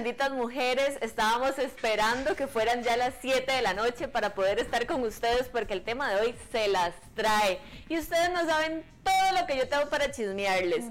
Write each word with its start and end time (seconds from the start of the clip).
benditas 0.00 0.30
mujeres. 0.32 0.96
Estábamos 1.02 1.58
esperando 1.58 2.34
que 2.34 2.46
fueran 2.46 2.82
ya 2.82 2.96
las 2.96 3.12
7 3.20 3.52
de 3.52 3.60
la 3.60 3.74
noche 3.74 4.08
para 4.08 4.34
poder 4.34 4.58
estar 4.58 4.86
con 4.86 5.02
ustedes 5.02 5.48
porque 5.48 5.74
el 5.74 5.82
tema 5.82 6.08
de 6.08 6.22
hoy 6.22 6.34
se 6.50 6.68
las 6.68 6.94
trae. 7.14 7.60
Y 7.90 7.98
ustedes 7.98 8.30
no 8.30 8.46
saben 8.46 8.82
todo 9.04 9.38
lo 9.38 9.46
que 9.46 9.58
yo 9.58 9.68
tengo 9.68 9.90
para 9.90 10.10
chismearles. 10.10 10.86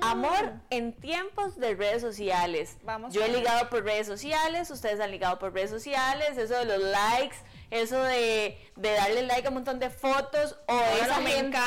Amor 0.00 0.54
en 0.70 0.94
tiempos 0.94 1.58
de 1.58 1.74
redes 1.74 2.00
sociales. 2.00 2.78
Vamos 2.82 3.12
yo 3.12 3.22
he 3.22 3.28
ligado 3.28 3.68
por 3.68 3.84
redes 3.84 4.06
sociales, 4.06 4.70
ustedes 4.70 5.00
han 5.00 5.10
ligado 5.10 5.38
por 5.38 5.52
redes 5.52 5.68
sociales, 5.70 6.38
eso 6.38 6.54
de 6.54 6.64
los 6.64 6.78
likes. 6.78 7.36
Eso 7.68 8.00
de, 8.00 8.56
de 8.76 8.92
darle 8.92 9.22
like 9.22 9.44
a 9.44 9.50
un 9.50 9.54
montón 9.54 9.80
de 9.80 9.90
fotos 9.90 10.56
esa 11.02 11.16
gente 11.16 11.58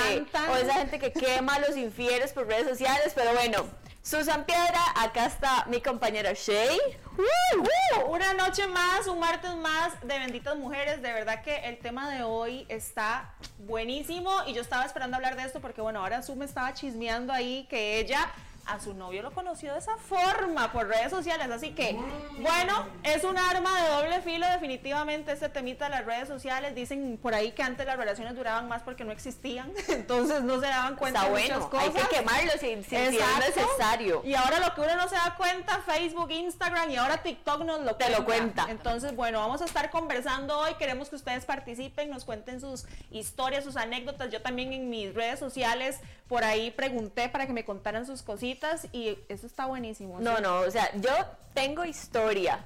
o 0.50 0.56
esa 0.56 0.74
gente 0.76 0.98
que 0.98 1.12
quema 1.12 1.56
a 1.56 1.60
los 1.60 1.76
infieles 1.76 2.32
por 2.32 2.48
redes 2.48 2.70
sociales, 2.70 3.12
pero 3.14 3.34
bueno, 3.34 3.66
Susan 4.10 4.44
Piedra, 4.44 4.82
acá 4.96 5.28
está 5.28 5.66
mi 5.68 5.82
compañera 5.82 6.34
Shay. 6.34 6.80
Uh, 7.16 8.12
Una 8.12 8.34
noche 8.34 8.66
más, 8.66 9.06
un 9.06 9.20
martes 9.20 9.56
más 9.58 10.02
de 10.02 10.18
benditas 10.18 10.58
mujeres. 10.58 11.04
De 11.04 11.14
verdad 11.14 11.44
que 11.44 11.58
el 11.58 11.78
tema 11.78 12.10
de 12.10 12.24
hoy 12.24 12.66
está 12.70 13.36
buenísimo 13.60 14.32
y 14.48 14.54
yo 14.54 14.64
estaba 14.64 14.84
esperando 14.86 15.16
hablar 15.16 15.36
de 15.36 15.44
esto 15.44 15.60
porque 15.60 15.82
bueno, 15.82 16.00
ahora 16.00 16.24
Su 16.24 16.36
me 16.36 16.46
estaba 16.46 16.74
chismeando 16.74 17.32
ahí 17.32 17.68
que 17.70 18.00
ella 18.00 18.32
a 18.70 18.80
su 18.80 18.94
novio 18.94 19.22
lo 19.22 19.32
conoció 19.32 19.74
de 19.74 19.80
esa 19.80 19.98
forma 19.98 20.72
por 20.72 20.88
redes 20.88 21.10
sociales. 21.10 21.50
Así 21.50 21.72
que, 21.72 21.98
bueno, 22.40 22.86
es 23.04 23.24
un 23.24 23.38
arma 23.38 23.82
de 23.82 23.90
doble 23.90 24.22
filo 24.22 24.48
definitivamente 24.48 25.32
este 25.32 25.50
temita 25.50 25.86
de 25.86 25.92
las 25.92 26.06
redes 26.06 26.28
sociales. 26.28 26.76
Dicen 26.76 27.20
por 27.22 27.34
ahí 27.34 27.52
que 27.52 27.64
antes 27.64 27.86
las 27.86 27.98
relaciones 27.98 28.36
duraban 28.36 28.68
más 28.68 28.84
porque 28.84 29.04
no 29.04 29.12
existían, 29.12 29.72
entonces 29.88 30.44
no 30.44 30.60
se 30.60 30.68
daban 30.68 30.96
cuenta 30.96 31.22
Está 31.22 31.34
de 31.34 31.42
muchas 31.42 31.58
bueno, 31.58 31.70
cosas. 31.70 31.96
hay 31.96 32.02
que 32.02 32.16
quemarlo 32.16 32.52
si, 32.60 32.72
es 32.72 33.14
necesario. 33.56 34.22
Y 34.24 34.36
ahora 34.36 34.60
lo 34.60 34.74
que 34.76 34.82
uno 34.82 34.96
no 34.96 35.10
se 35.10 35.16
da 35.16 35.36
cuenta, 35.38 35.82
Facebook, 35.86 36.32
Instagram 36.32 36.92
y 36.92 36.98
ahora 36.98 37.24
TikTok 37.24 37.64
nos 37.64 37.82
lo 37.82 37.96
Te 37.96 38.10
lo 38.10 38.26
cuenta. 38.26 38.68
Entonces, 38.70 39.16
bueno, 39.16 39.40
vamos 39.40 39.62
a 39.62 39.66
estar 39.66 39.90
conversando 39.90 40.58
hoy. 40.60 40.76
Queremos 40.76 41.10
que 41.10 41.16
ustedes 41.16 41.46
participen, 41.46 42.10
nos 42.10 42.26
cuenten 42.26 42.62
sus 42.62 42.86
historias, 43.12 43.64
sus 43.64 43.78
anécdotas. 43.78 44.32
Yo 44.32 44.42
también 44.42 44.74
en 44.74 44.90
mis 44.90 45.14
redes 45.14 45.40
sociales 45.40 46.00
por 46.28 46.44
ahí 46.44 46.70
pregunté 46.72 47.28
para 47.28 47.48
que 47.48 47.54
me 47.54 47.66
contaran 47.66 48.06
sus 48.06 48.22
cositas 48.22 48.59
y 48.92 49.18
eso 49.30 49.48
está 49.48 49.66
buenísimo. 49.66 50.20
No, 50.20 50.38
¿sí? 50.38 50.44
no, 50.44 50.60
o 50.60 50.72
sea, 50.72 50.92
yo 50.96 51.12
tengo 51.54 51.86
historia. 51.86 52.66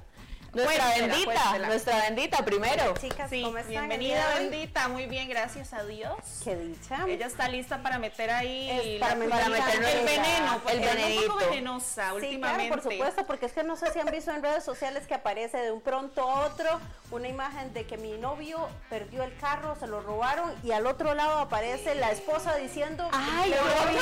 Nuestra 0.54 0.84
Cuéntela, 0.84 1.06
bendita, 1.14 1.32
cuéntela. 1.40 1.66
nuestra 1.68 1.96
bendita 2.02 2.44
primero. 2.44 2.94
Chicas, 3.00 3.28
Sí, 3.30 3.42
¿cómo 3.42 3.58
están? 3.58 3.70
bienvenida, 3.70 4.24
bendita. 4.38 4.88
Muy 4.88 5.06
bien, 5.06 5.28
gracias 5.28 5.72
a 5.72 5.82
Dios. 5.84 6.14
Qué 6.44 6.54
dicha. 6.54 6.98
Ella 7.08 7.26
está 7.26 7.48
lista 7.48 7.82
para 7.82 7.98
meter 7.98 8.30
ahí 8.30 8.70
Es 8.70 9.00
la- 9.00 9.06
para 9.08 9.14
meter 9.16 9.38
el 9.40 9.54
en- 9.98 10.04
veneno, 10.06 10.60
el 10.68 10.78
ella 10.78 10.92
es 10.92 11.16
un 11.18 11.22
poco 11.26 11.36
venenito. 11.38 11.50
venenosa 11.50 12.08
Sí, 12.10 12.14
últimamente. 12.16 12.68
claro, 12.68 12.82
por 12.82 12.92
supuesto, 12.92 13.26
porque 13.26 13.46
es 13.46 13.52
que 13.52 13.64
no 13.64 13.76
sé 13.76 13.92
si 13.92 13.98
han 13.98 14.06
visto 14.12 14.30
en 14.30 14.42
redes 14.42 14.62
sociales 14.64 15.06
que 15.08 15.14
aparece 15.14 15.58
de 15.58 15.72
un 15.72 15.80
pronto 15.80 16.22
a 16.30 16.46
otro 16.46 16.80
una 17.10 17.28
imagen 17.28 17.72
de 17.74 17.84
que 17.86 17.96
mi 17.96 18.12
novio 18.12 18.68
perdió 18.90 19.22
el 19.24 19.36
carro, 19.38 19.76
se 19.78 19.86
lo 19.86 20.00
robaron 20.02 20.52
y 20.62 20.70
al 20.72 20.86
otro 20.86 21.14
lado 21.14 21.38
aparece 21.38 21.94
la 21.96 22.10
esposa 22.12 22.54
diciendo 22.56 23.08
Ay, 23.12 23.50
"Mi 23.50 23.56
yo 23.56 23.62
novio 23.62 23.88
vi 23.90 23.96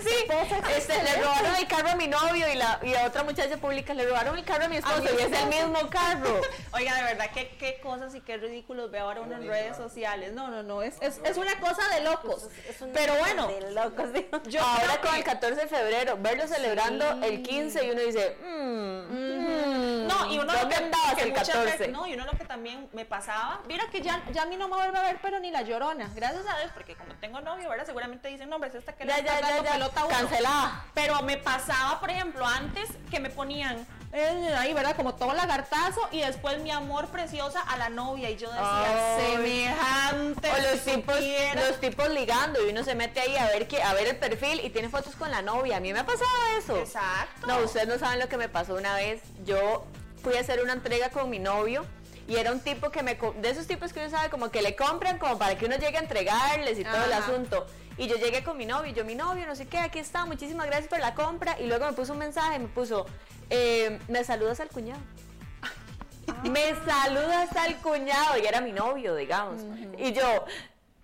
eso, 0.00 0.08
sí. 0.08 0.14
esposa 0.28 0.56
Este, 0.58 0.68
le 0.68 0.76
excelente". 1.00 1.22
robaron 1.22 1.54
el 1.56 1.66
carro 1.68 1.88
a 1.90 1.94
mi 1.96 2.06
novio 2.08 2.48
y 2.52 2.54
la, 2.56 2.78
y 2.82 2.90
la 2.90 3.04
otra 3.06 3.22
muchacha 3.24 3.56
pública 3.56 3.94
le 3.94 4.06
robaron 4.06 4.36
el 4.38 4.44
carro 4.44 4.64
a 4.64 4.68
mi 4.68 4.76
esposo 4.76 5.02
y 5.02 5.06
es 5.06 5.12
el 5.12 5.32
esposo. 5.32 5.67
Mismo 5.68 5.88
carro. 5.90 6.40
Oiga, 6.72 6.94
de 6.94 7.02
verdad, 7.02 7.26
qué, 7.32 7.48
qué 7.58 7.80
cosas 7.80 8.14
y 8.14 8.20
qué 8.20 8.36
ridículos 8.36 8.90
veo 8.90 9.04
ahora 9.04 9.20
uno 9.20 9.36
en 9.36 9.46
redes 9.46 9.76
sociales. 9.76 10.32
No, 10.32 10.48
no, 10.48 10.62
no, 10.62 10.82
es, 10.82 10.96
es, 11.00 11.20
es 11.24 11.36
una 11.36 11.58
cosa 11.60 11.86
de 11.94 12.02
locos. 12.02 12.48
Es 12.68 12.76
Pero 12.92 13.14
bueno, 13.16 13.46
de 13.48 13.72
locos, 13.72 14.10
sí. 14.14 14.28
yo 14.50 14.62
Ahora 14.62 15.00
con 15.00 15.12
que- 15.12 15.18
el 15.18 15.24
14 15.24 15.60
de 15.62 15.66
febrero, 15.68 16.16
verlo 16.20 16.46
celebrando 16.46 17.04
Sí. 17.14 17.20
el 17.24 17.42
15 17.42 17.84
y 17.86 17.90
uno 17.90 18.00
dice, 18.00 18.36
mmm, 18.42 18.98
mm, 19.08 20.06
No, 20.06 20.26
y 20.32 20.38
uno 20.38 20.52
lo 20.52 20.58
¿dónde 20.58 20.76
que, 20.76 20.84
andabas 20.84 21.14
que 21.14 21.22
el 21.22 21.28
muchas 21.30 21.48
14? 21.48 21.70
veces- 21.78 21.88
no, 21.92 22.06
y 22.06 22.14
uno 22.14 22.24
lo 22.24 22.32
que 22.32 22.44
también 22.44 22.88
me 22.92 23.04
pasaba, 23.04 23.60
mira 23.66 23.84
que 23.90 24.00
ya, 24.00 24.22
ya 24.32 24.42
a 24.42 24.46
mí 24.46 24.56
no 24.56 24.68
me 24.68 24.76
vuelve 24.76 24.98
a 24.98 25.02
ver, 25.02 25.18
pero 25.22 25.38
ni 25.40 25.50
la 25.50 25.62
llorona, 25.62 26.10
gracias 26.14 26.44
a 26.46 26.58
Dios, 26.58 26.70
porque 26.74 26.94
como 26.96 27.14
tengo 27.16 27.40
novio, 27.40 27.68
¿verdad? 27.68 27.86
Seguramente 27.86 28.28
dicen, 28.28 28.48
no, 28.48 28.56
hombre, 28.56 28.70
es 28.70 28.76
esta 28.76 28.94
que 28.94 29.04
le 29.04 29.10
Ya, 29.12 29.18
está 29.18 29.34
ya, 29.34 29.40
ya, 29.40 29.46
dando 29.48 29.64
ya, 29.64 29.72
pelota 29.72 30.00
a 30.00 30.04
uno". 30.06 30.14
cancelada. 30.16 30.84
Pero 30.94 31.22
me 31.22 31.36
pasaba, 31.36 32.00
por 32.00 32.10
ejemplo, 32.10 32.46
antes 32.46 32.88
que 33.10 33.20
me 33.20 33.30
ponían 33.30 33.86
eh, 34.12 34.54
ahí, 34.56 34.72
¿verdad? 34.72 34.96
Como 34.96 35.14
todo 35.14 35.34
lagartazo 35.34 36.00
y 36.10 36.20
después 36.20 36.58
mi 36.60 36.70
amor 36.70 37.08
preciosa 37.08 37.60
a 37.60 37.76
la 37.76 37.88
novia 37.90 38.30
y 38.30 38.36
yo 38.36 38.50
decía, 38.50 39.16
Ay. 39.16 39.32
semejante. 39.36 40.50
O 40.50 40.72
los 40.72 40.80
tipos, 40.80 41.14
supiera". 41.16 41.66
los 41.68 41.80
tipos 41.80 42.08
ligando 42.08 42.66
y 42.66 42.70
uno 42.70 42.84
se 42.84 42.94
mete 42.94 43.20
ahí 43.20 43.36
a 43.36 43.46
ver 43.48 43.68
que, 43.68 43.82
a 43.82 43.92
ver 43.94 44.08
el 44.08 44.16
perfil 44.16 44.60
y 44.64 44.70
tiene 44.70 44.88
fotos 44.88 45.14
con 45.14 45.30
la 45.30 45.42
novia. 45.42 45.76
A 45.76 45.80
mí 45.80 45.92
me 45.92 45.98
ha 46.00 46.06
pasado 46.06 46.30
eso. 46.58 46.76
Exacto. 46.78 47.46
No, 47.46 47.58
ustedes 47.58 47.86
no 47.86 47.98
saben 47.98 48.18
lo 48.18 48.28
que 48.28 48.36
me 48.38 48.48
pasó 48.48 48.74
una 48.74 48.94
vez. 48.94 49.20
Yo 49.44 49.84
fui 50.22 50.36
a 50.36 50.40
hacer 50.40 50.62
una 50.62 50.72
entrega 50.72 51.10
con 51.10 51.28
mi 51.30 51.38
novio 51.38 51.84
y 52.28 52.36
era 52.36 52.52
un 52.52 52.60
tipo 52.60 52.90
que 52.90 53.02
me 53.02 53.14
de 53.14 53.50
esos 53.50 53.66
tipos 53.66 53.92
que 53.92 54.00
uno 54.00 54.10
sabe 54.10 54.28
como 54.28 54.50
que 54.50 54.60
le 54.60 54.76
compran 54.76 55.18
como 55.18 55.38
para 55.38 55.56
que 55.56 55.64
uno 55.64 55.76
llegue 55.76 55.96
a 55.96 56.00
entregarles 56.00 56.78
y 56.78 56.84
todo 56.84 57.02
el 57.04 57.12
asunto. 57.12 57.66
Y 57.96 58.06
yo 58.06 58.16
llegué 58.16 58.44
con 58.44 58.56
mi 58.56 58.66
novio, 58.66 58.92
y 58.92 58.94
yo 58.94 59.04
mi 59.04 59.14
novio, 59.14 59.46
no 59.46 59.56
sé 59.56 59.66
qué, 59.66 59.78
aquí 59.78 59.98
está, 59.98 60.26
muchísimas 60.26 60.66
gracias 60.66 60.88
por 60.88 61.00
la 61.00 61.14
compra 61.14 61.58
y 61.58 61.66
luego 61.66 61.86
me 61.86 61.94
puso 61.94 62.12
un 62.12 62.18
mensaje, 62.18 62.58
me 62.58 62.68
puso, 62.68 63.06
eh, 63.48 63.98
me 64.08 64.22
saludas 64.24 64.60
al 64.60 64.68
cuñado. 64.68 65.00
Me 66.44 66.74
saludas 66.86 67.56
al 67.56 67.76
cuñado 67.78 68.38
y 68.40 68.46
era 68.46 68.60
mi 68.60 68.70
novio, 68.70 69.16
digamos. 69.16 69.62
Y 69.96 70.12
yo, 70.12 70.44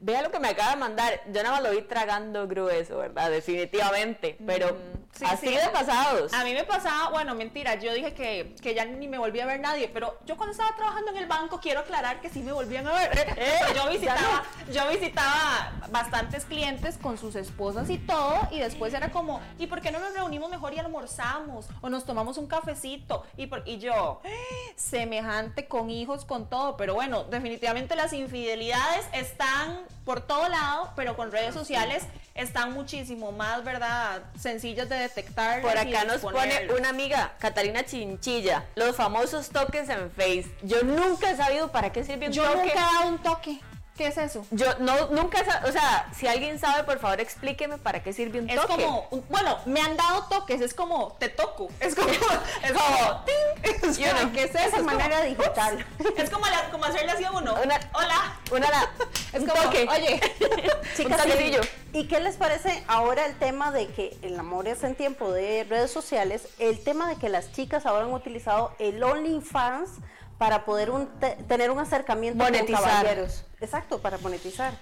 vea 0.04 0.20
lo 0.22 0.30
que 0.30 0.38
me 0.38 0.48
acaba 0.48 0.70
de 0.72 0.76
mandar. 0.76 1.20
Yo 1.26 1.42
nada 1.42 1.52
más 1.56 1.62
lo 1.62 1.70
vi 1.70 1.80
tragando 1.82 2.46
grueso, 2.46 2.98
¿verdad? 2.98 3.30
Definitivamente. 3.30 4.36
Pero 4.46 4.76
Sí, 5.14 5.24
así 5.24 5.46
sí. 5.48 5.54
de 5.54 5.68
pasados. 5.68 6.32
A 6.34 6.42
mí 6.44 6.52
me 6.54 6.64
pasaba, 6.64 7.08
bueno, 7.10 7.36
mentira, 7.36 7.76
yo 7.76 7.94
dije 7.94 8.14
que, 8.14 8.56
que 8.60 8.74
ya 8.74 8.84
ni 8.84 9.06
me 9.06 9.16
volvía 9.16 9.44
a 9.44 9.46
ver 9.46 9.60
nadie, 9.60 9.88
pero 9.88 10.18
yo 10.26 10.36
cuando 10.36 10.50
estaba 10.50 10.74
trabajando 10.74 11.12
en 11.12 11.18
el 11.18 11.26
banco 11.26 11.60
quiero 11.60 11.80
aclarar 11.80 12.20
que 12.20 12.28
sí 12.28 12.40
me 12.40 12.50
volvían 12.52 12.86
a 12.88 12.92
ver. 12.92 13.10
Eh, 13.36 13.58
yo 13.76 13.88
visitaba, 13.88 14.42
yo 14.72 14.88
visitaba 14.88 15.72
bastantes 15.90 16.44
clientes 16.44 16.98
con 16.98 17.16
sus 17.16 17.36
esposas 17.36 17.88
y 17.90 17.98
todo, 17.98 18.36
y 18.50 18.58
después 18.58 18.92
era 18.92 19.10
como, 19.10 19.40
¿y 19.58 19.66
por 19.68 19.80
qué 19.80 19.90
no 19.92 19.98
nos 20.00 20.12
reunimos 20.14 20.50
mejor 20.50 20.74
y 20.74 20.78
almorzamos? 20.78 21.66
O 21.80 21.88
nos 21.88 22.04
tomamos 22.04 22.36
un 22.38 22.46
cafecito, 22.48 23.24
y, 23.36 23.46
por- 23.46 23.62
y 23.66 23.78
yo, 23.78 24.20
"Eh, 24.24 24.34
semejante 24.76 25.66
con 25.68 25.90
hijos, 25.90 26.24
con 26.24 26.48
todo, 26.48 26.76
pero 26.76 26.94
bueno, 26.94 27.24
definitivamente 27.24 27.94
las 27.96 28.12
infidelidades 28.12 29.06
están 29.12 29.80
por 30.04 30.20
todo 30.20 30.48
lado, 30.48 30.92
pero 30.96 31.16
con 31.16 31.32
redes 31.32 31.54
sociales 31.54 32.04
están 32.34 32.72
muchísimo 32.72 33.32
más, 33.32 33.64
¿verdad? 33.64 34.22
Sencillas 34.38 34.88
de 34.88 34.96
detectar. 34.96 35.62
Por 35.62 35.76
acá 35.76 36.04
nos 36.04 36.20
pone 36.20 36.68
una 36.76 36.88
amiga, 36.88 37.34
Catalina 37.38 37.84
Chinchilla, 37.84 38.64
los 38.74 38.96
famosos 38.96 39.50
toques 39.50 39.88
en 39.88 40.10
Face. 40.10 40.50
Yo 40.62 40.82
nunca 40.82 41.30
he 41.30 41.36
sabido 41.36 41.70
para 41.70 41.92
qué 41.92 42.04
sirve 42.04 42.26
un 42.26 42.32
Yo 42.32 42.54
nunca 42.54 42.72
he 42.72 42.74
dado 42.74 43.08
un 43.08 43.18
toque. 43.18 43.60
¿Qué 43.96 44.08
es 44.08 44.18
eso? 44.18 44.44
Yo 44.50 44.66
no, 44.80 45.06
nunca, 45.10 45.38
o 45.68 45.70
sea, 45.70 46.08
si 46.12 46.26
alguien 46.26 46.58
sabe, 46.58 46.82
por 46.82 46.98
favor 46.98 47.20
explíqueme 47.20 47.78
para 47.78 48.02
qué 48.02 48.12
sirve 48.12 48.40
un 48.40 48.50
Es 48.50 48.56
toque. 48.56 48.82
como, 48.82 49.06
un- 49.12 49.24
bueno, 49.28 49.56
me 49.66 49.80
han 49.80 49.96
dado 49.96 50.24
toques, 50.24 50.60
es 50.60 50.74
como 50.74 51.12
te 51.20 51.28
toco. 51.28 51.68
Es 51.78 51.94
como, 51.94 52.08
es 52.62 52.72
como, 52.72 53.24
¡ting! 53.24 53.72
Es 53.88 53.96
You 53.98 54.06
know, 54.10 54.18
como, 54.22 54.32
¿qué 54.32 54.42
es 54.44 54.50
eso? 54.54 54.64
Es 54.64 54.70
como, 54.72 54.84
manera 54.86 55.20
digital. 55.22 55.86
es 56.16 56.28
como, 56.30 56.44
la- 56.46 56.70
como 56.72 56.84
hacerle 56.86 57.12
así 57.12 57.22
a 57.22 57.30
uno. 57.30 57.54
Una- 57.54 57.78
Hola. 57.94 58.40
Una 58.50 58.68
la- 58.70 58.90
Es 59.32 59.40
un 59.42 59.46
como, 59.48 59.62
toque. 59.62 59.86
oye, 59.88 60.20
un 61.04 61.10
toquecillo. 61.16 61.60
¿Y 61.92 62.08
qué 62.08 62.18
les 62.18 62.34
parece 62.36 62.82
ahora 62.88 63.24
el 63.26 63.36
tema 63.38 63.70
de 63.70 63.86
que 63.86 64.18
el 64.22 64.36
amor 64.40 64.66
es 64.66 64.82
en 64.82 64.96
tiempo 64.96 65.30
de 65.30 65.64
redes 65.70 65.92
sociales? 65.92 66.48
El 66.58 66.82
tema 66.82 67.08
de 67.08 67.14
que 67.14 67.28
las 67.28 67.52
chicas 67.52 67.86
ahora 67.86 68.06
han 68.06 68.12
utilizado 68.12 68.74
el 68.80 69.00
OnlyFans 69.04 69.90
para 70.38 70.64
poder 70.64 70.90
un- 70.90 71.06
te- 71.20 71.36
tener 71.48 71.70
un 71.70 71.78
acercamiento 71.78 72.42
Monetizar. 72.42 72.80
con 72.82 72.90
caballeros. 72.90 73.44
Exacto, 73.60 73.98
para 74.00 74.18
monetizar. 74.18 74.72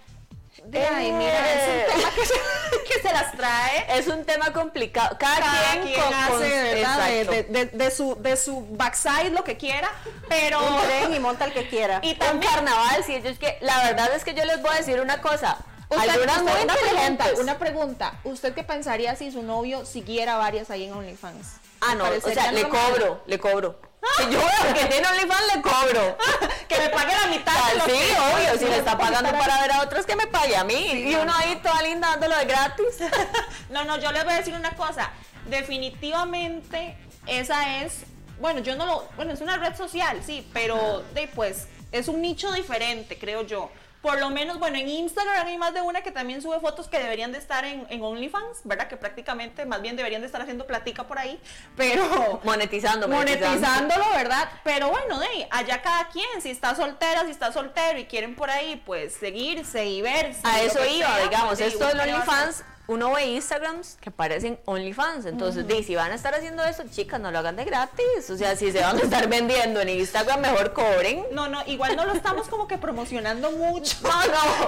ay, 0.95 1.13
mira, 1.13 1.53
es 1.53 1.69
un 1.69 1.95
tema 2.01 2.11
que 2.15 2.27
se, 2.27 2.35
que 2.95 3.09
se 3.09 3.13
las 3.15 3.33
trae. 3.37 3.99
Es 3.99 4.07
un 4.09 4.25
tema 4.25 4.53
complicado. 4.53 5.17
Cada, 5.19 5.37
Cada 5.41 5.71
quien, 5.73 5.83
quien 5.85 6.01
con, 6.01 6.15
hace, 6.15 6.31
con- 6.31 6.41
¿verdad? 6.41 7.07
De, 7.09 7.25
de- 7.25 7.43
de- 7.45 7.67
de 7.67 7.91
su, 7.91 8.17
de 8.21 8.37
su 8.37 8.67
backside 8.71 9.31
lo 9.33 9.45
que 9.45 9.57
quiera, 9.57 9.91
pero... 10.29 10.61
Un 10.61 10.81
tren 10.83 11.15
y 11.15 11.19
monta 11.21 11.45
el 11.47 11.53
que 11.53 11.69
quiera. 11.69 12.01
Y 12.03 12.13
un 12.13 12.19
también 12.19 12.53
carnaval, 12.53 13.03
si 13.05 13.15
ellos 13.15 13.39
que 13.39 13.59
la 13.61 13.83
verdad 13.85 14.15
es 14.15 14.25
que 14.25 14.35
yo 14.35 14.45
les 14.45 14.61
voy 14.63 14.71
a 14.73 14.77
decir 14.79 15.01
una 15.01 15.21
cosa. 15.21 15.57
Usted- 15.89 16.09
Algunas 16.09 16.39
usted- 16.39 16.53
muy 16.55 16.63
una 16.63 16.75
pregunta, 16.75 17.27
una 17.41 17.59
pregunta. 17.59 18.15
¿Usted 18.25 18.55
qué 18.55 18.63
pensaría 18.65 19.15
si 19.17 19.31
su 19.31 19.43
novio 19.43 19.85
siguiera 19.85 20.37
varias 20.39 20.71
ahí 20.71 20.85
en 20.85 20.93
OnlyFans? 20.95 21.47
Ah, 21.83 21.91
¿Le 21.91 21.97
no, 21.97 22.05
o 22.05 22.31
sea, 22.31 22.53
le 22.53 22.63
cobro, 22.69 23.23
le 23.27 23.39
cobro. 23.39 23.79
Si 24.19 24.23
yo 24.31 24.39
veo 24.41 24.75
que 24.75 24.85
tiene 24.87 25.07
OnlyFans, 25.07 25.55
le 25.55 25.63
cobro. 25.63 26.19
que 26.69 26.79
me 26.79 26.89
pague 26.91 27.13
la 27.13 27.27
mitad. 27.29 27.55
Ah, 27.57 27.71
sí, 27.87 27.93
que- 27.93 28.17
obvio, 28.19 28.59
si 28.59 28.65
le 28.65 28.79
está 28.79 28.99
pagando 28.99 29.31
para 29.33 29.61
ver 29.61 29.73
a 29.73 29.83
otros, 29.83 30.05
que 30.07 30.17
me 30.17 30.27
pague 30.27 30.57
a 30.57 30.65
mí. 30.65 30.91
y 30.93 31.15
uno 31.15 31.33
ahí 31.35 31.57
toda 31.63 31.83
linda 31.83 32.09
dándolo 32.09 32.37
de 32.37 32.45
gratis. 32.47 32.97
No, 33.71 33.85
no, 33.85 33.97
yo 33.99 34.13
les 34.13 34.25
voy 34.25 34.35
a 34.35 34.37
decir 34.37 34.53
una 34.55 34.73
cosa. 34.77 35.11
Definitivamente 35.47 36.97
esa 37.27 37.79
es, 37.83 38.03
bueno, 38.41 38.61
yo 38.61 38.77
no 38.77 38.85
lo, 38.85 39.09
bueno, 39.17 39.33
es 39.33 39.41
una 39.41 39.57
red 39.57 39.75
social, 39.77 40.21
sí, 40.27 40.47
pero 40.53 41.03
de 41.15 41.29
pues 41.29 41.69
es 41.91 42.09
un 42.09 42.21
nicho 42.21 42.53
diferente, 42.53 43.19
creo 43.19 43.43
yo. 43.47 43.71
Por 44.03 44.19
lo 44.19 44.31
menos, 44.31 44.59
bueno, 44.59 44.77
en 44.77 44.89
Instagram 44.89 45.47
hay 45.47 45.57
más 45.57 45.73
de 45.73 45.81
una 45.81 46.03
que 46.03 46.11
también 46.11 46.43
sube 46.43 46.59
fotos 46.59 46.89
que 46.89 46.99
deberían 46.99 47.31
de 47.31 47.39
estar 47.39 47.65
en, 47.65 47.87
en 47.89 48.03
OnlyFans, 48.03 48.63
¿verdad? 48.65 48.89
Que 48.89 48.97
prácticamente 48.97 49.65
más 49.65 49.81
bien 49.81 49.95
deberían 49.95 50.21
de 50.21 50.27
estar 50.27 50.43
haciendo 50.43 50.67
platica 50.67 51.07
por 51.07 51.21
ahí, 51.21 51.41
pero... 51.77 52.41
Monetizando, 52.45 53.07
monetizándolo, 53.07 54.05
¿verdad? 54.11 54.49
Pero 54.65 54.91
bueno, 54.91 55.21
ahí, 55.21 55.47
allá 55.51 55.81
cada 55.83 56.09
quien, 56.09 56.43
si 56.43 56.51
está 56.51 56.75
soltera, 56.75 57.25
si 57.25 57.31
está 57.31 57.53
soltero 57.53 57.99
y 57.99 58.07
quieren 58.07 58.35
por 58.35 58.51
ahí, 58.51 58.83
pues 58.85 59.15
seguirse 59.15 59.87
y 59.87 60.03
verse. 60.03 60.41
A 60.43 60.61
eso 60.63 60.85
iba, 60.85 61.07
sea, 61.07 61.23
digamos, 61.23 61.61
esto 61.61 61.87
del 61.87 62.01
OnlyFans, 62.01 62.65
uno 62.89 63.13
ve 63.13 63.27
Instagrams 63.27 63.97
que 64.01 64.11
parecen 64.11 64.59
OnlyFans, 64.65 65.27
entonces, 65.27 65.67
di, 65.67 65.83
si 65.85 65.95
van 65.95 66.11
a 66.13 66.15
estar 66.17 66.35
haciendo 66.35 66.65
eso, 66.65 66.83
chicas, 66.91 67.21
no 67.21 67.31
lo 67.31 67.39
hagan 67.39 67.57
de 67.57 67.65
gratis, 67.65 68.29
o 68.29 68.37
sea, 68.37 68.57
si 68.57 68.73
se 68.73 68.81
van 68.81 68.99
a 68.99 69.03
estar 69.03 69.29
vendiendo 69.29 69.81
en 69.81 69.89
Instagram, 69.89 70.41
mejor 70.41 70.73
cobren. 70.73 71.25
No, 71.33 71.49
no, 71.49 71.63
igual 71.67 71.97
no 71.97 72.05
lo 72.05 72.13
estamos 72.13 72.49
como 72.49 72.67
que 72.69 72.79
promocionando 72.79 73.51
mucho. 73.53 73.97
No, 74.03 74.11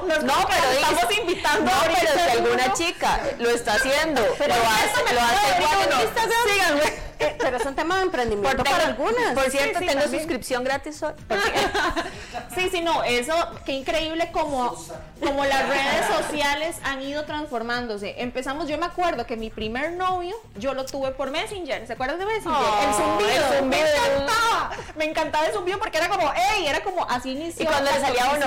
no, 0.06 0.18
No 0.22 0.34
pero 0.48 0.70
estamos 0.72 1.18
invitando 1.18 1.70
No, 1.70 1.76
a 1.76 1.84
pero 1.84 2.12
si 2.12 2.30
alguna 2.38 2.72
chica 2.74 3.20
lo 3.38 3.50
está 3.50 3.74
haciendo, 3.74 4.20
lo 4.22 4.34
Pero 4.36 4.54
hace, 4.54 5.14
lo 5.14 5.20
hace 5.20 5.56
en 5.56 5.88
uno. 5.92 6.02
Instagram. 6.02 6.40
Síganme. 6.52 7.13
Eh, 7.18 7.36
pero 7.38 7.56
es 7.58 7.64
un 7.66 7.74
tema 7.74 7.96
de 7.98 8.02
emprendimiento 8.02 8.56
Por, 8.56 8.64
para 8.70 8.84
tengo- 8.94 9.06
algunas. 9.08 9.34
por 9.34 9.50
cierto, 9.50 9.78
Sí, 9.78 9.84
sí, 9.84 9.86
tengo 9.90 10.02
también. 10.02 10.20
suscripción 10.22 10.64
gratis 10.64 11.02
hoy. 11.02 11.12
Sí, 12.54 12.68
sí, 12.70 12.80
no, 12.82 13.02
eso, 13.02 13.34
qué 13.64 13.72
increíble 13.72 14.30
como, 14.32 14.76
como 15.20 15.44
las 15.44 15.68
redes 15.68 16.06
sociales 16.06 16.76
han 16.84 17.02
ido 17.02 17.24
transformándose. 17.24 18.14
Empezamos, 18.18 18.68
yo 18.68 18.78
me 18.78 18.86
acuerdo 18.86 19.26
que 19.26 19.36
mi 19.36 19.50
primer 19.50 19.92
novio, 19.92 20.36
yo 20.56 20.72
lo 20.74 20.84
tuve 20.84 21.10
por 21.12 21.30
Messenger, 21.30 21.84
¿se 21.86 21.92
acuerdan 21.94 22.18
de 22.18 22.26
Messenger? 22.26 22.52
Oh, 22.52 22.78
el 22.88 22.94
zumbido, 22.94 23.30
el 23.52 23.58
zumbido. 23.58 23.68
me 23.68 23.80
encantaba, 23.80 24.70
me 24.96 25.04
encantaba 25.04 25.46
el 25.46 25.52
zumbido 25.52 25.78
porque 25.80 25.98
era 25.98 26.08
como, 26.08 26.30
hey, 26.34 26.66
era 26.68 26.82
como 26.84 27.04
así 27.10 27.32
inició 27.32 27.64
Y 27.64 27.66
cuando 27.66 27.90
le 27.90 27.98
la 27.98 28.06
salía 28.06 28.30
uno, 28.36 28.46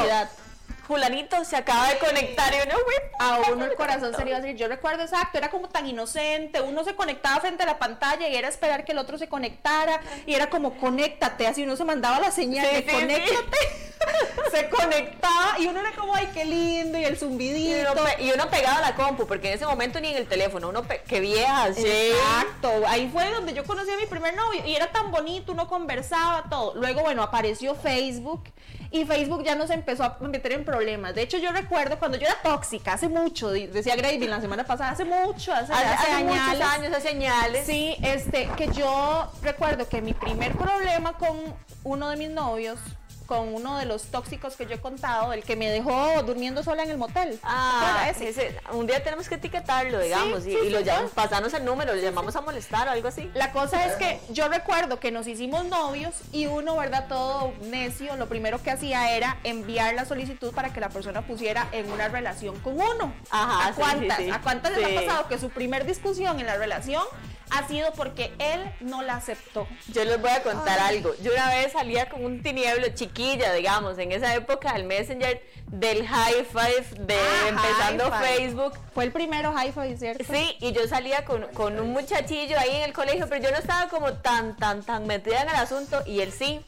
Julanito 0.87 1.43
se 1.43 1.55
acaba 1.57 1.89
de 1.89 1.97
conectar 1.97 2.53
y 2.53 2.57
uno, 2.67 2.75
a 3.19 3.39
uno 3.51 3.65
el 3.65 3.75
corazón 3.75 4.13
se 4.15 4.23
le 4.23 4.29
iba 4.29 4.37
a 4.37 4.41
decir, 4.41 4.55
yo 4.57 4.67
recuerdo 4.67 5.03
exacto, 5.03 5.37
era 5.37 5.49
como 5.49 5.67
tan 5.67 5.85
inocente, 5.87 6.61
uno 6.61 6.83
se 6.83 6.95
conectaba 6.95 7.41
frente 7.41 7.63
a 7.63 7.65
la 7.65 7.77
pantalla 7.77 8.27
y 8.29 8.35
era 8.35 8.47
esperar 8.47 8.85
que 8.85 8.93
el 8.93 8.97
otro 8.97 9.17
se 9.17 9.27
conectara 9.27 9.99
y 10.25 10.33
era 10.33 10.49
como 10.49 10.77
conéctate, 10.77 11.45
así 11.47 11.63
uno 11.63 11.75
se 11.75 11.83
mandaba 11.83 12.19
la 12.19 12.31
señal 12.31 12.65
Sí, 12.67 12.75
de 12.75 12.81
sí, 12.83 12.87
sí. 12.89 12.95
conéctate, 12.95 13.57
se 14.51 14.69
conectaba 14.69 15.59
y 15.59 15.67
uno 15.67 15.79
era 15.81 15.91
como, 15.91 16.15
ay, 16.15 16.29
qué 16.33 16.45
lindo 16.45 16.97
y 16.97 17.03
el 17.05 17.13
Y 17.13 17.17
zumbidito. 17.17 17.91
uno, 17.91 18.03
pe- 18.03 18.23
y 18.23 18.31
uno 18.31 18.49
pegado 18.49 18.77
a 18.77 18.81
la 18.81 18.95
compu, 18.95 19.27
porque 19.27 19.49
en 19.49 19.55
ese 19.55 19.65
momento 19.65 19.99
ni 19.99 20.09
en 20.11 20.17
el 20.17 20.27
teléfono, 20.27 20.69
uno, 20.69 20.83
pe- 20.83 21.01
qué 21.07 21.19
vieja, 21.19 21.73
sí. 21.73 21.85
Exacto, 21.85 22.71
ahí 22.87 23.09
fue 23.11 23.29
donde 23.31 23.53
yo 23.53 23.65
conocí 23.65 23.91
a 23.91 23.97
mi 23.97 24.05
primer 24.05 24.35
novio 24.35 24.63
y 24.65 24.75
era 24.75 24.91
tan 24.91 25.11
bonito, 25.11 25.51
uno 25.51 25.67
conversaba, 25.67 26.45
todo. 26.49 26.75
Luego, 26.75 27.01
bueno, 27.01 27.23
apareció 27.23 27.75
Facebook 27.75 28.43
y 28.91 29.05
Facebook 29.05 29.43
ya 29.43 29.55
nos 29.55 29.69
empezó 29.69 30.03
a 30.03 30.17
meter 30.21 30.53
en 30.53 30.65
problemas. 30.65 31.15
De 31.15 31.21
hecho, 31.21 31.37
yo 31.37 31.51
recuerdo 31.51 31.97
cuando 31.99 32.17
yo 32.17 32.25
era 32.25 32.41
tóxica, 32.41 32.93
hace 32.93 33.07
mucho, 33.09 33.49
decía 33.49 33.95
Gravy 33.95 34.27
la 34.27 34.41
semana 34.41 34.63
pasada, 34.63 34.91
hace 34.91 35.05
mucho, 35.05 35.53
hace, 35.53 35.73
Hace, 35.73 35.85
hace 35.85 36.23
muchos 36.23 36.61
años, 36.61 36.93
hace 36.95 37.09
añales. 37.09 37.65
Sí, 37.65 37.95
este, 38.01 38.49
que 38.57 38.71
yo 38.71 39.31
recuerdo 39.41 39.87
que 39.87 40.01
mi 40.01 40.13
primer 40.13 40.53
problema 40.53 41.13
con 41.13 41.37
uno 41.83 42.09
de 42.09 42.17
mis 42.17 42.29
novios, 42.29 42.79
con 43.27 43.53
uno 43.53 43.77
de 43.77 43.85
los 43.85 44.03
tóxicos 44.05 44.55
que 44.55 44.65
yo 44.65 44.73
he 44.75 44.79
contado, 44.79 45.33
el 45.33 45.43
que 45.43 45.55
me 45.55 45.69
dejó 45.69 46.23
durmiendo 46.23 46.63
sola 46.63 46.83
en 46.83 46.89
el 46.89 46.97
motel. 46.97 47.39
Ah, 47.43 47.79
¿Se 47.79 47.85
acuerda 47.85 48.09
ese? 48.09 48.47
ese- 48.49 48.59
un 48.71 48.87
día 48.87 49.03
tenemos 49.03 49.27
que 49.29 49.35
etiquetarlo, 49.35 49.99
digamos, 49.99 50.43
sí, 50.43 50.51
y, 50.65 50.69
lo 50.69 50.79
llamamos, 50.79 51.11
pasarnos 51.11 51.53
el 51.53 51.65
número, 51.65 51.93
lo 51.93 52.01
llamamos 52.01 52.35
a 52.35 52.41
molestar 52.41 52.87
o 52.87 52.91
algo 52.91 53.07
así. 53.09 53.29
La 53.35 53.51
cosa 53.51 53.85
es 53.85 53.93
que 53.95 54.19
yo 54.29 54.47
recuerdo 54.47 54.99
que 54.99 55.11
nos 55.11 55.27
hicimos 55.27 55.65
novios 55.65 56.15
y 56.31 56.47
uno, 56.47 56.75
¿verdad? 56.77 57.07
Todo 57.07 57.53
necio, 57.61 58.15
lo 58.15 58.27
primero 58.27 58.63
que 58.63 58.71
hacía 58.71 59.11
era 59.15 59.37
enviar 59.43 59.93
la 59.93 60.05
solicitud 60.05 60.53
para 60.53 60.71
que 60.73 60.79
la 60.79 60.89
persona 60.89 61.21
pusiera 61.21 61.67
en 61.73 61.91
una 61.91 62.07
relación 62.07 62.57
con 62.61 62.73
uno. 62.79 63.13
Ajá, 63.29 63.67
¿A 63.67 63.73
cuántas? 63.73 64.17
sí. 64.17 64.29
¿A 64.31 64.41
cuántas 64.41 64.71
les 64.77 64.85
ha 64.97 65.01
pasado 65.05 65.27
que 65.27 65.37
su 65.37 65.49
primer 65.49 65.85
discusión 65.85 66.39
en 66.39 66.45
la 66.45 66.55
relación 66.55 67.03
ha 67.49 67.67
sido 67.67 67.91
porque 67.93 68.31
él 68.39 68.63
no 68.81 69.01
la 69.03 69.15
aceptó? 69.15 69.67
Yo 69.93 70.03
les 70.05 70.19
voy 70.21 70.31
a 70.31 70.43
contar 70.43 70.79
algo. 70.79 71.13
Yo 71.21 71.31
una 71.33 71.49
vez 71.49 71.71
salía 71.73 72.09
con 72.09 72.23
un 72.23 72.41
tinieblo 72.41 72.87
chiquilla, 72.93 73.53
digamos, 73.53 73.97
en 73.97 74.11
esa 74.11 74.33
época 74.35 74.73
del 74.73 74.83
Messenger, 74.85 75.41
del 75.67 76.05
high 76.07 76.45
five, 76.45 76.85
de 77.05 77.15
Ah, 77.15 77.49
empezando. 77.49 78.11
Facebook. 78.19 78.73
Fue 78.93 79.03
el 79.05 79.11
primero 79.11 79.51
high 79.53 79.71
five, 79.71 79.97
¿cierto? 79.97 80.23
Sí, 80.31 80.55
y 80.59 80.71
yo 80.71 80.87
salía 80.87 81.25
con, 81.25 81.43
con 81.53 81.79
un 81.79 81.91
muchachillo 81.91 82.57
ahí 82.59 82.75
en 82.77 82.83
el 82.83 82.93
colegio, 82.93 83.27
pero 83.29 83.43
yo 83.43 83.51
no 83.51 83.57
estaba 83.57 83.89
como 83.89 84.13
tan, 84.13 84.55
tan, 84.57 84.83
tan 84.83 85.05
metida 85.07 85.41
en 85.41 85.49
el 85.49 85.55
asunto, 85.55 86.01
y 86.05 86.21
él 86.21 86.31
sí. 86.31 86.61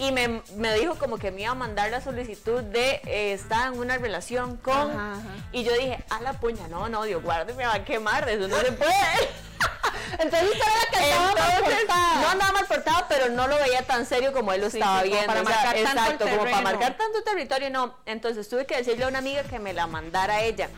Y 0.00 0.12
me, 0.12 0.40
me 0.56 0.72
dijo 0.78 0.94
como 0.94 1.18
que 1.18 1.30
me 1.30 1.42
iba 1.42 1.50
a 1.50 1.54
mandar 1.54 1.90
la 1.90 2.00
solicitud 2.00 2.62
de 2.62 3.02
eh, 3.04 3.34
estar 3.34 3.70
en 3.70 3.78
una 3.78 3.98
relación 3.98 4.56
con... 4.56 4.74
Ajá, 4.90 5.12
ajá. 5.12 5.22
Y 5.52 5.62
yo 5.62 5.74
dije, 5.74 6.02
a 6.08 6.22
la 6.22 6.32
puña, 6.32 6.68
no, 6.68 6.88
no, 6.88 7.04
Dios 7.04 7.22
guarde, 7.22 7.52
me 7.52 7.66
va 7.66 7.74
a 7.74 7.84
quemar, 7.84 8.26
eso 8.26 8.48
no 8.48 8.56
se 8.56 8.72
puede. 8.72 8.90
Entonces 10.18 10.48
usted 10.48 10.62
era 10.62 10.90
que 10.90 11.10
estaba 11.10 11.34
mal 11.34 11.62
portada. 11.62 12.20
no 12.22 12.28
andaba 12.28 12.52
mal 12.52 12.64
portado, 12.66 13.04
pero 13.10 13.28
no 13.28 13.46
lo 13.46 13.56
veía 13.58 13.82
tan 13.82 14.06
serio 14.06 14.32
como 14.32 14.54
él 14.54 14.62
lo 14.62 14.70
Sí, 14.70 14.78
estaba 14.78 15.02
viendo. 15.02 15.26
para 15.26 15.42
o 15.42 15.46
sea, 15.46 15.54
marcar 15.54 15.74
tanto 15.74 15.90
el 15.90 15.98
exacto, 15.98 16.24
como 16.28 16.44
para 16.44 16.60
marcar 16.62 16.96
tanto 16.96 17.22
territorio, 17.22 17.68
no. 17.68 17.94
Entonces 18.06 18.48
tuve 18.48 18.64
que 18.64 18.78
decirle 18.78 19.04
a 19.04 19.08
una 19.08 19.18
amiga 19.18 19.42
que 19.42 19.58
me 19.58 19.74
la 19.74 19.86
mandara 19.86 20.36
a 20.36 20.42
ella. 20.42 20.70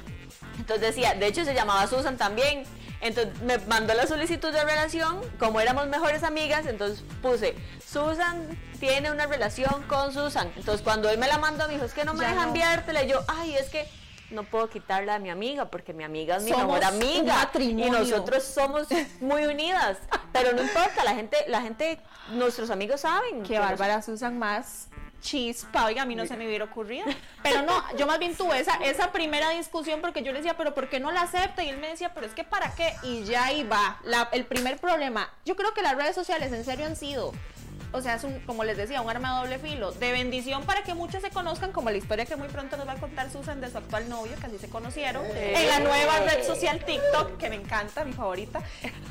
Entonces 0.59 0.95
decía, 0.95 1.15
de 1.15 1.29
hecho 1.29 1.45
se 1.45 1.55
llamaba 1.55 1.87
Susan 1.87 2.17
también. 2.17 2.65
Entonces 3.03 3.39
me 3.43 3.59
mandó 3.59 3.95
la 3.95 4.07
solicitud 4.07 4.53
de 4.53 4.65
relación, 4.65 5.21
como 5.39 5.61
éramos 5.61 5.89
mejores 5.89 6.23
amigas, 6.23 6.67
entonces 6.67 7.05
puse, 7.21 7.55
Susan 7.85 8.47
tiene 8.79 9.11
una 9.11 9.27
relación 9.27 9.83
con 9.89 10.13
Susan. 10.15 10.51
Entonces 10.57 10.83
cuando 10.83 11.11
él 11.11 11.19
me 11.19 11.27
la 11.27 11.39
mandó, 11.39 11.67
me 11.67 11.75
dijo, 11.75 11.85
es 11.85 11.95
que 11.95 12.05
no 12.05 12.15
me 12.15 12.23
Ya 12.23 12.29
deja 12.31 12.43
no. 12.43 12.49
enviártela. 12.49 13.03
Y 13.03 13.09
yo, 13.09 13.21
ay, 13.27 13.57
es 13.57 13.69
que 13.71 13.89
no 14.31 14.45
puedo 14.45 14.71
quitarla 14.71 15.17
a 15.17 15.19
mi 15.19 15.31
amiga, 15.31 15.67
porque 15.67 15.93
mi 15.93 16.05
amiga 16.05 16.37
es 16.37 16.45
mi 16.45 16.51
Somos 16.53 16.67
mejor 16.67 16.85
amiga. 16.85 17.51
Y 17.59 17.91
nosotros 17.91 18.45
somos 18.45 18.87
muy 19.21 19.47
unidas. 19.47 19.99
Pero 20.33 20.53
no 20.53 20.63
importa, 20.63 21.05
la 21.05 21.15
gente, 21.15 21.37
la 21.49 21.61
gente, 21.61 22.01
nuestros 22.31 22.71
amigos 22.71 23.01
saben. 23.03 23.43
Qué 23.43 23.55
que 23.55 23.59
bárbara 23.59 24.01
Susan 24.01 24.39
más 24.39 24.89
chispa, 25.23 25.87
oiga, 25.87 26.03
a 26.03 26.05
mí 26.05 26.15
no 26.15 26.27
se 26.27 26.37
me 26.37 26.47
hubiera 26.47 26.67
ocurrido. 26.67 27.07
Pero 27.43 27.63
no, 27.63 27.83
yo 27.97 28.07
más 28.07 28.19
bien 28.19 28.37
tuve 28.37 28.59
esa, 28.61 28.75
esa 28.85 29.11
primera 29.13 29.49
discusión 29.51 30.03
porque 30.03 30.23
yo 30.23 30.33
le 30.33 30.39
decía, 30.41 30.57
pero 30.59 30.75
¿por 30.75 30.91
qué 30.91 31.01
no 31.01 31.11
la 31.11 31.23
acepta? 31.23 31.65
Y 31.65 31.71
él 31.71 31.79
me 31.79 31.89
decía, 31.89 32.13
pero 32.13 32.27
es 32.27 32.35
que 32.35 32.45
¿para 32.45 32.75
qué? 32.75 32.93
Y 33.03 33.25
ya 33.25 33.47
va. 33.71 33.99
La- 34.05 34.29
el 34.33 34.45
primer 34.45 34.77
problema, 34.79 35.31
yo 35.47 35.57
creo 35.57 35.73
que 35.73 35.81
las 35.81 35.97
redes 35.97 36.15
sociales 36.15 36.53
en 36.53 36.65
serio 36.65 36.85
han 36.85 36.97
sido, 36.97 37.33
o 37.93 38.01
sea, 38.01 38.15
es 38.15 38.25
un, 38.25 38.41
como 38.41 38.65
les 38.65 38.77
decía, 38.77 39.01
un 39.03 39.11
arma 39.11 39.35
de 39.35 39.41
doble 39.41 39.59
filo, 39.59 39.93
de 39.93 40.13
bendición 40.13 40.65
para 40.65 40.83
que 40.83 40.95
muchos 40.95 41.23
se 41.23 41.31
conozcan, 41.31 41.73
como 41.73 41.91
la 41.91 41.97
historia 41.99 42.25
que 42.27 42.37
muy 42.37 42.49
pronto 42.49 42.77
nos 42.77 42.87
va 42.87 42.93
a 42.93 42.97
contar 42.97 43.31
Susan 43.31 43.61
de 43.61 43.71
su 43.71 43.79
actual 43.79 44.09
novio, 44.09 44.33
que 44.41 44.47
así 44.47 44.59
se 44.59 44.69
conocieron, 44.69 45.25
en 45.35 45.69
la 45.69 45.81
nueva 45.81 46.21
red 46.21 46.45
social 46.47 46.85
TikTok, 46.85 47.37
que 47.37 47.49
me 47.51 47.57
encanta, 47.57 48.05
mi 48.05 48.13
favorita. 48.13 48.61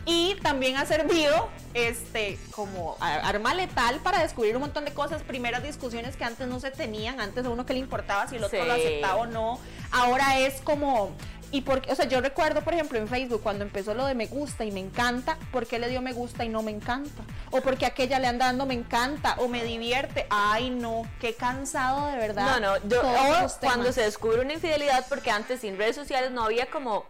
Y 0.05 0.35
también 0.41 0.77
ha 0.77 0.85
servido 0.85 1.49
este 1.73 2.37
como 2.51 2.97
arma 2.99 3.53
letal 3.53 3.99
para 3.99 4.21
descubrir 4.21 4.55
un 4.55 4.61
montón 4.61 4.85
de 4.85 4.93
cosas, 4.93 5.21
primeras 5.23 5.63
discusiones 5.63 6.15
que 6.15 6.23
antes 6.23 6.47
no 6.47 6.59
se 6.59 6.71
tenían, 6.71 7.21
antes 7.21 7.45
a 7.45 7.49
uno 7.49 7.65
que 7.65 7.73
le 7.73 7.79
importaba 7.79 8.27
si 8.27 8.35
el 8.37 8.43
otro 8.43 8.59
Sí. 8.61 8.67
lo 8.67 8.73
aceptaba 8.73 9.15
o 9.15 9.25
no. 9.25 9.59
Ahora 9.91 10.39
es 10.39 10.61
como 10.61 11.11
y 11.51 11.61
porque, 11.61 11.91
o 11.91 11.95
sea, 11.95 12.05
yo 12.05 12.21
recuerdo, 12.21 12.61
por 12.61 12.73
ejemplo, 12.73 12.97
en 12.97 13.07
Facebook 13.07 13.41
cuando 13.41 13.63
empezó 13.63 13.93
lo 13.93 14.05
de 14.05 14.15
me 14.15 14.27
gusta 14.27 14.63
y 14.63 14.71
me 14.71 14.79
encanta, 14.79 15.37
¿por 15.51 15.67
qué 15.67 15.79
le 15.79 15.89
dio 15.89 16.01
me 16.01 16.13
gusta 16.13 16.45
y 16.45 16.49
no 16.49 16.61
me 16.61 16.71
encanta? 16.71 17.23
O 17.51 17.61
porque 17.61 17.85
aquella 17.85 18.19
le 18.19 18.27
anda 18.27 18.45
dando 18.45 18.65
me 18.65 18.73
encanta 18.73 19.35
o 19.37 19.47
me 19.47 19.63
divierte. 19.63 20.25
Ay, 20.29 20.69
no, 20.69 21.03
qué 21.19 21.35
cansado 21.35 22.07
de 22.07 22.17
verdad. 22.17 22.59
No, 22.59 22.77
no, 22.77 22.87
yo, 22.87 23.01
o 23.01 23.47
cuando 23.59 23.91
se 23.91 24.01
descubre 24.01 24.41
una 24.41 24.53
infidelidad, 24.53 25.05
porque 25.09 25.29
antes 25.29 25.61
sin 25.61 25.77
redes 25.77 25.95
sociales 25.95 26.31
no 26.31 26.43
había 26.43 26.69
como 26.69 27.05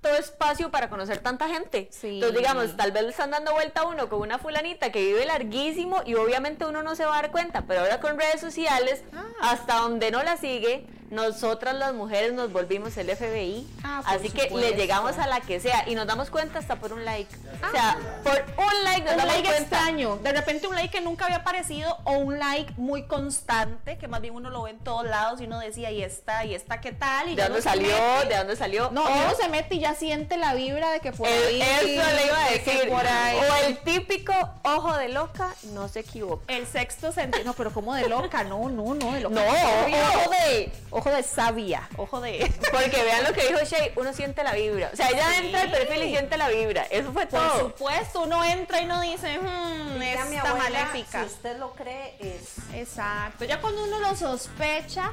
tanto 0.00 0.18
espacio 0.18 0.70
para 0.70 0.88
conocer 0.88 1.18
tanta 1.18 1.48
gente. 1.48 1.88
Sí. 1.90 2.14
Entonces, 2.14 2.38
digamos, 2.38 2.76
tal 2.76 2.92
vez 2.92 3.02
le 3.02 3.10
están 3.10 3.30
dando 3.30 3.52
vuelta 3.52 3.82
a 3.82 3.84
uno 3.86 4.08
con 4.08 4.20
una 4.20 4.38
fulanita 4.38 4.90
que 4.90 5.00
vive 5.02 5.26
larguísimo 5.26 6.02
y 6.06 6.14
obviamente 6.14 6.64
uno 6.64 6.82
no 6.82 6.94
se 6.94 7.04
va 7.04 7.18
a 7.18 7.22
dar 7.22 7.30
cuenta, 7.30 7.64
pero 7.66 7.80
ahora 7.80 8.00
con 8.00 8.18
redes 8.18 8.40
sociales, 8.40 9.02
Ah. 9.14 9.24
hasta 9.52 9.76
donde 9.76 10.10
no 10.10 10.22
la 10.22 10.36
sigue, 10.36 10.86
nosotras 11.10 11.74
las 11.74 11.92
mujeres 11.92 12.32
nos 12.34 12.52
volvimos 12.52 12.96
el 12.96 13.10
FBI. 13.10 13.66
Ah, 13.82 14.00
así 14.06 14.30
que 14.30 14.42
le 14.42 14.48
supuesto. 14.48 14.76
llegamos 14.76 15.18
a 15.18 15.26
la 15.26 15.40
que 15.40 15.58
sea 15.58 15.88
y 15.88 15.96
nos 15.96 16.06
damos 16.06 16.30
cuenta 16.30 16.60
hasta 16.60 16.76
por 16.76 16.92
un 16.92 17.04
like. 17.04 17.34
O 17.66 17.70
sea, 17.72 17.96
por 18.22 18.40
un 18.56 18.84
like 18.84 19.02
nos 19.02 19.12
un 19.14 19.18
damos 19.18 19.34
like 19.34 19.48
cuenta. 19.48 19.60
extraño, 19.62 20.16
de 20.22 20.32
repente 20.32 20.68
un 20.68 20.76
like 20.76 20.90
que 20.96 21.00
nunca 21.00 21.24
había 21.24 21.38
aparecido 21.38 21.98
o 22.04 22.12
un 22.12 22.38
like 22.38 22.72
muy 22.76 23.08
constante, 23.08 23.98
que 23.98 24.06
más 24.06 24.20
bien 24.20 24.36
uno 24.36 24.50
lo 24.50 24.62
ve 24.62 24.70
en 24.70 24.78
todos 24.78 25.04
lados 25.04 25.40
y 25.40 25.44
uno 25.46 25.58
decía, 25.58 25.90
y 25.90 26.00
está, 26.04 26.44
y 26.44 26.54
está, 26.54 26.80
¿qué 26.80 26.92
tal? 26.92 27.28
Y 27.28 27.34
¿De 27.34 27.42
dónde 27.42 27.60
se 27.60 27.68
salió? 27.70 27.96
¿De 28.28 28.36
dónde 28.36 28.54
salió? 28.54 28.90
No, 28.92 29.04
O- 29.04 29.08
uno 29.12 29.34
se 29.34 29.48
mete 29.48 29.74
y 29.74 29.80
ya 29.80 29.89
siente 29.94 30.36
la 30.36 30.54
vibra 30.54 30.90
de 30.92 31.00
que 31.00 31.12
por 31.12 31.28
El- 31.28 31.60
ahí. 31.60 31.62
eso 31.62 32.10
le 32.16 32.26
iba 32.26 32.44
a 32.44 32.50
decir. 32.50 32.88
por 32.88 33.06
ahí. 33.06 33.36
O 33.38 33.66
el 33.66 33.78
típico 33.84 34.32
ojo 34.62 34.96
de 34.96 35.08
loca, 35.08 35.54
no 35.72 35.88
se 35.88 36.00
equivoca. 36.00 36.44
El 36.52 36.66
sexto 36.66 37.12
sentido. 37.12 37.44
No, 37.44 37.52
pero 37.54 37.72
como 37.72 37.94
de 37.94 38.08
loca, 38.08 38.44
no, 38.44 38.68
no, 38.68 38.94
no, 38.94 39.12
de 39.12 39.20
loca. 39.20 39.34
No, 39.34 39.42
ojo 39.42 40.30
de, 40.30 40.72
ojo 40.90 41.10
de 41.10 41.22
sabia, 41.22 41.88
ojo 41.96 42.20
de. 42.20 42.50
Porque 42.72 43.02
vean 43.02 43.24
lo 43.24 43.32
que 43.32 43.46
dijo 43.48 43.58
Shay, 43.64 43.92
uno 43.96 44.12
siente 44.12 44.42
la 44.44 44.52
vibra. 44.52 44.90
O 44.92 44.96
sea, 44.96 45.08
ella 45.08 45.26
Sí. 45.30 45.44
entra 45.46 45.60
al 45.62 45.70
perfil 45.70 46.02
y 46.04 46.08
siente 46.10 46.36
la 46.36 46.48
vibra. 46.48 46.82
Eso 46.90 47.12
fue 47.12 47.26
Por 47.26 47.40
todo. 47.40 47.58
supuesto, 47.60 48.22
uno 48.22 48.44
entra 48.44 48.80
y 48.80 48.86
no 48.86 49.00
dice, 49.00 49.38
hmm, 49.38 50.02
esta 50.02 50.54
maléfica. 50.54 51.20
Si 51.20 51.26
usted 51.26 51.58
lo 51.58 51.72
cree, 51.74 52.16
es. 52.20 52.54
Exacto. 52.74 53.44
Ya 53.44 53.60
cuando 53.60 53.84
uno 53.84 53.98
lo 54.00 54.14
sospecha, 54.16 55.12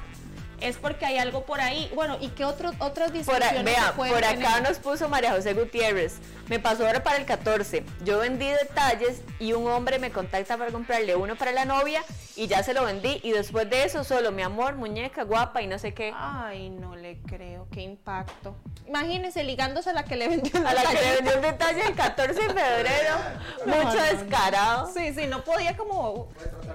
es 0.61 0.77
porque 0.77 1.05
hay 1.05 1.17
algo 1.17 1.45
por 1.45 1.61
ahí. 1.61 1.91
Bueno, 1.95 2.17
¿y 2.19 2.29
qué 2.29 2.45
otro, 2.45 2.71
otras 2.79 3.09
Por, 3.11 3.15
a- 3.43 3.51
discusiones 3.51 3.63
vea, 3.63 3.93
por 3.95 4.07
acá 4.23 4.29
tener? 4.55 4.61
nos 4.63 4.79
puso 4.79 5.07
María 5.09 5.31
José 5.33 5.53
Gutiérrez. 5.53 6.15
Me 6.47 6.59
pasó 6.59 6.85
ahora 6.87 7.03
para 7.03 7.17
el 7.17 7.25
14. 7.25 7.83
Yo 8.05 8.19
vendí 8.19 8.47
detalles 8.47 9.21
y 9.39 9.53
un 9.53 9.67
hombre 9.69 9.99
me 9.99 10.11
contacta 10.11 10.57
para 10.57 10.71
comprarle 10.71 11.15
uno 11.15 11.35
para 11.35 11.51
la 11.51 11.65
novia 11.65 12.01
y 12.37 12.47
ya 12.47 12.63
se 12.63 12.73
lo 12.73 12.85
vendí. 12.85 13.19
Y 13.23 13.31
después 13.31 13.69
de 13.69 13.83
eso, 13.83 14.03
solo 14.03 14.31
mi 14.31 14.41
amor, 14.43 14.75
muñeca, 14.75 15.23
guapa 15.23 15.61
y 15.61 15.67
no 15.67 15.77
sé 15.77 15.93
qué. 15.93 16.13
Ay, 16.15 16.69
no 16.69 16.95
le 16.95 17.19
creo, 17.23 17.67
qué 17.71 17.81
impacto. 17.81 18.55
Imagínese 18.87 19.43
ligándose 19.43 19.89
a 19.89 19.93
la 19.93 20.05
que 20.05 20.15
le 20.15 20.29
vendió 20.29 20.65
A 20.65 20.73
la 20.73 20.83
que 20.83 20.93
le 20.93 21.15
vendió 21.15 21.35
un 21.35 21.41
detalle 21.41 21.81
el 21.85 21.93
14 21.95 22.33
de 22.33 22.41
febrero. 22.47 23.15
No, 23.65 23.75
Mucho 23.75 23.87
no, 23.89 23.95
no. 23.95 24.01
descarado. 24.03 24.91
Sí, 24.93 25.13
sí, 25.13 25.27
no 25.27 25.43
podía 25.43 25.75
como 25.75 26.29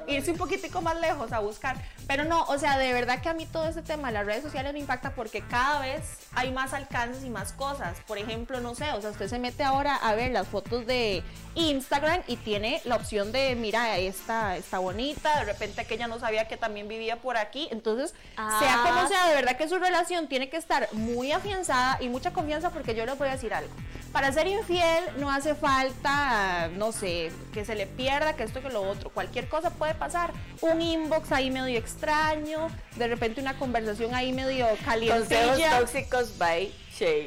irse 0.06 0.30
un 0.32 0.36
poquitico 0.36 0.82
más 0.82 1.00
lejos 1.00 1.32
a 1.32 1.38
buscar. 1.38 1.76
Pero 2.06 2.24
no, 2.24 2.42
o 2.44 2.58
sea, 2.58 2.76
de 2.76 2.92
verdad 2.92 3.22
que 3.22 3.30
a 3.30 3.34
mí 3.34 3.46
todo 3.46 3.71
ese 3.72 3.82
tema 3.82 4.08
de 4.08 4.14
las 4.14 4.26
redes 4.26 4.42
sociales 4.42 4.72
me 4.72 4.78
impacta 4.78 5.10
porque 5.14 5.40
cada 5.42 5.80
vez 5.80 6.02
hay 6.34 6.52
más 6.52 6.72
alcances 6.72 7.24
y 7.24 7.30
más 7.30 7.52
cosas. 7.52 7.98
Por 8.06 8.18
ejemplo, 8.18 8.60
no 8.60 8.74
sé, 8.74 8.90
o 8.92 9.00
sea, 9.00 9.10
usted 9.10 9.28
se 9.28 9.38
mete 9.38 9.64
ahora 9.64 9.96
a 9.96 10.14
ver 10.14 10.30
las 10.30 10.46
fotos 10.46 10.86
de 10.86 11.22
Instagram 11.54 12.20
y 12.26 12.36
tiene 12.36 12.80
la 12.84 12.96
opción 12.96 13.32
de, 13.32 13.54
mira, 13.56 13.98
esta 13.98 14.56
está 14.56 14.78
bonita, 14.78 15.38
de 15.40 15.44
repente 15.44 15.80
aquella 15.80 16.06
no 16.06 16.18
sabía 16.18 16.48
que 16.48 16.56
también 16.56 16.88
vivía 16.88 17.16
por 17.16 17.36
aquí. 17.36 17.68
Entonces, 17.70 18.10
sea 18.36 18.82
Ah. 18.82 18.84
como 18.86 19.08
sea, 19.08 19.28
de 19.28 19.34
verdad 19.34 19.56
que 19.56 19.68
su 19.68 19.78
relación 19.78 20.28
tiene 20.28 20.48
que 20.48 20.56
estar 20.56 20.88
muy 20.92 21.32
afianzada 21.32 21.98
y 22.00 22.08
mucha 22.08 22.32
confianza 22.32 22.70
porque 22.70 22.94
yo 22.94 23.04
les 23.06 23.18
voy 23.18 23.28
a 23.28 23.32
decir 23.32 23.52
algo. 23.52 23.72
Para 24.12 24.30
ser 24.30 24.46
infiel 24.46 25.04
no 25.16 25.30
hace 25.30 25.54
falta, 25.54 26.68
no 26.76 26.92
sé, 26.92 27.32
que 27.54 27.64
se 27.64 27.74
le 27.74 27.86
pierda, 27.86 28.34
que 28.36 28.42
esto, 28.42 28.60
que 28.60 28.68
lo 28.68 28.82
otro. 28.82 29.08
Cualquier 29.08 29.48
cosa 29.48 29.70
puede 29.70 29.94
pasar. 29.94 30.32
Un 30.60 30.82
inbox 30.82 31.32
ahí 31.32 31.50
medio 31.50 31.78
extraño, 31.78 32.68
de 32.96 33.06
repente 33.08 33.40
una 33.40 33.56
conversación 33.62 34.12
ahí 34.12 34.32
medio 34.32 34.66
Consejos 34.66 34.84
calientilla. 34.84 35.78
tóxicos 35.78 36.36
by 36.36 36.72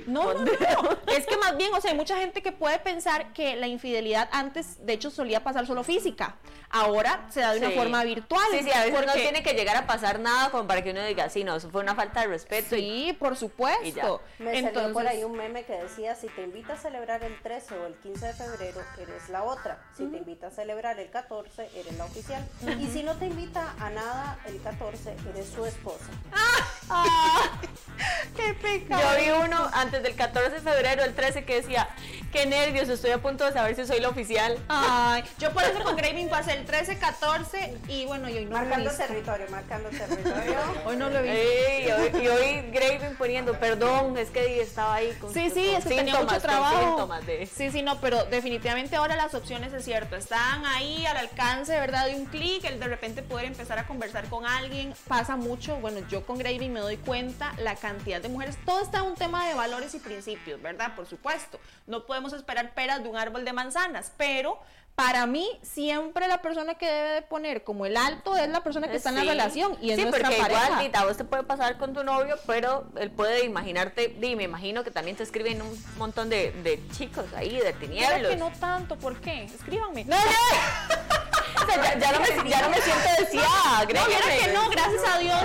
No, 0.07 0.33
no, 0.33 0.39
no, 0.45 0.45
no. 0.45 0.97
Es 1.15 1.25
que 1.25 1.37
más 1.37 1.55
bien, 1.57 1.73
o 1.73 1.79
sea, 1.81 1.91
hay 1.91 1.97
mucha 1.97 2.17
gente 2.17 2.41
que 2.41 2.51
puede 2.51 2.79
pensar 2.79 3.31
que 3.33 3.55
la 3.55 3.67
infidelidad 3.67 4.27
antes, 4.31 4.85
de 4.85 4.93
hecho, 4.93 5.09
solía 5.11 5.43
pasar 5.43 5.65
solo 5.65 5.83
física. 5.83 6.35
Ahora 6.69 7.25
se 7.29 7.39
da 7.39 7.53
de 7.53 7.59
una 7.59 7.69
forma 7.71 8.03
virtual. 8.03 8.43
Sí, 8.51 8.63
sí, 8.63 8.71
a 8.71 8.79
veces 8.79 8.93
no 8.93 9.05
porque- 9.05 9.21
tiene 9.21 9.43
que 9.43 9.53
llegar 9.53 9.77
a 9.77 9.87
pasar 9.87 10.19
nada 10.19 10.49
como 10.49 10.67
para 10.67 10.81
que 10.83 10.91
uno 10.91 11.03
diga, 11.05 11.29
sí, 11.29 11.43
no, 11.43 11.55
eso 11.55 11.69
fue 11.69 11.81
una 11.81 11.95
falta 11.95 12.21
de 12.21 12.27
respeto. 12.27 12.75
y- 12.75 12.79
Sí, 12.85 13.13
por 13.17 13.37
supuesto. 13.37 13.83
Y 13.85 13.91
ya. 13.93 14.03
Me 14.39 14.51
salió 14.61 14.71
por 14.73 14.83
Entonces- 14.83 15.07
ahí 15.11 15.23
un 15.23 15.37
meme 15.37 15.63
que 15.63 15.73
decía, 15.73 16.15
si 16.15 16.27
te 16.27 16.41
invita 16.43 16.73
a 16.73 16.77
celebrar 16.77 17.23
el 17.23 17.39
13 17.41 17.77
o 17.77 17.85
el 17.85 17.93
15 17.95 18.25
de 18.27 18.33
febrero, 18.33 18.81
eres 18.99 19.29
la 19.29 19.43
otra. 19.43 19.79
Si 19.95 20.05
te 20.07 20.17
invita 20.17 20.47
a 20.47 20.51
celebrar 20.51 20.99
el 20.99 21.09
14, 21.09 21.69
eres 21.75 21.97
la 21.97 22.05
oficial. 22.05 22.45
Y 22.79 22.87
si 22.87 23.03
no 23.03 23.15
te 23.15 23.27
invita 23.27 23.73
a 23.79 23.89
nada 23.91 24.39
el 24.45 24.61
14, 24.61 25.15
eres 25.33 25.47
su 25.47 25.65
esposa. 25.65 26.05
¡Qué 28.35 28.53
pecado! 28.55 29.01
Yo 29.01 29.23
vi 29.23 29.45
uno 29.45 29.64
antes 29.73 30.03
del 30.03 30.15
14 30.15 30.49
de 30.51 30.61
febrero, 30.61 31.03
el 31.03 31.13
13, 31.13 31.43
que 31.45 31.55
decía, 31.61 31.87
qué 32.31 32.45
nervios, 32.45 32.89
estoy 32.89 33.11
a 33.11 33.17
punto 33.19 33.45
de 33.45 33.53
saber 33.53 33.75
si 33.75 33.85
soy 33.85 33.99
la 33.99 34.09
oficial. 34.09 34.57
Ay, 34.67 35.23
yo 35.39 35.51
por 35.51 35.63
eso 35.63 35.83
con 35.83 35.95
Graving 35.95 36.29
pasé 36.29 36.53
el 36.53 36.65
13, 36.65 36.97
14 36.97 37.77
y 37.87 38.05
bueno, 38.05 38.29
y 38.29 38.37
hoy 38.37 38.45
no 38.45 38.55
Marcando 38.57 38.91
territorio, 38.91 39.47
marcando 39.49 39.89
territorio. 39.89 40.55
Hoy 40.85 40.97
no 40.97 41.09
lo. 41.09 41.19
Ey, 41.19 41.87
y 41.87 41.91
hoy, 41.91 42.23
y 42.23 42.27
hoy 42.27 42.61
Graving 42.71 43.15
poniendo, 43.17 43.57
perdón, 43.59 44.17
es 44.17 44.29
que 44.29 44.61
estaba 44.61 44.95
ahí 44.95 45.11
con 45.19 45.33
Sí, 45.33 45.49
sí, 45.49 45.65
con 45.65 45.75
es 45.75 45.83
que 45.83 45.95
tenía 45.95 46.19
mucho 46.21 46.39
trabajo. 46.39 46.79
síntomas 46.87 47.25
de... 47.25 47.45
Sí, 47.47 47.71
sí, 47.71 47.81
no, 47.81 47.99
pero 48.01 48.25
definitivamente 48.25 48.95
ahora 48.95 49.15
las 49.15 49.33
opciones 49.33 49.73
es 49.73 49.83
cierto, 49.83 50.15
están 50.15 50.65
ahí 50.65 51.05
al 51.05 51.17
alcance, 51.17 51.73
¿verdad? 51.79 52.07
De 52.07 52.15
un 52.15 52.25
clic, 52.25 52.63
el 52.65 52.79
de 52.79 52.87
repente 52.87 53.23
poder 53.23 53.45
empezar 53.45 53.79
a 53.79 53.87
conversar 53.87 54.25
con 54.29 54.45
alguien, 54.45 54.93
pasa 55.07 55.35
mucho, 55.35 55.75
bueno, 55.77 55.99
yo 56.09 56.25
con 56.25 56.37
Graving 56.37 56.71
me 56.73 56.79
doy 56.79 56.97
cuenta 56.97 57.53
la 57.57 57.75
cantidad 57.75 58.21
de 58.21 58.29
mujeres, 58.29 58.57
todo 58.65 58.81
está 58.81 59.03
un 59.03 59.15
tema 59.15 59.47
de 59.47 59.53
valores 59.55 59.93
y 59.95 59.99
principios, 59.99 60.61
¿verdad? 60.61 60.95
Por 60.95 61.05
supuesto, 61.07 61.59
no 61.87 62.05
podemos 62.05 62.33
esperar 62.33 62.73
peras 62.73 63.01
de 63.03 63.09
un 63.09 63.17
árbol 63.17 63.45
de 63.45 63.53
manzanas, 63.53 64.11
pero 64.17 64.59
para 64.95 65.25
mí 65.25 65.45
siempre 65.61 66.25
la 66.29 66.41
persona 66.41 66.75
que 66.75 66.89
debe 66.89 67.09
de 67.15 67.21
poner 67.21 67.65
como 67.65 67.85
el 67.85 67.97
alto 67.97 68.37
es 68.37 68.47
la 68.47 68.63
persona 68.63 68.87
que 68.87 68.95
está 68.95 69.09
en 69.09 69.15
la 69.15 69.23
relación 69.25 69.77
y 69.81 69.91
es 69.91 69.97
sí, 69.97 70.03
nuestra 70.03 70.29
porque 70.29 70.41
pareja. 70.41 70.65
igual, 70.67 70.83
Dita, 70.85 71.01
a 71.01 71.05
vos 71.05 71.17
te 71.17 71.25
puede 71.25 71.43
pasar 71.43 71.77
con 71.77 71.93
tu 71.93 72.03
novio, 72.05 72.37
pero 72.47 72.85
él 72.95 73.11
puede 73.11 73.43
imaginarte, 73.43 74.15
y 74.21 74.35
me 74.37 74.43
imagino 74.43 74.85
que 74.85 74.91
también 74.91 75.17
te 75.17 75.23
escriben 75.23 75.61
un 75.61 75.83
montón 75.97 76.29
de, 76.29 76.51
de 76.63 76.81
chicos 76.93 77.25
ahí, 77.35 77.57
de 77.57 77.73
Creo 77.73 77.79
tinieblos. 77.79 78.29
que 78.31 78.37
no 78.37 78.51
tanto, 78.57 78.97
¿por 78.97 79.19
qué? 79.19 79.43
Escríbanme. 79.43 80.05
No, 80.05 80.15
no. 80.15 80.21
O 81.61 81.65
sea, 81.65 81.83
ya, 81.83 81.99
ya 81.99 82.11
no 82.11 82.19
me, 82.19 82.49
ya 82.49 82.61
no 82.61 82.69
me 82.69 82.81
siento 82.81 83.09
deseada, 83.19 83.79
No, 83.81 83.85
viera 83.85 84.25
que 84.39 84.53
no, 84.53 84.69
gracias 84.71 85.01
a 85.13 85.17
Dios. 85.19 85.41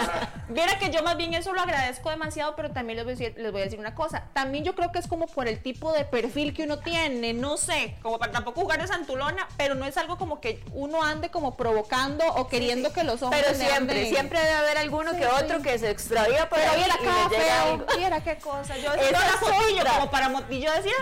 Viera 0.48 0.78
que 0.80 0.90
yo 0.90 1.02
más 1.04 1.16
bien 1.16 1.32
eso 1.34 1.52
lo 1.52 1.60
agradezco 1.60 2.10
demasiado, 2.10 2.56
pero 2.56 2.70
también 2.72 2.96
les 2.96 3.04
voy, 3.04 3.14
a 3.14 3.16
decir, 3.16 3.34
les 3.40 3.52
voy 3.52 3.60
a 3.60 3.64
decir 3.64 3.78
una 3.78 3.94
cosa. 3.94 4.24
También 4.32 4.64
yo 4.64 4.74
creo 4.74 4.90
que 4.90 4.98
es 4.98 5.06
como 5.06 5.26
por 5.28 5.46
el 5.46 5.62
tipo 5.62 5.92
de 5.92 6.04
perfil 6.04 6.52
que 6.54 6.64
uno 6.64 6.80
tiene, 6.80 7.32
no 7.32 7.56
sé, 7.56 7.96
como 8.02 8.18
para 8.18 8.32
tampoco 8.32 8.62
jugar 8.62 8.80
de 8.80 8.88
santulona, 8.88 9.46
pero 9.56 9.76
no 9.76 9.86
es 9.86 9.96
algo 9.96 10.18
como 10.18 10.40
que 10.40 10.62
uno 10.72 11.02
ande 11.04 11.30
como 11.30 11.56
provocando 11.56 12.26
o 12.34 12.48
queriendo 12.48 12.92
que 12.92 13.04
los 13.04 13.22
hombres 13.22 13.44
Pero 13.46 13.56
siempre, 13.58 14.02
anden- 14.02 14.08
siempre 14.12 14.40
debe 14.40 14.54
haber 14.54 14.78
alguno 14.78 15.12
Sí, 15.12 15.18
que 15.18 15.26
otro 15.26 15.58
sí. 15.58 15.62
que 15.62 15.78
se 15.78 15.90
extravía 15.90 16.48
por 16.48 16.58
Pero 16.58 16.72
ahí 16.72 16.82
acá 16.82 16.96
le 16.98 17.36
llega 17.36 17.64
feo, 17.64 17.86
viera 17.96 18.20
qué 18.24 18.36
cosa. 18.38 18.76
Yo 18.76 18.92
Esa 18.92 19.12
no 19.12 19.84
la 19.84 19.90
como 19.92 20.10
para 20.10 20.30
y 20.50 20.60
yo 20.60 20.72
decía, 20.72 20.92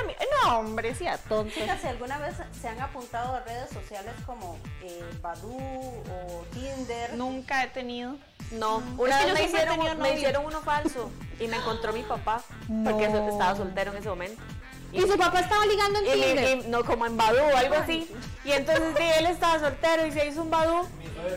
no 0.45 0.59
hombre, 0.59 0.95
sí, 0.95 1.07
a 1.07 1.17
tonto. 1.17 1.55
Chicas, 1.55 1.81
si 1.81 1.87
alguna 1.87 2.19
vez 2.19 2.35
se 2.61 2.69
han 2.69 2.81
apuntado 2.81 3.37
a 3.37 3.41
redes 3.41 3.71
sociales 3.71 4.13
como 4.27 4.59
eh, 4.83 4.98
Badoo 5.23 5.57
o 5.57 6.45
Tinder, 6.53 7.15
Nunca 7.15 7.65
he 7.65 7.69
tenido. 7.69 8.17
No, 8.53 8.79
Es 8.79 8.99
una 8.99 9.19
que 9.19 9.25
vez 9.27 9.35
me 9.35 9.45
hicieron, 9.45 9.99
me 10.01 10.15
hicieron 10.15 10.47
uno 10.47 10.61
falso 10.61 11.11
y 11.39 11.49
me 11.49 11.57
encontró 11.57 11.93
mi 11.93 12.03
papá 12.03 12.43
porque 12.85 13.05
estaba 13.05 13.55
soltero 13.55 13.93
en 13.93 13.99
ese 13.99 14.09
momento. 14.09 14.43
Y 14.93 15.03
su 15.03 15.17
papá 15.19 15.41
estaba 15.41 15.67
ligando 15.67 15.99
en 15.99 16.07
Y, 16.07 16.11
Tinder. 16.23 16.45
y- 16.45 16.61
y- 16.63 16.69
no, 16.69 16.83
como 16.85 17.05
en 17.07 17.17
Badoo 17.17 17.47
o 17.53 17.57
algo 17.57 17.75
así. 17.75 18.11
Y 18.45 18.53
entonces 18.53 18.95
sí, 18.97 19.05
él 19.19 19.27
estaba 19.27 19.59
soltero 19.59 20.07
y 20.07 20.13
se 20.13 20.27
hizo 20.27 20.41
un 20.43 20.51
Badoo 20.51 20.87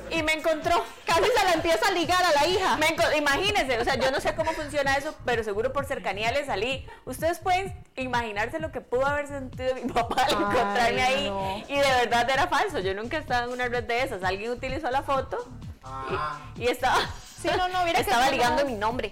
y 0.10 0.24
me 0.24 0.34
encontró. 0.34 0.82
Casi 1.06 1.24
se 1.26 1.44
la 1.44 1.54
empieza 1.54 1.88
a 1.88 1.92
ligar 1.92 2.24
a 2.24 2.32
la 2.32 2.48
hija. 2.48 2.78
Me 2.78 2.96
imagínense, 3.18 3.78
o 3.80 3.84
sea, 3.84 3.96
yo 3.96 4.10
no 4.10 4.22
sé 4.22 4.34
cómo 4.36 4.52
funciona 4.54 4.96
eso, 4.96 5.14
pero 5.26 5.44
seguro 5.44 5.74
por 5.74 5.86
cercanía 5.86 6.32
le 6.32 6.46
salí. 6.46 6.88
Ustedes 7.04 7.40
pueden 7.40 7.78
imaginarse 7.98 8.60
lo 8.60 8.72
que 8.72 8.80
pudo 8.80 9.06
haber 9.06 9.28
sentido 9.28 9.76
mi 9.76 9.92
papá 9.92 10.24
al 10.24 10.30
Ay, 10.30 10.36
encontrarme 10.44 11.02
ahí. 11.04 11.30
no. 11.30 11.58
Y 11.68 11.76
de 11.76 11.82
verdad 12.06 12.30
era 12.30 12.48
falso. 12.48 12.80
Yo 12.80 12.94
nunca 12.94 13.18
he 13.18 13.20
estado 13.20 13.46
en 13.48 13.52
una 13.52 13.68
red 13.68 13.84
de 13.84 14.02
esas. 14.04 14.24
Alguien 14.24 14.52
utilizó 14.52 14.90
la 14.92 15.04
foto 15.04 15.46
y, 16.58 16.62
y 16.64 16.68
estaba, 16.70 17.00
Sí, 17.42 17.50
no, 17.58 17.68
no, 17.68 17.84
mira 17.84 18.00
estaba 18.00 18.30
ligando 18.30 18.64
no. 18.64 18.70
mi 18.70 18.76
nombre. 18.76 19.12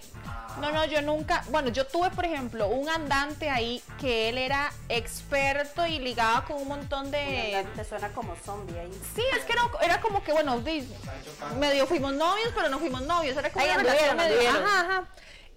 No, 0.60 0.72
no, 0.72 0.86
yo 0.86 1.02
nunca. 1.02 1.44
Bueno, 1.50 1.70
yo 1.70 1.86
tuve, 1.88 2.10
por 2.10 2.26
ejemplo, 2.26 2.68
un 2.68 2.90
andante 2.90 3.50
ahí 3.50 3.82
que 4.00 4.30
él 4.30 4.38
era 4.38 4.72
experto 4.90 5.86
y 5.86 6.00
ligaba 6.00 6.46
con 6.46 6.58
un 6.62 6.68
montón 6.68 7.12
de. 7.12 7.66
te 7.76 7.84
suena 7.86 8.10
como 8.10 8.36
zombie 8.44 8.78
ahí. 8.80 8.92
Sí, 9.16 9.24
es 9.38 9.44
que 9.46 9.54
era, 9.54 9.64
era 9.82 10.02
como 10.02 10.24
que, 10.24 10.32
bueno, 10.34 10.60
di- 10.60 10.88
medio 11.60 11.88
fuimos 11.88 12.14
novios, 12.14 12.52
pero 12.56 12.70
no 12.70 12.80
fuimos 12.80 13.02
novios. 13.04 13.38
Era 13.38 13.50
como 13.52 13.64
Ahí 13.64 13.72
una 13.72 13.84
relación 13.84 14.18
medio-. 14.18 14.50
Ajá, 14.50 14.80
ajá. 14.82 15.04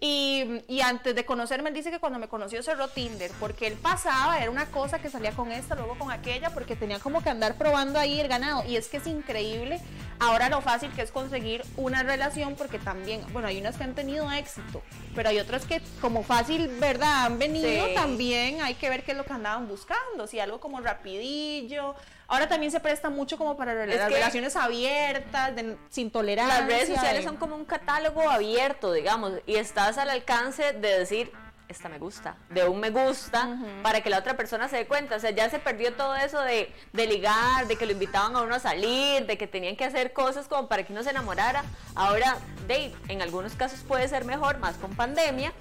Y, 0.05 0.65
y 0.67 0.81
antes 0.81 1.15
de 1.15 1.25
conocerme, 1.25 1.69
él 1.69 1.77
dice 1.77 1.93
que 1.93 2.01
cuando 2.01 2.19
me 2.19 2.27
conoció 2.27 2.61
cerró 2.65 2.89
Tinder, 2.89 3.31
porque 3.39 3.69
él 3.69 3.75
pasaba, 3.75 4.41
era 4.41 4.51
una 4.51 4.67
cosa 4.67 4.99
que 4.99 5.09
salía 5.09 5.31
con 5.31 5.53
esta, 5.53 5.77
luego 5.77 5.97
con 5.97 6.11
aquella, 6.11 6.51
porque 6.51 6.75
tenía 6.75 6.99
como 6.99 7.23
que 7.23 7.31
andar 7.31 7.57
probando 7.57 8.01
ahí 8.01 8.19
el 8.19 8.27
ganado. 8.27 8.65
Y 8.65 8.75
es 8.75 8.89
que 8.89 8.97
es 8.97 9.07
increíble 9.07 9.81
ahora 10.19 10.49
lo 10.49 10.61
fácil 10.61 10.91
que 10.91 11.03
es 11.03 11.13
conseguir 11.13 11.63
una 11.77 12.03
relación, 12.03 12.57
porque 12.57 12.81
también, 12.81 13.25
bueno, 13.33 13.47
hay 13.47 13.61
unas 13.61 13.77
que 13.77 13.85
han 13.85 13.95
tenido 13.95 14.29
éxito, 14.33 14.83
pero 15.15 15.29
hay 15.29 15.39
otras 15.39 15.67
que 15.67 15.81
como 16.01 16.25
fácil, 16.25 16.67
¿verdad? 16.81 17.27
Han 17.27 17.39
venido 17.39 17.87
Sí. 17.87 17.95
también, 17.95 18.61
hay 18.61 18.75
que 18.75 18.91
ver 18.91 19.05
qué 19.05 19.13
es 19.13 19.17
lo 19.17 19.25
que 19.25 19.35
andaban 19.35 19.69
buscando, 19.69 20.27
si 20.27 20.41
algo 20.41 20.59
como 20.59 20.81
rapidillo. 20.81 21.95
Ahora 22.33 22.49
también 22.49 22.73
se 22.73 22.81
presta 22.81 23.11
mucho 23.11 23.37
como 23.37 23.59
para 23.59 23.75
rela- 23.75 23.93
Es 23.93 23.99
las 23.99 24.09
que- 24.09 24.15
relaciones 24.15 24.57
abiertas, 24.57 25.55
de- 25.55 25.77
sin 25.91 26.11
tolerancia. 26.11 26.61
Las 26.61 26.67
redes 26.67 26.89
sociales 26.89 27.25
son 27.25 27.37
como 27.37 27.57
un 27.57 27.67
catálogo 27.67 28.29
abierto, 28.31 28.91
digamos, 28.93 29.33
y 29.47 29.57
estás 29.57 29.99
al 29.99 30.09
alcance 30.09 30.73
de 30.73 30.99
decir, 31.01 31.31
esta 31.69 31.91
me 31.91 31.99
gusta, 31.99 32.37
de 32.49 32.67
un 32.67 32.81
me 32.81 32.89
gusta, 32.89 33.49
para 33.83 34.01
que 34.01 34.09
la 34.09 34.19
otra 34.19 34.35
persona 34.35 34.67
se 34.69 34.77
dé 34.77 34.87
cuenta. 34.87 35.17
O 35.17 35.21
sea, 35.21 35.31
ya 35.31 35.51
se 35.51 35.59
perdió 35.59 35.93
todo 35.93 36.15
eso 36.17 36.41
de, 36.41 36.73
de 36.95 37.07
ligar, 37.07 37.67
de 37.67 37.77
que 37.77 37.85
lo 37.85 37.93
invitaban 37.93 38.35
a 38.35 38.41
uno 38.41 38.55
a 38.55 38.61
salir, 38.61 39.27
de 39.27 39.37
que 39.37 39.47
tenían 39.47 39.77
que 39.77 39.85
hacer 39.85 40.15
cosas 40.15 40.49
como 40.49 40.69
para 40.69 40.85
que 40.85 40.93
uno 40.95 41.03
se 41.03 41.11
enamorara. 41.11 41.65
Ahora, 41.95 42.39
de, 42.67 42.95
en 43.09 43.21
algunos 43.21 43.55
casos 43.57 43.81
puede 43.87 44.09
ser 44.09 44.25
mejor, 44.25 44.57
más 44.59 44.77
con 44.77 44.95
pandemia, 44.97 45.53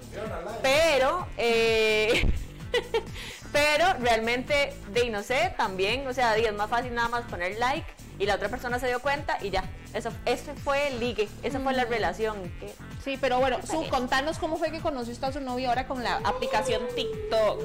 pero... 0.62 1.26
eh, 1.36 2.32
Pero 3.52 3.84
realmente, 4.00 4.74
de 4.92 5.10
no 5.10 5.22
sé, 5.22 5.52
también, 5.58 6.06
o 6.08 6.14
sea, 6.14 6.36
es 6.36 6.54
más 6.54 6.70
fácil 6.70 6.94
nada 6.94 7.08
más 7.08 7.24
poner 7.24 7.58
like 7.58 7.86
y 8.18 8.24
la 8.26 8.36
otra 8.36 8.48
persona 8.48 8.78
se 8.78 8.86
dio 8.88 9.00
cuenta 9.00 9.36
y 9.42 9.50
ya. 9.50 9.64
Eso, 9.92 10.10
ese 10.24 10.54
fue 10.54 10.88
el 10.88 11.00
ligue, 11.00 11.28
esa 11.42 11.60
fue 11.60 11.74
la 11.74 11.84
relación. 11.84 12.42
que- 12.58 12.72
Sí, 13.04 13.18
pero 13.20 13.40
bueno, 13.40 13.58
Su, 13.66 13.86
contanos 13.90 14.38
cómo 14.38 14.56
fue 14.56 14.70
que 14.70 14.80
conoció 14.80 15.12
usted 15.12 15.28
a 15.28 15.32
su 15.32 15.40
novio 15.40 15.68
ahora 15.68 15.86
con 15.86 16.02
la 16.02 16.16
aplicación 16.24 16.82
TikTok. 16.96 17.60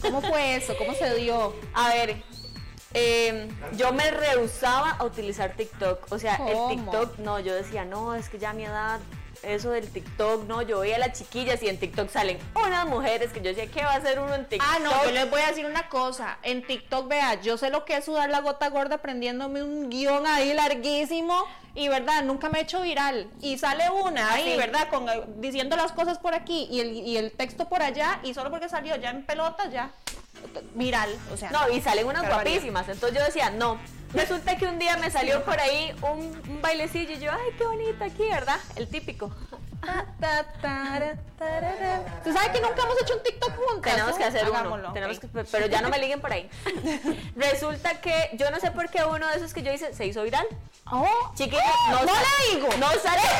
¿Cómo 0.00 0.22
fue 0.22 0.56
eso? 0.56 0.74
¿Cómo 0.78 0.94
se 0.94 1.14
dio? 1.16 1.54
A 1.74 1.88
ver, 1.90 2.22
eh, 2.94 3.48
yo 3.76 3.92
me 3.92 4.10
rehusaba 4.10 4.92
a 4.92 5.04
utilizar 5.04 5.54
TikTok. 5.54 6.06
O 6.10 6.18
sea, 6.18 6.38
¿Cómo? 6.38 6.70
el 6.70 6.76
TikTok, 6.78 7.18
no, 7.18 7.38
yo 7.40 7.54
decía, 7.54 7.84
no, 7.84 8.14
es 8.14 8.28
que 8.30 8.38
ya 8.38 8.50
a 8.50 8.54
mi 8.54 8.64
edad 8.64 9.00
eso 9.42 9.70
del 9.70 9.88
TikTok, 9.88 10.44
no, 10.46 10.62
yo 10.62 10.80
veía 10.80 10.96
a 10.96 10.98
las 10.98 11.18
chiquillas 11.18 11.62
y 11.62 11.68
en 11.68 11.78
TikTok 11.78 12.10
salen 12.10 12.38
unas 12.54 12.86
mujeres 12.86 13.32
que 13.32 13.40
yo 13.40 13.50
decía, 13.50 13.66
¿qué 13.66 13.82
va 13.84 13.92
a 13.92 13.96
hacer 13.96 14.18
uno 14.20 14.34
en 14.34 14.46
TikTok? 14.46 14.68
Ah, 14.70 14.78
no, 14.82 15.04
yo 15.04 15.10
les 15.12 15.30
voy 15.30 15.40
a 15.40 15.48
decir 15.48 15.66
una 15.66 15.88
cosa. 15.88 16.38
En 16.42 16.66
TikTok, 16.66 17.08
vea, 17.08 17.40
yo 17.40 17.56
sé 17.56 17.70
lo 17.70 17.84
que 17.84 17.96
es 17.96 18.04
sudar 18.04 18.30
la 18.30 18.40
gota 18.40 18.68
gorda 18.68 18.96
aprendiéndome 18.96 19.62
un 19.62 19.88
guion 19.90 20.26
ahí 20.26 20.52
larguísimo 20.52 21.44
y, 21.74 21.88
¿verdad? 21.88 22.22
Nunca 22.24 22.48
me 22.48 22.58
he 22.58 22.62
hecho 22.62 22.82
viral. 22.82 23.30
Y 23.40 23.58
sale 23.58 23.84
una 23.90 24.32
ahí, 24.32 24.52
sí. 24.52 24.56
¿verdad? 24.56 24.88
Con, 24.88 25.08
eh, 25.08 25.22
diciendo 25.36 25.76
las 25.76 25.92
cosas 25.92 26.18
por 26.18 26.34
aquí 26.34 26.66
y 26.70 26.80
el, 26.80 26.92
y 26.92 27.16
el 27.16 27.32
texto 27.32 27.68
por 27.68 27.82
allá 27.82 28.20
y 28.22 28.34
solo 28.34 28.50
porque 28.50 28.68
salió 28.68 28.96
ya 28.96 29.10
en 29.10 29.24
pelotas, 29.24 29.70
ya 29.72 29.90
viral. 30.74 31.10
O 31.32 31.36
sea, 31.36 31.50
No, 31.50 31.68
y 31.70 31.80
salen 31.80 32.06
unas 32.06 32.22
barbaridad. 32.22 32.52
guapísimas. 32.52 32.88
Entonces 32.88 33.18
yo 33.18 33.24
decía, 33.24 33.50
no. 33.50 33.78
Resulta 34.12 34.56
que 34.56 34.66
un 34.66 34.78
día 34.78 34.96
me 34.96 35.10
salió 35.10 35.44
por 35.44 35.58
ahí 35.60 35.94
un, 36.02 36.18
un 36.48 36.62
bailecillo 36.62 37.12
y 37.12 37.18
yo, 37.20 37.30
ay, 37.32 37.54
qué 37.56 37.64
bonito 37.64 38.04
aquí, 38.04 38.24
¿verdad? 38.28 38.58
El 38.76 38.88
típico. 38.88 39.30
¿Tú 42.22 42.32
sabes 42.32 42.48
que 42.50 42.60
nunca 42.60 42.82
hemos 42.82 43.00
hecho 43.00 43.16
un 43.16 43.22
TikTok 43.22 43.56
juntas? 43.56 43.92
Tenemos 43.94 44.16
que 44.18 44.24
hacer 44.24 44.44
Hagámoslo, 44.44 44.74
uno. 44.86 44.92
Tenemos 44.92 45.16
ok. 45.18 45.22
que, 45.32 45.44
pero 45.50 45.66
ya 45.66 45.80
no 45.80 45.88
me 45.88 45.98
liguen 46.02 46.20
por 46.20 46.32
ahí. 46.32 46.50
Resulta 47.36 48.00
que 48.00 48.30
yo 48.34 48.50
no 48.50 48.60
sé 48.60 48.70
por 48.72 48.90
qué 48.90 49.04
uno 49.04 49.26
de 49.28 49.36
esos 49.36 49.54
que 49.54 49.62
yo 49.62 49.72
hice 49.72 49.94
se 49.94 50.06
hizo 50.06 50.22
viral. 50.22 50.46
Oh, 50.92 51.32
Chiquillo, 51.34 51.62
no, 51.90 51.98
sa- 51.98 52.04
la 52.06 52.54
digo. 52.54 52.68
No 52.78 52.88
sale. 53.02 53.22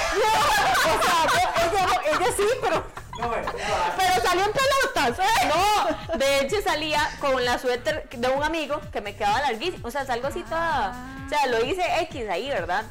O 1.61 1.73
sea, 1.73 1.87
ella 2.11 2.27
sí, 2.37 2.43
pero, 2.63 2.83
pero 3.21 4.23
salió 4.23 4.45
en 4.45 4.53
pelotas. 4.53 5.19
¿eh? 5.19 5.49
No, 5.49 6.19
de 6.19 6.41
hecho 6.41 6.57
salía 6.63 7.01
con 7.21 7.45
la 7.45 7.59
suéter 7.59 8.09
de 8.09 8.29
un 8.29 8.43
amigo 8.43 8.81
que 8.93 9.01
me 9.01 9.15
quedaba 9.15 9.41
larguísimo. 9.41 9.89
O 9.89 9.91
sea, 9.91 10.05
salgo 10.07 10.29
así 10.29 10.43
toda. 10.43 11.17
O 11.27 11.29
sea, 11.29 11.47
lo 11.47 11.65
hice 11.65 11.83
X 12.03 12.29
ahí, 12.29 12.49
¿verdad? 12.49 12.85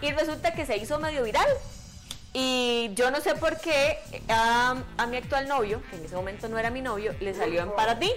Y 0.00 0.12
resulta 0.12 0.52
que 0.52 0.66
se 0.66 0.76
hizo 0.76 0.98
medio 0.98 1.22
viral. 1.22 1.48
Y 2.32 2.90
yo 2.94 3.10
no 3.10 3.20
sé 3.20 3.34
por 3.34 3.58
qué 3.58 3.98
a, 4.28 4.76
a 4.98 5.06
mi 5.06 5.16
actual 5.16 5.48
novio, 5.48 5.80
que 5.88 5.96
en 5.96 6.04
ese 6.04 6.14
momento 6.16 6.48
no 6.48 6.58
era 6.58 6.68
mi 6.70 6.82
novio, 6.82 7.14
le 7.20 7.32
salió 7.32 7.62
en 7.62 7.70
para 7.70 7.98
ti. 7.98 8.12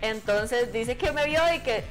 Entonces 0.00 0.72
dice 0.72 0.96
que 0.96 1.12
me 1.12 1.24
vio 1.26 1.40
y 1.54 1.60
que, 1.60 1.84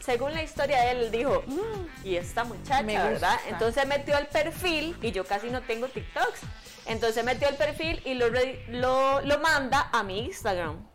según 0.00 0.32
la 0.32 0.42
historia 0.42 0.80
de 0.82 0.90
él, 0.92 1.10
dijo, 1.10 1.42
"Mm, 1.46 2.06
y 2.06 2.16
esta 2.16 2.44
muchacha, 2.44 2.82
Me 2.82 2.96
¿verdad? 2.96 3.32
gusta. 3.34 3.48
Entonces 3.50 3.86
metió 3.86 4.16
al 4.16 4.26
perfil 4.28 4.96
y 5.02 5.12
yo 5.12 5.24
casi 5.24 5.50
no 5.50 5.60
tengo 5.62 5.88
TikToks. 5.88 6.40
Entonces 6.86 7.22
metió 7.24 7.46
al 7.48 7.56
perfil 7.56 8.00
y 8.04 8.14
lo, 8.14 8.28
lo, 8.68 9.20
lo 9.20 9.38
manda 9.40 9.90
a 9.92 10.02
mi 10.02 10.20
Instagram. 10.26 10.86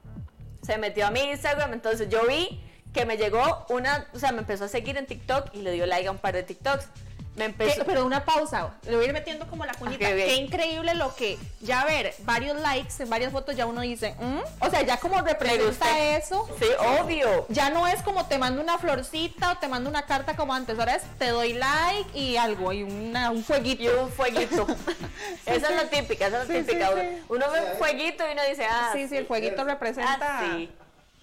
Se 0.64 0.78
metió 0.78 1.06
a 1.06 1.12
mi 1.12 1.22
Instagram, 1.22 1.74
entonces 1.74 2.10
yo 2.10 2.26
vi 2.26 2.62
que 2.94 3.06
me 3.06 3.18
llegó 3.18 3.66
una, 3.70 4.08
o 4.14 4.20
sea, 4.20 4.32
me 4.32 4.40
empezó 4.40 4.66
a 4.66 4.68
seguir 4.68 4.98
en 4.98 5.06
TikTok 5.06 5.54
y 5.54 5.62
le 5.62 5.72
dio 5.72 5.86
like 5.86 6.08
a 6.08 6.12
un 6.12 6.18
par 6.18 6.34
de 6.34 6.44
TikToks. 6.44 6.88
Me 7.36 7.46
empezó... 7.46 7.80
¿Qué? 7.80 7.86
Pero 7.86 8.06
una 8.06 8.24
pausa, 8.24 8.70
le 8.88 8.96
voy 8.96 9.04
a 9.06 9.08
ir 9.10 9.14
metiendo 9.14 9.46
como 9.48 9.66
la 9.66 9.74
cuñita. 9.74 10.06
Qué 10.08 10.36
increíble 10.36 10.96
lo 10.96 11.14
que, 11.16 11.38
ya 11.62 11.84
ver, 11.84 12.14
varios 12.20 12.58
likes 12.62 12.94
en 13.04 13.10
varias 13.10 13.32
fotos, 13.34 13.56
ya 13.58 13.66
uno 13.66 13.82
dice, 13.82 14.16
"Mm", 14.20 14.40
o 14.66 14.70
sea, 14.70 14.82
ya 14.84 14.98
como 14.98 15.22
representa 15.22 16.00
eso, 16.16 16.48
Sí, 16.60 16.66
obvio. 17.02 17.46
ya 17.50 17.70
no 17.72 17.88
es 17.88 18.02
como 18.04 18.26
te 18.28 18.38
mando 18.38 18.62
una 18.62 18.78
florcita 18.78 19.52
o 19.52 19.58
te 19.58 19.68
mando 19.68 19.90
una 19.90 20.04
carta 20.06 20.36
como 20.38 20.54
antes, 20.54 20.80
ahora 20.80 20.96
es 20.96 21.04
te 21.20 21.28
doy 21.28 21.54
like 21.54 22.18
y 22.18 22.38
algo, 22.38 22.72
y 22.72 22.84
una, 22.84 23.32
un 23.32 23.44
fueguito. 23.44 23.84
Y 23.84 23.88
un 23.90 24.10
fueguito. 24.10 24.66
esa 25.46 25.70
es 25.70 25.76
la 25.76 25.90
típica, 25.90 26.28
esa 26.28 26.44
es 26.44 26.48
la 26.50 26.56
Sí, 26.56 26.62
típica. 26.64 26.88
sí, 26.88 26.94
uno, 26.94 27.02
sí. 27.02 27.24
uno 27.30 27.52
ve 27.52 27.62
un 27.72 27.78
fueguito 27.78 28.24
y 28.28 28.32
uno 28.32 28.42
dice, 28.50 28.66
ah, 28.70 28.92
Sí, 28.94 29.08
sí, 29.10 29.18
el 29.18 29.26
fueguito 29.26 29.64
representa. 29.66 30.18
ah, 30.22 30.42
sí. 30.56 30.72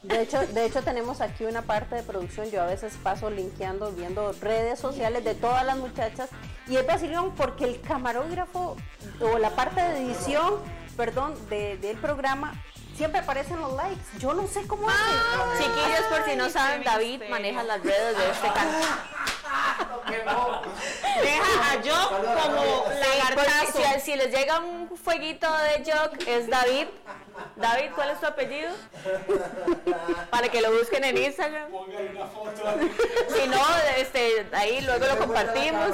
De 0.02 0.20
hecho, 0.20 0.44
de 0.48 0.66
hecho 0.66 0.82
tenemos 0.82 1.20
aquí 1.20 1.44
una 1.44 1.62
parte 1.62 1.94
de 1.94 2.02
producción. 2.02 2.50
Yo 2.50 2.62
a 2.62 2.66
veces 2.66 2.94
paso 3.02 3.30
linkeando, 3.30 3.92
viendo 3.92 4.32
redes 4.40 4.78
sociales 4.80 5.24
de 5.24 5.34
todas 5.34 5.64
las 5.64 5.76
muchachas 5.76 6.28
y 6.66 6.76
es 6.76 6.86
vacilón 6.86 7.32
porque 7.36 7.64
el 7.64 7.80
camarógrafo 7.80 8.76
o 9.20 9.38
la 9.38 9.50
parte 9.50 9.80
de 9.80 10.02
edición, 10.04 10.54
perdón, 10.96 11.34
de- 11.48 11.76
del 11.78 11.96
programa 11.98 12.52
siempre 13.02 13.20
aparecen 13.20 13.60
los 13.60 13.72
likes. 13.72 14.00
Yo 14.18 14.32
no 14.32 14.46
sé 14.46 14.64
cómo 14.68 14.88
Ah, 14.88 14.92
hace. 15.54 15.64
Chiquillos, 15.64 16.02
por 16.08 16.24
si 16.24 16.36
no 16.36 16.44
Ay, 16.44 16.50
saben, 16.52 16.84
David 16.84 17.08
misterio. 17.10 17.34
maneja 17.34 17.62
las 17.64 17.82
redes 17.82 18.16
de 18.16 18.30
este 18.30 18.46
canal. 18.46 18.82
Deja 21.22 21.72
a 21.72 21.80
yo 21.82 22.08
como 22.42 22.84
lagartazo. 23.00 23.78
si, 23.94 24.00
si 24.02 24.16
les 24.16 24.32
llega 24.32 24.60
un 24.60 24.96
fueguito 24.96 25.48
de 25.52 25.90
Jock, 25.92 26.28
es 26.28 26.48
David. 26.48 26.86
David, 27.56 27.90
¿cuál 27.96 28.10
es 28.10 28.20
tu 28.20 28.26
apellido? 28.26 28.70
Para 30.30 30.48
que 30.48 30.60
lo 30.60 30.70
busquen 30.70 31.02
en 31.02 31.16
Instagram. 31.16 31.70
Si 33.34 33.48
no, 33.48 33.64
este, 33.96 34.46
ahí 34.52 34.80
luego 34.82 35.06
lo 35.06 35.18
compartimos. 35.18 35.88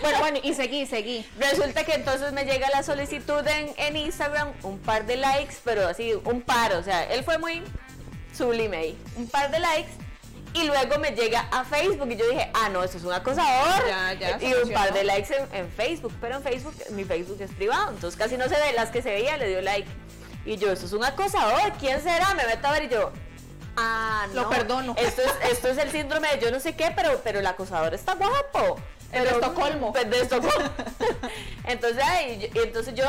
Bueno, 0.00 0.18
bueno, 0.18 0.38
y 0.42 0.54
seguí, 0.54 0.86
seguí. 0.86 1.26
Resulta 1.38 1.84
que 1.84 1.94
entonces 1.94 2.32
me 2.32 2.44
llega 2.44 2.68
la 2.70 2.82
solicitud 2.82 3.46
en, 3.46 3.72
en 3.76 3.96
Instagram, 3.96 4.52
un 4.62 4.78
par 4.78 5.06
de 5.06 5.16
likes, 5.16 5.56
pero 5.64 5.86
así, 5.86 6.14
un 6.24 6.42
par, 6.42 6.72
o 6.74 6.82
sea, 6.82 7.04
él 7.12 7.24
fue 7.24 7.38
muy 7.38 7.62
sublime 8.36 8.76
ahí, 8.76 8.98
un 9.16 9.28
par 9.28 9.50
de 9.50 9.60
likes. 9.60 9.90
Y 10.52 10.62
luego 10.66 11.00
me 11.00 11.10
llega 11.10 11.48
a 11.50 11.64
Facebook 11.64 12.08
y 12.12 12.16
yo 12.16 12.28
dije, 12.28 12.48
ah, 12.54 12.68
no, 12.68 12.84
eso 12.84 12.96
es 12.96 13.02
un 13.02 13.12
acosador. 13.12 13.88
Ya, 13.88 14.12
ya, 14.12 14.38
y 14.40 14.54
un 14.54 14.70
par 14.70 14.92
de 14.92 15.02
likes 15.02 15.34
en, 15.34 15.52
en 15.52 15.68
Facebook, 15.72 16.12
pero 16.20 16.36
en 16.36 16.44
Facebook, 16.44 16.74
mi 16.90 17.04
Facebook 17.04 17.38
es 17.40 17.50
privado, 17.50 17.90
entonces 17.90 18.16
casi 18.16 18.36
no 18.36 18.44
se 18.44 18.54
ve, 18.54 18.72
las 18.72 18.90
que 18.90 19.02
se 19.02 19.10
veía 19.10 19.36
le 19.36 19.48
dio 19.48 19.60
like. 19.62 19.88
Y 20.46 20.56
yo, 20.56 20.70
eso 20.70 20.86
es 20.86 20.92
un 20.92 21.02
acosador, 21.04 21.72
¿quién 21.80 22.00
será? 22.00 22.34
Me 22.34 22.46
meto 22.46 22.68
a 22.68 22.70
ver 22.70 22.84
y 22.84 22.88
yo, 22.88 23.10
ah, 23.76 24.26
no. 24.28 24.42
Lo 24.42 24.48
perdono. 24.48 24.94
Esto 24.96 25.22
es, 25.22 25.50
esto 25.50 25.68
es 25.68 25.78
el 25.78 25.90
síndrome 25.90 26.28
de 26.28 26.38
yo 26.40 26.52
no 26.52 26.60
sé 26.60 26.76
qué, 26.76 26.92
pero, 26.94 27.20
pero 27.24 27.40
el 27.40 27.46
acosador 27.46 27.92
está 27.92 28.14
guapo. 28.14 28.80
De 29.14 29.20
Pero- 29.22 29.40
Estocolmo. 29.40 29.92
pues, 29.92 30.10
de 30.10 30.20
Estocolmo. 30.20 30.70
entonces, 31.66 32.02
ay, 32.04 32.50
y 32.54 32.58
entonces 32.58 32.94
yo 32.94 33.04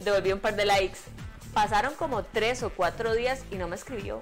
devolví 0.00 0.32
un 0.32 0.40
par 0.40 0.56
de 0.56 0.64
likes. 0.66 0.98
Pasaron 1.54 1.94
como 1.94 2.22
tres 2.24 2.62
o 2.62 2.70
cuatro 2.70 3.14
días 3.14 3.40
y 3.50 3.56
no 3.56 3.68
me 3.68 3.76
escribió. 3.76 4.20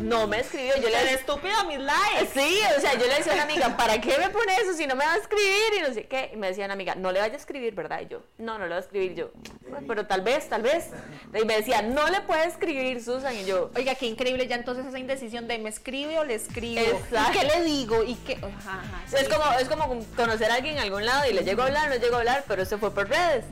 No 0.00 0.26
me 0.26 0.40
escribió. 0.40 0.76
Yo 0.80 0.88
le 0.88 1.12
estúpido 1.14 1.64
mis 1.66 1.78
likes. 1.78 2.28
Sí, 2.32 2.60
o 2.76 2.80
sea, 2.80 2.94
yo 2.94 3.06
le 3.06 3.16
decía 3.16 3.32
a 3.32 3.34
una 3.34 3.44
amiga, 3.44 3.76
¿para 3.76 4.00
qué 4.00 4.16
me 4.18 4.28
pone 4.30 4.54
eso 4.56 4.72
si 4.74 4.86
no 4.86 4.94
me 4.94 5.04
va 5.04 5.14
a 5.14 5.16
escribir? 5.16 5.74
Y 5.78 5.80
no 5.82 5.92
sé 5.92 6.06
qué. 6.06 6.30
Y 6.32 6.36
me 6.36 6.48
decía 6.48 6.64
una 6.66 6.74
amiga, 6.74 6.94
no 6.94 7.10
le 7.10 7.20
vaya 7.20 7.34
a 7.34 7.36
escribir, 7.36 7.74
¿verdad? 7.74 8.00
Y 8.02 8.06
yo, 8.08 8.22
no, 8.38 8.58
no 8.58 8.64
le 8.64 8.68
voy 8.68 8.76
a 8.76 8.80
escribir. 8.80 9.14
Yo, 9.14 9.30
"Bueno, 9.68 9.86
pero 9.88 10.06
tal 10.06 10.20
vez, 10.22 10.48
tal 10.48 10.62
vez. 10.62 10.86
Y 11.34 11.44
me 11.44 11.56
decía, 11.56 11.82
no 11.82 12.08
le 12.08 12.20
puede 12.22 12.46
escribir, 12.46 13.02
Susan. 13.02 13.34
Y 13.36 13.44
yo, 13.44 13.70
Oiga, 13.76 13.94
qué 13.96 14.06
increíble 14.06 14.46
ya 14.46 14.56
entonces 14.56 14.86
esa 14.86 14.98
indecisión 14.98 15.48
de 15.48 15.58
me 15.58 15.68
escribe 15.70 16.18
o 16.18 16.24
le 16.24 16.34
escribo. 16.34 16.80
Exacto. 16.80 17.32
¿Y 17.34 17.38
qué 17.40 17.46
le 17.46 17.64
digo? 17.64 18.04
¿Y 18.04 18.14
qué? 18.14 18.34
Ajá, 18.34 18.80
ajá, 18.80 19.02
sí. 19.08 19.16
Es 19.18 19.28
como, 19.28 19.52
es 19.58 19.68
como 19.68 20.04
conocer 20.16 20.50
a 20.50 20.54
alguien 20.54 20.74
en 20.76 20.82
algún 20.82 21.04
lado 21.04 21.28
y 21.28 21.32
le 21.32 21.42
llego 21.42 21.62
a 21.62 21.66
hablar, 21.66 21.88
no 21.88 21.96
llego 21.96 22.16
a 22.16 22.18
hablar, 22.20 22.44
pero 22.46 22.62
eso 22.62 22.78
fue 22.78 22.92
por 22.94 23.08
redes. 23.08 23.44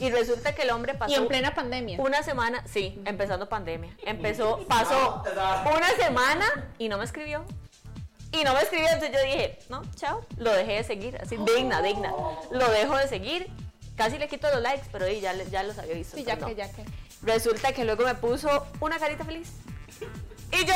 Y 0.00 0.10
resulta 0.10 0.54
que 0.54 0.62
el 0.62 0.70
hombre 0.70 0.94
pasó 0.94 1.12
Y 1.12 1.16
en 1.16 1.26
plena 1.26 1.54
pandemia. 1.54 2.00
una 2.00 2.22
semana, 2.22 2.62
sí, 2.66 3.00
empezando 3.04 3.48
pandemia. 3.48 3.96
Empezó, 4.04 4.64
pasó 4.68 5.24
una 5.74 5.88
semana 5.96 6.68
y 6.78 6.88
no 6.88 6.98
me 6.98 7.04
escribió. 7.04 7.44
Y 8.30 8.44
no 8.44 8.52
me 8.52 8.60
escribió, 8.60 8.88
entonces 8.88 9.12
yo 9.12 9.22
dije, 9.22 9.58
no, 9.70 9.82
chao, 9.96 10.24
lo 10.36 10.52
dejé 10.52 10.74
de 10.74 10.84
seguir, 10.84 11.18
así, 11.20 11.36
digna, 11.38 11.80
digna. 11.80 12.12
Lo 12.50 12.70
dejo 12.70 12.96
de 12.96 13.08
seguir, 13.08 13.50
casi 13.96 14.18
le 14.18 14.28
quito 14.28 14.50
los 14.50 14.60
likes, 14.60 14.86
pero 14.92 15.06
ahí 15.06 15.20
ya, 15.20 15.32
ya 15.34 15.62
los 15.62 15.78
había 15.78 15.94
visto. 15.94 16.16
Sí, 16.16 16.24
ya 16.24 16.36
que, 16.36 16.42
no. 16.42 16.50
ya 16.50 16.70
que. 16.70 16.84
Resulta 17.22 17.72
que 17.72 17.84
luego 17.84 18.04
me 18.04 18.14
puso 18.14 18.66
una 18.80 18.98
carita 18.98 19.24
feliz. 19.24 19.52
Y 20.52 20.64
yo, 20.64 20.74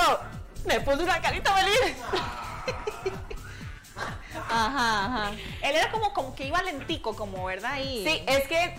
me 0.65 0.81
puso 0.81 1.03
una 1.03 1.21
carita 1.21 1.55
feliz. 1.55 1.97
Ajá, 4.49 5.07
ajá. 5.07 5.31
Él 5.63 5.77
era 5.77 5.91
como, 5.91 6.13
como 6.13 6.35
que 6.35 6.47
iba 6.47 6.63
lentico, 6.63 7.15
como, 7.15 7.45
¿verdad? 7.45 7.79
Y... 7.79 8.05
Sí, 8.05 8.23
es 8.27 8.49
que 8.49 8.75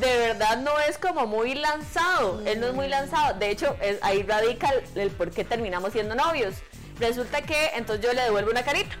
de 0.00 0.18
verdad 0.18 0.58
no 0.58 0.78
es 0.80 0.98
como 0.98 1.26
muy 1.26 1.54
lanzado. 1.54 2.42
Él 2.46 2.60
no 2.60 2.68
es 2.68 2.74
muy 2.74 2.88
lanzado. 2.88 3.38
De 3.38 3.50
hecho, 3.50 3.76
ahí 4.02 4.22
radica 4.22 4.72
el 4.94 5.10
por 5.10 5.30
qué 5.30 5.44
terminamos 5.44 5.92
siendo 5.92 6.14
novios. 6.14 6.54
Resulta 6.98 7.42
que 7.42 7.70
entonces 7.74 8.04
yo 8.04 8.12
le 8.12 8.22
devuelvo 8.22 8.50
una 8.50 8.62
carita. 8.62 8.96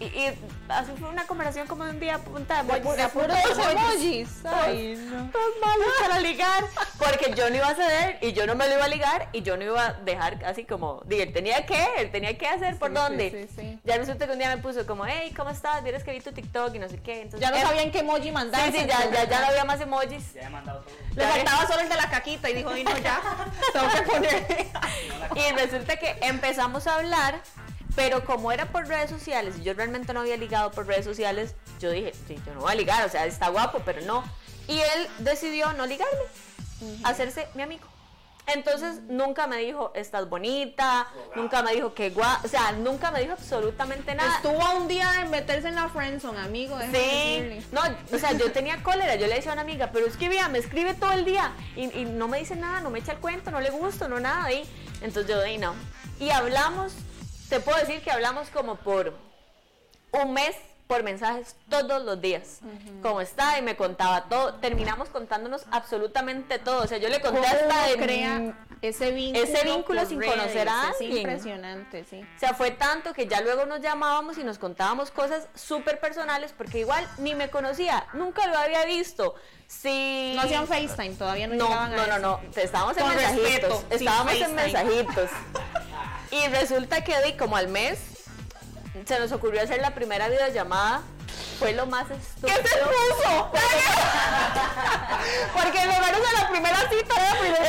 Y, 0.00 0.04
y 0.06 0.26
así 0.68 0.92
fue 0.98 1.10
una 1.10 1.26
conversación 1.26 1.66
como 1.66 1.84
de 1.84 1.90
un 1.90 2.00
día 2.00 2.16
punta 2.18 2.62
de 2.62 2.78
emojis. 2.78 2.96
De 2.96 3.08
puros 3.08 3.36
emojis. 3.70 4.28
Ay, 4.46 4.94
no. 5.10 5.30
Todos 5.30 5.50
malos 5.60 5.88
para 6.00 6.20
ligar. 6.20 6.64
Porque 6.98 7.34
yo 7.36 7.50
no 7.50 7.56
iba 7.56 7.68
a 7.68 7.74
ceder 7.74 8.18
y 8.22 8.32
yo 8.32 8.46
no 8.46 8.54
me 8.54 8.66
lo 8.66 8.74
iba 8.76 8.84
a 8.86 8.88
ligar 8.88 9.28
y 9.32 9.42
yo 9.42 9.58
no 9.58 9.64
iba 9.64 9.86
a 9.86 9.92
dejar 9.92 10.42
así 10.46 10.64
como. 10.64 11.02
Dije, 11.04 11.24
él 11.24 11.32
tenía 11.34 11.66
que, 11.66 11.86
él 11.98 12.10
tenía 12.10 12.36
que 12.38 12.46
hacer 12.48 12.78
por 12.78 12.88
Sí, 12.88 12.94
dónde. 12.94 13.30
sí, 13.30 13.54
sí, 13.54 13.60
sí. 13.60 13.80
Ya 13.84 13.98
resulta 13.98 14.26
que 14.26 14.32
un 14.32 14.38
día 14.38 14.48
me 14.56 14.62
puso 14.62 14.86
como, 14.86 15.04
hey, 15.06 15.34
¿cómo 15.36 15.50
estás? 15.50 15.82
Vieras 15.82 16.02
que 16.02 16.12
vi 16.12 16.20
tu 16.20 16.32
TikTok 16.32 16.74
y 16.74 16.78
no 16.78 16.88
sé 16.88 16.98
qué. 17.02 17.22
Entonces, 17.22 17.40
Ya 17.40 17.50
no 17.50 17.56
eh, 17.58 17.62
sabían 17.62 17.90
qué 17.90 17.98
emoji 17.98 18.32
mandar. 18.32 18.72
Sí, 18.72 18.78
sí, 18.78 18.86
ya, 18.86 19.10
ya, 19.10 19.24
ya 19.28 19.40
no 19.40 19.46
había 19.48 19.64
más 19.64 19.80
emojis. 19.82 20.32
Ya 20.32 20.42
he 20.42 20.48
mandado 20.48 20.80
todo. 20.80 20.94
Le 21.14 21.26
faltaba 21.26 21.66
solo 21.66 21.80
el 21.80 21.88
de 21.90 21.96
la 21.96 22.08
caquita 22.08 22.48
y 22.48 22.54
dijo, 22.54 22.74
y 22.74 22.84
no, 22.84 22.96
ya. 22.98 23.20
Tengo 23.74 23.86
que 23.92 24.02
poner. 24.02 24.66
Y 25.36 25.52
resulta 25.52 25.96
que 25.96 26.16
empezamos 26.22 26.86
a 26.86 26.96
hablar, 26.96 27.40
pero 27.96 28.24
como 28.24 28.52
era 28.52 28.66
por 28.66 28.86
redes 28.86 29.10
sociales 29.10 29.56
y 29.58 29.62
yo 29.62 29.74
realmente 29.74 30.12
no 30.12 30.20
había 30.20 30.36
ligado 30.36 30.70
por 30.70 30.86
redes 30.86 31.04
sociales, 31.04 31.54
yo 31.80 31.90
dije, 31.90 32.12
sí, 32.26 32.36
yo 32.46 32.54
no 32.54 32.60
voy 32.60 32.72
a 32.72 32.74
ligar, 32.74 33.06
o 33.06 33.08
sea, 33.08 33.26
está 33.26 33.48
guapo, 33.48 33.82
pero 33.84 34.00
no. 34.02 34.24
Y 34.68 34.78
él 34.78 35.08
decidió 35.18 35.72
no 35.72 35.86
ligarme, 35.86 36.20
hacerse 37.04 37.48
mi 37.54 37.62
amigo. 37.62 37.86
Entonces 38.46 39.02
nunca 39.08 39.46
me 39.46 39.58
dijo, 39.58 39.92
estás 39.94 40.28
bonita, 40.28 41.06
nunca 41.36 41.62
me 41.62 41.72
dijo 41.72 41.94
que 41.94 42.10
guau, 42.10 42.38
o 42.42 42.48
sea, 42.48 42.72
nunca 42.72 43.10
me 43.10 43.20
dijo 43.20 43.32
absolutamente 43.32 44.14
nada. 44.14 44.36
Estuvo 44.36 44.60
a 44.62 44.74
un 44.74 44.88
día 44.88 45.10
de 45.12 45.26
meterse 45.26 45.68
en 45.68 45.76
la 45.76 45.88
friendzone, 45.88 46.40
amigo. 46.40 46.76
Sí, 46.80 46.86
decirle. 46.86 47.62
no, 47.70 47.80
o 48.12 48.18
sea, 48.18 48.32
yo 48.32 48.50
tenía 48.52 48.82
cólera, 48.82 49.14
yo 49.16 49.26
le 49.26 49.36
decía 49.36 49.52
a 49.52 49.54
una 49.54 49.62
amiga, 49.62 49.90
pero 49.92 50.06
es 50.06 50.16
que 50.16 50.28
vea, 50.28 50.48
me 50.48 50.58
escribe 50.58 50.94
todo 50.94 51.12
el 51.12 51.24
día 51.24 51.52
y, 51.76 51.96
y 51.96 52.04
no 52.06 52.28
me 52.28 52.38
dice 52.38 52.56
nada, 52.56 52.80
no 52.80 52.90
me 52.90 52.98
echa 52.98 53.12
el 53.12 53.18
cuento, 53.18 53.50
no 53.50 53.60
le 53.60 53.70
gusto, 53.70 54.08
no 54.08 54.18
nada, 54.18 54.50
y 54.52 54.68
entonces 55.00 55.28
yo 55.28 55.38
de 55.38 55.58
no. 55.58 55.74
Y 56.18 56.30
hablamos, 56.30 56.94
te 57.50 57.60
puedo 57.60 57.76
decir 57.78 58.00
que 58.02 58.10
hablamos 58.10 58.48
como 58.48 58.76
por 58.76 59.14
un 60.12 60.32
mes 60.32 60.56
por 60.86 61.04
mensajes 61.04 61.54
todos 61.68 62.02
los 62.02 62.20
días. 62.20 62.58
¿Cómo 63.00 63.20
está? 63.20 63.56
Y 63.58 63.62
me 63.62 63.76
contaba 63.76 64.24
todo. 64.24 64.54
Terminamos 64.54 65.08
contándonos 65.08 65.62
absolutamente 65.70 66.58
todo. 66.58 66.82
O 66.82 66.86
sea, 66.88 66.98
yo 66.98 67.08
le 67.08 67.20
conté 67.20 67.40
¿Cómo 67.42 67.52
hasta 67.52 67.86
de 67.86 67.96
crea 67.96 68.66
ese 68.82 69.12
vínculo? 69.12 69.44
ese 69.44 69.64
vínculo 69.64 70.00
por 70.00 70.08
sin 70.08 70.20
redes? 70.20 70.34
conocer 70.34 70.68
a 70.68 70.88
Es 70.90 71.00
alguien. 71.00 71.16
impresionante, 71.18 72.04
sí. 72.10 72.20
O 72.36 72.40
sea, 72.40 72.54
fue 72.54 72.72
tanto 72.72 73.12
que 73.12 73.28
ya 73.28 73.40
luego 73.40 73.66
nos 73.66 73.80
llamábamos 73.80 74.36
y 74.38 74.42
nos 74.42 74.58
contábamos 74.58 75.12
cosas 75.12 75.46
súper 75.54 76.00
personales 76.00 76.52
porque 76.58 76.80
igual 76.80 77.06
ni 77.18 77.36
me 77.36 77.50
conocía, 77.50 78.08
nunca 78.14 78.48
lo 78.48 78.58
había 78.58 78.84
visto. 78.84 79.36
Sí. 79.68 80.32
No 80.34 80.42
hacían 80.42 80.66
FaceTime, 80.66 81.14
todavía 81.14 81.46
no, 81.46 81.54
No, 81.54 81.66
llegaban 81.68 81.92
a 81.92 81.96
no, 81.98 82.06
no, 82.06 82.12
eso. 82.16 82.20
no, 82.52 82.60
estábamos 82.62 82.96
en 82.96 83.02
Con 83.04 83.14
mensajitos. 83.14 83.44
respeto, 83.44 83.84
estábamos 83.90 84.32
en 84.34 84.54
mensajitos. 84.56 85.30
Y 86.30 86.46
resulta 86.48 87.02
que 87.02 87.20
di 87.22 87.32
como 87.36 87.56
al 87.56 87.68
mes 87.68 87.98
se 89.06 89.18
nos 89.18 89.32
ocurrió 89.32 89.62
hacer 89.62 89.80
la 89.80 89.94
primera 89.94 90.28
videollamada. 90.28 91.00
Fue 91.58 91.72
lo 91.74 91.86
más 91.86 92.10
estúpido. 92.10 92.56
¿Qué 92.62 92.68
se 92.68 92.78
puso? 92.78 93.50
Porque 95.52 95.84
lo 95.86 95.92
menos 95.92 96.20
de 96.20 96.32
la 96.40 96.48
primera 96.48 96.76
cita 96.90 97.14
la 97.20 97.38
primera 97.38 97.64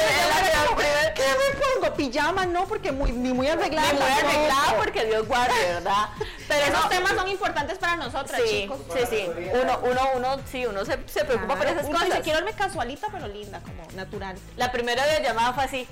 primera- 0.76 1.13
¿Qué 1.13 1.24
me 1.24 1.60
pongo? 1.60 1.93
Pijama, 1.95 2.45
no, 2.45 2.65
porque 2.67 2.91
muy, 2.93 3.12
ni 3.12 3.34
muy 3.34 3.47
arreglada. 3.50 3.91
Ni 3.91 4.00
muy 4.00 4.10
arreglada 4.10 4.78
porque 4.78 5.04
Dios 5.06 5.28
guarde, 5.28 5.54
¿verdad? 5.74 6.08
Pero 6.47 6.65
Esos 6.67 6.84
no, 6.84 6.89
temas 6.89 7.13
son 7.15 7.28
importantes 7.28 7.78
para 7.78 7.97
nosotras, 7.97 8.41
sí, 8.45 8.62
chicos. 8.62 8.80
sí, 8.93 9.00
sí. 9.10 9.30
Uno, 9.62 9.80
uno, 9.84 10.02
uno, 10.15 10.39
sí, 10.50 10.65
uno 10.65 10.86
se, 10.86 10.97
se 11.08 11.26
preocupa 11.26 11.58
por 11.58 11.67
esas 11.67 11.84
Uno 11.84 11.91
cosas. 11.93 12.06
dice, 12.08 12.21
quiero 12.21 12.38
verme 12.39 12.54
casualita, 12.54 13.08
pero 13.12 13.28
linda, 13.28 13.60
como 13.60 13.86
natural. 13.93 14.38
La 14.56 14.71
primera 14.71 15.04
videollamada 15.06 15.52
fue 15.54 15.63
así. 15.65 15.86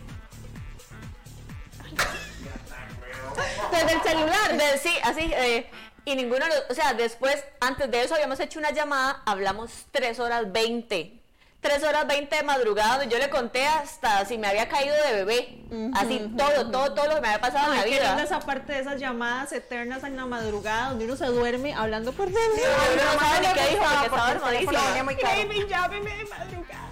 Desde 3.71 3.93
el 3.93 4.01
celular. 4.01 4.57
De- 4.57 4.77
sí, 4.77 4.93
así. 5.03 5.31
eh, 5.33 5.69
y 6.05 6.15
ninguno, 6.15 6.45
o 6.69 6.73
sea, 6.73 6.93
después, 6.93 7.43
antes 7.59 7.91
de 7.91 8.03
eso 8.03 8.15
habíamos 8.15 8.39
hecho 8.39 8.57
una 8.59 8.71
llamada, 8.71 9.21
hablamos 9.25 9.69
3 9.91 10.19
horas 10.19 10.51
20. 10.51 11.15
3 11.61 11.83
horas 11.83 12.07
20 12.07 12.33
de 12.37 12.43
madrugada, 12.43 12.99
donde 12.99 13.13
yo 13.13 13.19
le 13.19 13.29
conté 13.29 13.67
hasta 13.67 14.23
si 14.25 14.37
me 14.37 14.47
había 14.47 14.69
caído 14.69 14.95
de 15.05 15.11
bebé. 15.13 15.57
así, 15.93 16.31
todo, 16.37 16.71
todo, 16.71 16.93
todo 16.93 17.07
lo 17.07 17.15
que 17.15 17.21
me 17.21 17.27
había 17.27 17.41
pasado 17.41 17.73
en 17.73 17.77
la 17.79 17.83
qué 17.83 17.89
linda 17.89 18.13
vida. 18.15 18.23
esa 18.23 18.39
parte 18.39 18.71
de 18.71 18.79
esas 18.79 18.97
llamadas 18.97 19.51
eternas 19.51 20.01
en 20.05 20.15
la 20.15 20.25
madrugada 20.25 20.89
donde 20.91 21.03
uno 21.03 21.17
se 21.17 21.25
duerme 21.25 21.73
hablando 21.73 22.13
por 22.13 22.29
Sí, 22.29 22.33
uno 22.33 23.03
no 23.13 23.19
sabe 23.19 23.47
ni 23.47 23.53
qué 23.53 23.67
dijo 23.71 23.83
porque 23.83 24.05
estaba 24.05 24.27
teléfono 24.27 24.79
armadísima. 24.79 25.33
Baby, 25.35 25.65
llámeme 25.67 26.15
de 26.17 26.25
madrugada. 26.25 26.88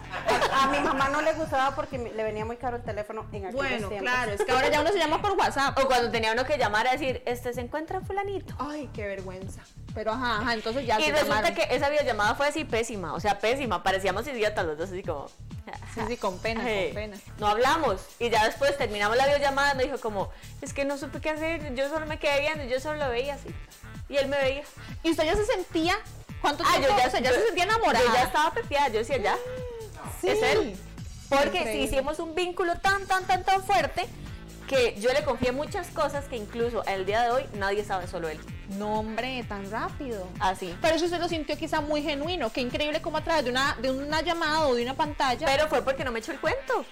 A, 0.54 0.68
mi 0.68 0.80
mamá 0.80 1.10
no 1.10 1.22
le 1.22 1.34
gustaba 1.34 1.76
porque 1.76 1.98
le 1.98 2.24
venía 2.24 2.46
muy 2.46 2.58
caro 2.58 2.78
el 2.78 2.84
teléfono 2.84 3.22
en 3.32 3.46
aquellos 3.46 3.54
Bueno, 3.54 3.88
tiempos. 3.90 4.00
claro, 4.12 4.32
es 4.32 4.42
que 4.46 4.52
ahora 4.52 4.70
ya 4.70 4.82
uno 4.82 4.92
se 4.92 4.98
llama 5.00 5.22
por 5.22 5.32
WhatsApp. 5.34 5.78
O 5.78 5.88
cuando 5.88 6.10
tenía 6.12 6.32
uno 6.32 6.46
que 6.46 6.58
llamar 6.58 6.88
a 6.88 6.92
decir, 6.92 7.22
este 7.26 7.54
se 7.54 7.62
encuentra 7.62 8.02
fulanito. 8.02 8.54
Ay, 8.60 8.90
qué 8.94 9.08
vergüenza. 9.08 9.62
Pero 9.94 10.12
ajá, 10.12 10.38
ajá, 10.42 10.54
entonces 10.54 10.86
ya 10.86 11.00
Y 11.00 11.04
se 11.06 11.12
resulta 11.12 11.36
llamaron. 11.36 11.56
que 11.56 11.76
esa 11.76 11.90
videollamada 11.90 12.36
fue 12.36 12.48
así 12.48 12.66
pésima, 12.66 13.14
o 13.14 13.20
sea, 13.20 13.40
pésima. 13.40 13.84
Parecíamos 13.84 14.28
idiotas 14.28 14.66
los 14.66 14.78
dos, 14.78 14.90
así 14.90 15.04
como. 15.04 15.28
Sí, 15.94 16.02
sí, 16.08 16.18
con 16.18 16.38
pena, 16.40 16.62
con 16.62 16.94
pena. 16.94 17.18
No 17.40 17.48
hablamos. 17.48 18.02
Y 18.20 18.30
ya 18.30 18.46
después 18.46 18.78
terminamos 18.78 19.18
la 19.18 19.26
videollamada, 19.26 19.74
me 19.74 19.84
dijo 19.84 19.98
como, 20.00 20.30
es 20.62 20.72
que 20.74 20.86
no 20.86 20.98
supe 20.98 21.20
qué 21.20 21.32
hacer, 21.32 21.74
yo 21.76 21.90
solo 21.90 22.06
me 22.06 22.20
quedé 22.20 22.40
viendo, 22.42 22.64
yo 22.66 22.80
solo 22.80 22.98
lo 23.04 23.10
veía 23.10 23.34
así. 23.34 23.50
Y 24.08 24.16
él 24.18 24.28
me 24.28 24.38
veía. 24.38 24.64
¿Y 25.04 25.12
usted 25.12 25.26
ya 25.26 25.36
se 25.36 25.46
sentía? 25.46 25.98
¿Cuánto 26.40 26.64
Ah, 26.66 26.70
tiempo? 26.78 26.90
yo 26.90 26.98
ya, 26.98 27.08
o 27.08 27.12
sea, 27.12 27.20
ya 27.20 27.32
yo- 27.32 27.36
se 27.38 27.46
sentía 27.48 27.64
enamorada. 27.66 28.06
Yo 28.06 28.14
ya 28.14 28.24
estaba 28.24 28.54
pepeada, 28.54 28.88
yo 28.90 29.00
decía 29.00 29.18
ya. 29.18 29.36
Sí. 30.22 30.30
es 30.30 30.42
él. 30.44 30.76
Porque 31.30 31.60
Increíble. 31.60 31.74
si 31.74 31.94
hicimos 31.94 32.20
un 32.20 32.36
vínculo 32.36 32.78
tan, 32.80 33.06
tan, 33.06 33.26
tan, 33.26 33.44
tan 33.44 33.64
fuerte 33.64 34.08
que 34.68 34.96
yo 35.00 35.12
le 35.14 35.24
confié 35.24 35.52
muchas 35.52 35.88
cosas 35.88 36.26
que 36.26 36.36
incluso 36.36 36.84
el 36.86 37.06
día 37.06 37.22
de 37.24 37.32
hoy 37.32 37.44
nadie 37.54 37.84
sabe, 37.84 38.08
solo 38.08 38.28
él. 38.28 38.40
No, 38.78 39.00
hombre, 39.00 39.44
tan 39.48 39.70
rápido. 39.72 40.28
Así. 40.40 40.76
Pero 40.82 40.96
eso 40.96 41.06
usted 41.06 41.20
lo 41.20 41.30
sintió 41.30 41.58
quizá 41.58 41.80
muy 41.82 42.02
genuino. 42.02 42.52
Qué 42.52 42.62
increíble 42.62 43.02
cómo 43.02 43.18
a 43.18 43.24
través 43.24 43.46
de 43.46 43.52
una, 43.52 43.78
de 43.82 43.92
una 43.92 44.22
llamada 44.22 44.68
o 44.68 44.76
de 44.76 44.84
una 44.84 44.94
pantalla. 44.94 45.48
Pero 45.48 45.68
fue 45.68 45.82
porque 45.82 46.04
no 46.04 46.12
me 46.12 46.20
echó 46.20 46.34
el 46.34 46.40
cuento. 46.40 46.86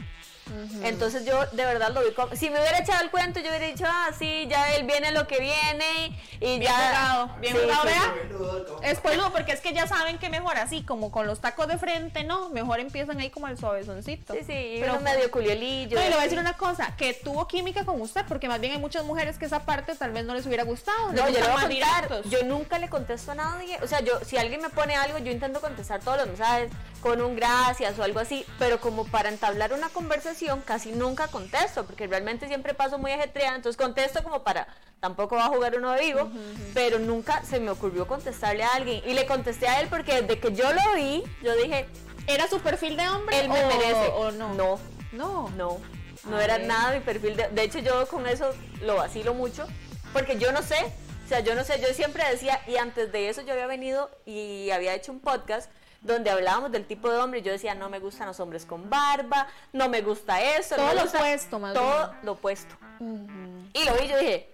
Entonces 0.83 1.25
yo 1.25 1.45
de 1.51 1.65
verdad 1.65 1.91
lo 1.93 2.03
vi 2.03 2.11
como... 2.13 2.35
Si 2.35 2.49
me 2.49 2.59
hubiera 2.59 2.79
echado 2.79 3.03
el 3.03 3.09
cuento, 3.09 3.39
yo 3.39 3.49
hubiera 3.49 3.65
dicho, 3.65 3.85
ah, 3.87 4.09
sí, 4.17 4.47
ya 4.49 4.73
él 4.75 4.85
viene 4.85 5.11
lo 5.11 5.27
que 5.27 5.39
viene 5.39 6.17
y 6.39 6.59
Bien 6.59 6.61
ya... 6.61 6.73
jugado, 6.75 7.35
bien 7.39 7.55
Sí, 7.55 7.61
jugado, 7.63 7.81
sí, 7.81 7.87
vea. 7.87 8.13
sí. 8.27 8.75
Es 8.83 8.99
peludo, 8.99 9.31
porque 9.31 9.51
es 9.53 9.61
que 9.61 9.73
ya 9.73 9.87
saben 9.87 10.17
que 10.19 10.29
mejor 10.29 10.57
así, 10.57 10.83
como 10.83 11.11
con 11.11 11.25
los 11.27 11.39
tacos 11.41 11.67
de 11.67 11.77
frente, 11.77 12.23
¿no? 12.23 12.49
Mejor 12.49 12.79
empiezan 12.79 13.19
ahí 13.19 13.29
como 13.29 13.47
el 13.47 13.57
suavezoncito. 13.57 14.33
Sí, 14.33 14.39
sí, 14.45 14.53
y 14.53 14.79
Pero 14.81 14.99
medio 15.01 15.31
culiolillo. 15.31 15.97
No, 15.97 16.05
y 16.05 16.09
le 16.09 16.11
voy 16.11 16.19
a 16.19 16.23
decir 16.23 16.39
una 16.39 16.57
cosa, 16.57 16.95
que 16.95 17.13
tuvo 17.13 17.47
química 17.47 17.83
con 17.85 17.99
usted, 18.01 18.23
porque 18.27 18.47
más 18.47 18.59
bien 18.59 18.73
hay 18.73 18.79
muchas 18.79 19.03
mujeres 19.03 19.37
que 19.39 19.45
esa 19.45 19.61
parte 19.61 19.95
tal 19.95 20.11
vez 20.11 20.25
no 20.25 20.35
les 20.35 20.45
hubiera 20.45 20.63
gustado. 20.63 21.11
No, 21.11 21.27
yo 21.29 21.39
le 21.39 21.47
voy 21.47 21.63
a 21.63 21.67
contar, 21.67 22.23
yo 22.29 22.43
nunca 22.43 22.77
le 22.79 22.89
contesto 22.89 23.31
a 23.31 23.35
nadie, 23.35 23.79
o 23.81 23.87
sea, 23.87 24.01
yo 24.01 24.19
si 24.23 24.37
alguien 24.37 24.61
me 24.61 24.69
pone 24.69 24.95
algo, 24.95 25.17
yo 25.17 25.31
intento 25.31 25.59
contestar 25.61 26.01
todos 26.01 26.17
los 26.17 26.27
mensajes 26.27 26.71
con 27.01 27.21
un 27.21 27.35
gracias 27.35 27.97
o 27.99 28.03
algo 28.03 28.19
así, 28.19 28.45
pero 28.59 28.79
como 28.79 29.05
para 29.05 29.29
entablar 29.29 29.73
una 29.73 29.89
conversación 29.89 30.34
casi 30.65 30.91
nunca 30.91 31.27
contesto, 31.27 31.85
porque 31.85 32.07
realmente 32.07 32.47
siempre 32.47 32.73
paso 32.73 32.97
muy 32.97 33.11
ajetreada, 33.11 33.55
entonces 33.55 33.77
contesto 33.77 34.23
como 34.23 34.43
para, 34.43 34.67
tampoco 34.99 35.35
va 35.35 35.45
a 35.45 35.49
jugar 35.49 35.77
uno 35.77 35.91
de 35.91 36.01
vivo, 36.01 36.29
pero 36.73 36.99
nunca 36.99 37.43
se 37.43 37.59
me 37.59 37.71
ocurrió 37.71 38.07
contestarle 38.07 38.63
a 38.63 38.73
alguien, 38.73 39.01
y 39.05 39.13
le 39.13 39.25
contesté 39.25 39.67
a 39.67 39.79
él 39.81 39.87
porque 39.89 40.21
desde 40.21 40.39
que 40.39 40.53
yo 40.53 40.71
lo 40.73 40.95
vi, 40.95 41.23
yo 41.41 41.55
dije, 41.55 41.87
¿Era 42.27 42.47
su 42.47 42.59
perfil 42.59 42.97
de 42.97 43.07
hombre 43.07 43.39
él 43.39 43.49
me 43.49 43.63
o, 43.63 43.67
merece, 43.67 44.07
o 44.15 44.31
no? 44.31 44.53
no, 44.55 44.79
No. 45.11 45.49
no, 45.55 45.77
no 46.23 46.41
era 46.41 46.57
nada 46.57 46.91
mi 46.95 46.99
perfil. 47.01 47.35
De, 47.37 47.49
de 47.49 47.61
hecho, 47.63 47.77
yo 47.79 48.07
con 48.07 48.25
eso 48.25 48.51
lo 48.81 48.95
vacilo 48.95 49.35
mucho, 49.35 49.67
porque 50.11 50.37
yo 50.39 50.51
no 50.51 50.63
sé, 50.63 50.77
o 51.23 51.27
sea, 51.27 51.41
yo 51.41 51.53
no 51.53 51.63
sé, 51.63 51.79
yo 51.79 51.93
siempre 51.93 52.23
decía, 52.29 52.61
y 52.67 52.77
antes 52.77 53.11
de 53.11 53.29
eso 53.29 53.41
yo 53.43 53.53
había 53.53 53.67
venido 53.67 54.09
y 54.25 54.71
había 54.71 54.95
hecho 54.95 55.11
un 55.11 55.19
podcast 55.19 55.69
donde 56.05 56.29
hablábamos 56.29 56.71
del 56.71 56.85
tipo 56.85 57.09
de 57.09 57.17
hombre, 57.17 57.41
yo 57.41 57.51
decía, 57.51 57.75
no 57.75 57.89
me 57.89 57.99
gustan 57.99 58.27
los 58.27 58.39
hombres 58.39 58.65
con 58.65 58.89
barba, 58.89 59.47
no 59.73 59.89
me 59.89 60.01
gusta 60.01 60.41
eso, 60.41 60.75
Todo 60.75 60.87
no 60.87 60.93
lo 60.93 61.01
gusta- 61.01 61.17
opuesto, 61.19 61.59
más 61.59 61.73
Todo 61.73 62.07
bien. 62.09 62.19
lo 62.23 62.31
opuesto. 62.33 62.75
Ujú. 62.99 63.69
Y 63.73 63.83
lo 63.85 63.93
vi, 63.95 64.07
yo 64.07 64.17
dije, 64.19 64.49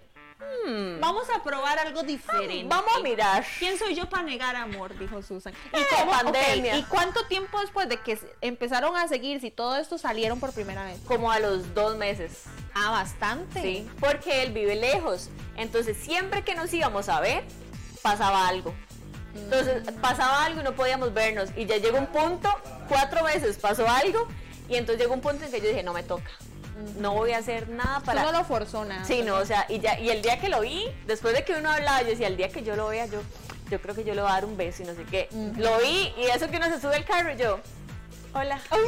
hmm, 0.66 1.00
Vamos 1.00 1.28
a 1.30 1.42
probar 1.42 1.78
algo 1.78 2.02
diferente. 2.02 2.64
vamos 2.68 2.90
a 2.96 3.00
mirar. 3.00 3.44
¿Quién 3.58 3.78
soy 3.78 3.94
yo 3.94 4.08
para 4.08 4.22
negar 4.22 4.56
amor? 4.56 4.96
Dijo 4.98 5.22
Susan. 5.22 5.52
¿Y, 5.72 5.76
Eh, 5.78 5.86
cómo- 5.98 6.10
pandemia. 6.12 6.76
¿Y 6.76 6.82
cuánto 6.84 7.26
tiempo 7.26 7.60
después 7.60 7.88
de 7.88 7.98
que 8.00 8.18
empezaron 8.40 8.96
a 8.96 9.06
seguir, 9.08 9.40
si 9.40 9.50
todo 9.50 9.76
esto 9.76 9.98
salieron 9.98 10.40
por 10.40 10.52
primera 10.52 10.84
vez? 10.84 11.00
Como 11.06 11.30
a 11.30 11.38
los 11.38 11.74
dos 11.74 11.96
meses. 11.96 12.44
Ah, 12.74 12.90
bastante. 12.90 13.60
Sí, 13.62 13.90
porque 14.00 14.42
él 14.42 14.52
vive 14.52 14.74
lejos. 14.76 15.28
Entonces, 15.56 15.96
siempre 15.96 16.42
que 16.42 16.54
nos 16.54 16.72
íbamos 16.72 17.08
a 17.08 17.20
ver, 17.20 17.44
pasaba 18.02 18.48
algo. 18.48 18.74
Entonces, 19.34 19.82
pasaba 20.00 20.44
algo 20.44 20.60
y 20.60 20.64
no 20.64 20.74
podíamos 20.74 21.14
vernos. 21.14 21.50
Y 21.56 21.66
ya 21.66 21.76
llegó 21.76 21.98
un 21.98 22.06
punto, 22.06 22.48
cuatro 22.88 23.24
veces 23.24 23.56
pasó 23.58 23.88
algo, 23.88 24.28
y 24.68 24.76
entonces 24.76 25.00
llegó 25.00 25.14
un 25.14 25.20
punto 25.20 25.44
en 25.44 25.50
que 25.50 25.60
yo 25.60 25.68
dije, 25.68 25.82
no 25.82 25.92
me 25.92 26.02
toca. 26.02 26.30
No 26.98 27.14
voy 27.14 27.32
a 27.32 27.38
hacer 27.38 27.68
nada 27.68 28.00
Tú 28.00 28.06
para... 28.06 28.22
no 28.24 28.32
lo 28.32 28.44
forzó 28.44 28.84
nada. 28.84 29.04
Sí, 29.04 29.22
no, 29.22 29.36
o 29.36 29.44
sea, 29.44 29.66
y, 29.68 29.78
ya, 29.78 29.98
y 29.98 30.10
el 30.10 30.22
día 30.22 30.40
que 30.40 30.48
lo 30.48 30.60
vi, 30.60 30.84
después 31.06 31.34
de 31.34 31.44
que 31.44 31.54
uno 31.54 31.70
hablaba, 31.70 32.02
yo 32.02 32.08
decía, 32.08 32.26
el 32.26 32.36
día 32.36 32.48
que 32.48 32.62
yo 32.62 32.76
lo 32.76 32.88
vea, 32.88 33.06
yo, 33.06 33.20
yo 33.70 33.80
creo 33.80 33.94
que 33.94 34.04
yo 34.04 34.14
le 34.14 34.22
voy 34.22 34.30
a 34.30 34.34
dar 34.34 34.44
un 34.44 34.56
beso 34.56 34.82
y 34.82 34.86
no 34.86 34.94
sé 34.94 35.04
qué. 35.04 35.28
Lo 35.56 35.78
vi, 35.78 36.12
y 36.16 36.24
eso 36.34 36.48
que 36.50 36.56
uno 36.56 36.66
se 36.66 36.80
sube 36.80 36.96
al 36.96 37.04
carro, 37.04 37.32
y 37.32 37.36
yo, 37.36 37.60
hola. 38.34 38.60
Ay, 38.70 38.80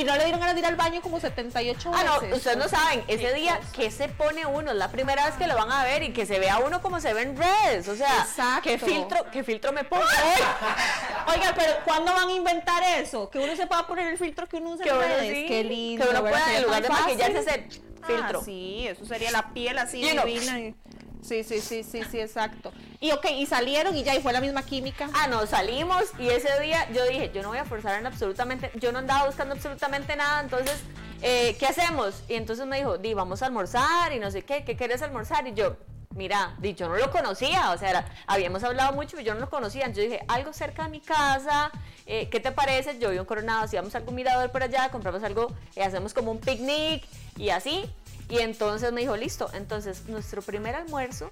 y 0.00 0.04
no 0.04 0.16
le 0.16 0.24
dieron 0.24 0.40
ganas 0.40 0.54
de 0.54 0.60
ir 0.60 0.66
al 0.66 0.76
baño 0.76 1.00
como 1.02 1.20
78 1.20 1.90
Ah, 1.94 2.02
veces. 2.18 2.28
no, 2.30 2.36
ustedes 2.36 2.56
no 2.56 2.68
saben, 2.68 3.04
ese 3.08 3.22
Qué 3.22 3.34
día 3.34 3.60
que 3.72 3.90
se 3.90 4.08
pone 4.08 4.44
uno, 4.46 4.70
es 4.72 4.76
la 4.76 4.90
primera 4.90 5.24
vez 5.26 5.34
que 5.36 5.46
lo 5.46 5.54
van 5.56 5.70
a 5.70 5.84
ver 5.84 6.02
y 6.02 6.12
que 6.12 6.26
se 6.26 6.38
vea 6.38 6.58
uno 6.58 6.80
como 6.82 7.00
se 7.00 7.12
ve 7.14 7.22
en 7.22 7.36
redes, 7.36 7.88
o 7.88 7.96
sea, 7.96 8.22
Exacto. 8.22 8.62
qué 8.64 8.78
filtro, 8.78 9.24
qué 9.30 9.44
filtro 9.44 9.72
me 9.72 9.84
pongo 9.84 10.04
Oiga, 11.28 11.54
pero 11.56 11.72
¿cuándo 11.84 12.12
van 12.12 12.28
a 12.28 12.32
inventar 12.32 12.82
eso? 12.98 13.30
Que 13.30 13.38
uno 13.38 13.54
se 13.56 13.66
pueda 13.66 13.86
poner 13.86 14.08
el 14.08 14.18
filtro 14.18 14.46
que 14.48 14.56
uno 14.56 14.70
usa 14.70 14.84
en 14.86 14.98
redes. 14.98 15.34
sí, 15.36 15.46
Qué 15.46 15.64
lindo. 15.64 16.04
que 16.04 16.10
uno 16.10 16.20
pueda 16.20 16.56
en 16.56 16.62
lugar 16.62 16.82
de 16.82 16.88
maquillarse 16.88 17.38
hacer 17.38 17.68
filtro. 18.04 18.40
Ah, 18.40 18.44
sí, 18.44 18.86
eso 18.88 19.04
sería 19.06 19.30
la 19.30 19.52
piel 19.52 19.78
así 19.78 20.02
divina. 20.02 20.74
Sí, 21.22 21.44
sí, 21.44 21.60
sí, 21.60 21.84
sí, 21.84 22.02
sí, 22.10 22.20
exacto. 22.20 22.72
Y 23.00 23.12
ok, 23.12 23.26
y 23.36 23.46
salieron 23.46 23.96
y 23.96 24.02
ya, 24.02 24.14
y 24.14 24.20
fue 24.20 24.32
la 24.32 24.40
misma 24.40 24.64
química. 24.64 25.08
Ah, 25.14 25.28
no, 25.28 25.46
salimos 25.46 26.02
y 26.18 26.28
ese 26.28 26.60
día 26.60 26.90
yo 26.92 27.04
dije, 27.06 27.30
yo 27.32 27.42
no 27.42 27.48
voy 27.48 27.58
a 27.58 27.64
forzar 27.64 27.98
en 27.98 28.06
absolutamente, 28.06 28.70
yo 28.74 28.90
no 28.92 28.98
andaba 28.98 29.26
buscando 29.26 29.54
absolutamente 29.54 30.16
nada, 30.16 30.40
entonces, 30.40 30.80
eh, 31.22 31.56
¿qué 31.58 31.66
hacemos? 31.66 32.22
Y 32.28 32.34
entonces 32.34 32.66
me 32.66 32.78
dijo, 32.78 32.98
di, 32.98 33.14
vamos 33.14 33.40
a 33.42 33.46
almorzar 33.46 34.12
y 34.12 34.18
no 34.18 34.30
sé 34.32 34.42
qué, 34.42 34.64
¿qué 34.64 34.76
querés 34.76 35.00
almorzar? 35.02 35.46
Y 35.46 35.54
yo, 35.54 35.76
mira, 36.16 36.56
di, 36.58 36.74
yo 36.74 36.88
no 36.88 36.96
lo 36.96 37.10
conocía, 37.12 37.70
o 37.70 37.78
sea, 37.78 37.90
era- 37.90 38.08
habíamos 38.26 38.64
hablado 38.64 38.92
mucho, 38.92 39.12
pero 39.12 39.22
yo 39.22 39.34
no 39.34 39.40
lo 39.40 39.48
conocía. 39.48 39.82
Entonces 39.86 40.10
dije, 40.10 40.24
algo 40.28 40.52
cerca 40.52 40.82
de 40.84 40.88
mi 40.90 41.00
casa, 41.00 41.70
eh, 42.06 42.28
¿qué 42.30 42.40
te 42.40 42.50
parece? 42.50 42.98
Yo 42.98 43.10
vivo 43.10 43.22
en 43.22 43.26
Coronado, 43.28 43.68
si 43.68 43.76
vamos 43.76 43.94
a 43.94 43.98
algún 43.98 44.16
mirador 44.16 44.50
por 44.50 44.64
allá, 44.64 44.90
compramos 44.90 45.22
algo, 45.22 45.52
eh, 45.76 45.84
hacemos 45.84 46.12
como 46.14 46.32
un 46.32 46.38
picnic 46.40 47.04
y 47.36 47.50
así. 47.50 47.88
Y 48.32 48.38
entonces 48.38 48.92
me 48.92 49.02
dijo, 49.02 49.14
listo. 49.14 49.50
Entonces, 49.52 50.08
nuestro 50.08 50.40
primer 50.40 50.74
almuerzo 50.74 51.30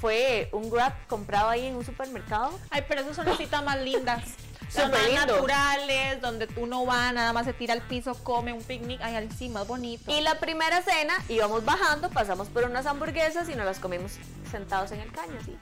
fue 0.00 0.50
un 0.52 0.70
Grab 0.70 0.92
comprado 1.08 1.48
ahí 1.48 1.64
en 1.66 1.76
un 1.76 1.84
supermercado. 1.84 2.58
Ay, 2.70 2.84
pero 2.86 3.00
esas 3.00 3.16
son 3.16 3.24
las 3.26 3.38
citas 3.38 3.64
más 3.64 3.78
lindas. 3.80 4.22
Súper 4.68 4.90
más 4.90 5.06
lindo. 5.06 5.26
naturales, 5.26 6.20
donde 6.20 6.46
tú 6.46 6.66
no 6.66 6.84
vas, 6.84 7.12
nada 7.14 7.32
más 7.32 7.46
se 7.46 7.54
tira 7.54 7.72
al 7.72 7.80
piso, 7.80 8.14
come 8.22 8.52
un 8.52 8.62
picnic. 8.62 9.00
Ay, 9.02 9.28
sí, 9.36 9.48
más 9.48 9.66
bonito. 9.66 10.14
Y 10.14 10.20
la 10.20 10.38
primera 10.38 10.82
cena 10.82 11.14
íbamos 11.28 11.64
bajando, 11.64 12.10
pasamos 12.10 12.48
por 12.48 12.64
unas 12.64 12.84
hamburguesas 12.84 13.48
y 13.48 13.54
nos 13.54 13.64
las 13.64 13.78
comimos 13.80 14.12
sentados 14.50 14.92
en 14.92 15.00
el 15.00 15.10
caño, 15.10 15.38
así. 15.40 15.56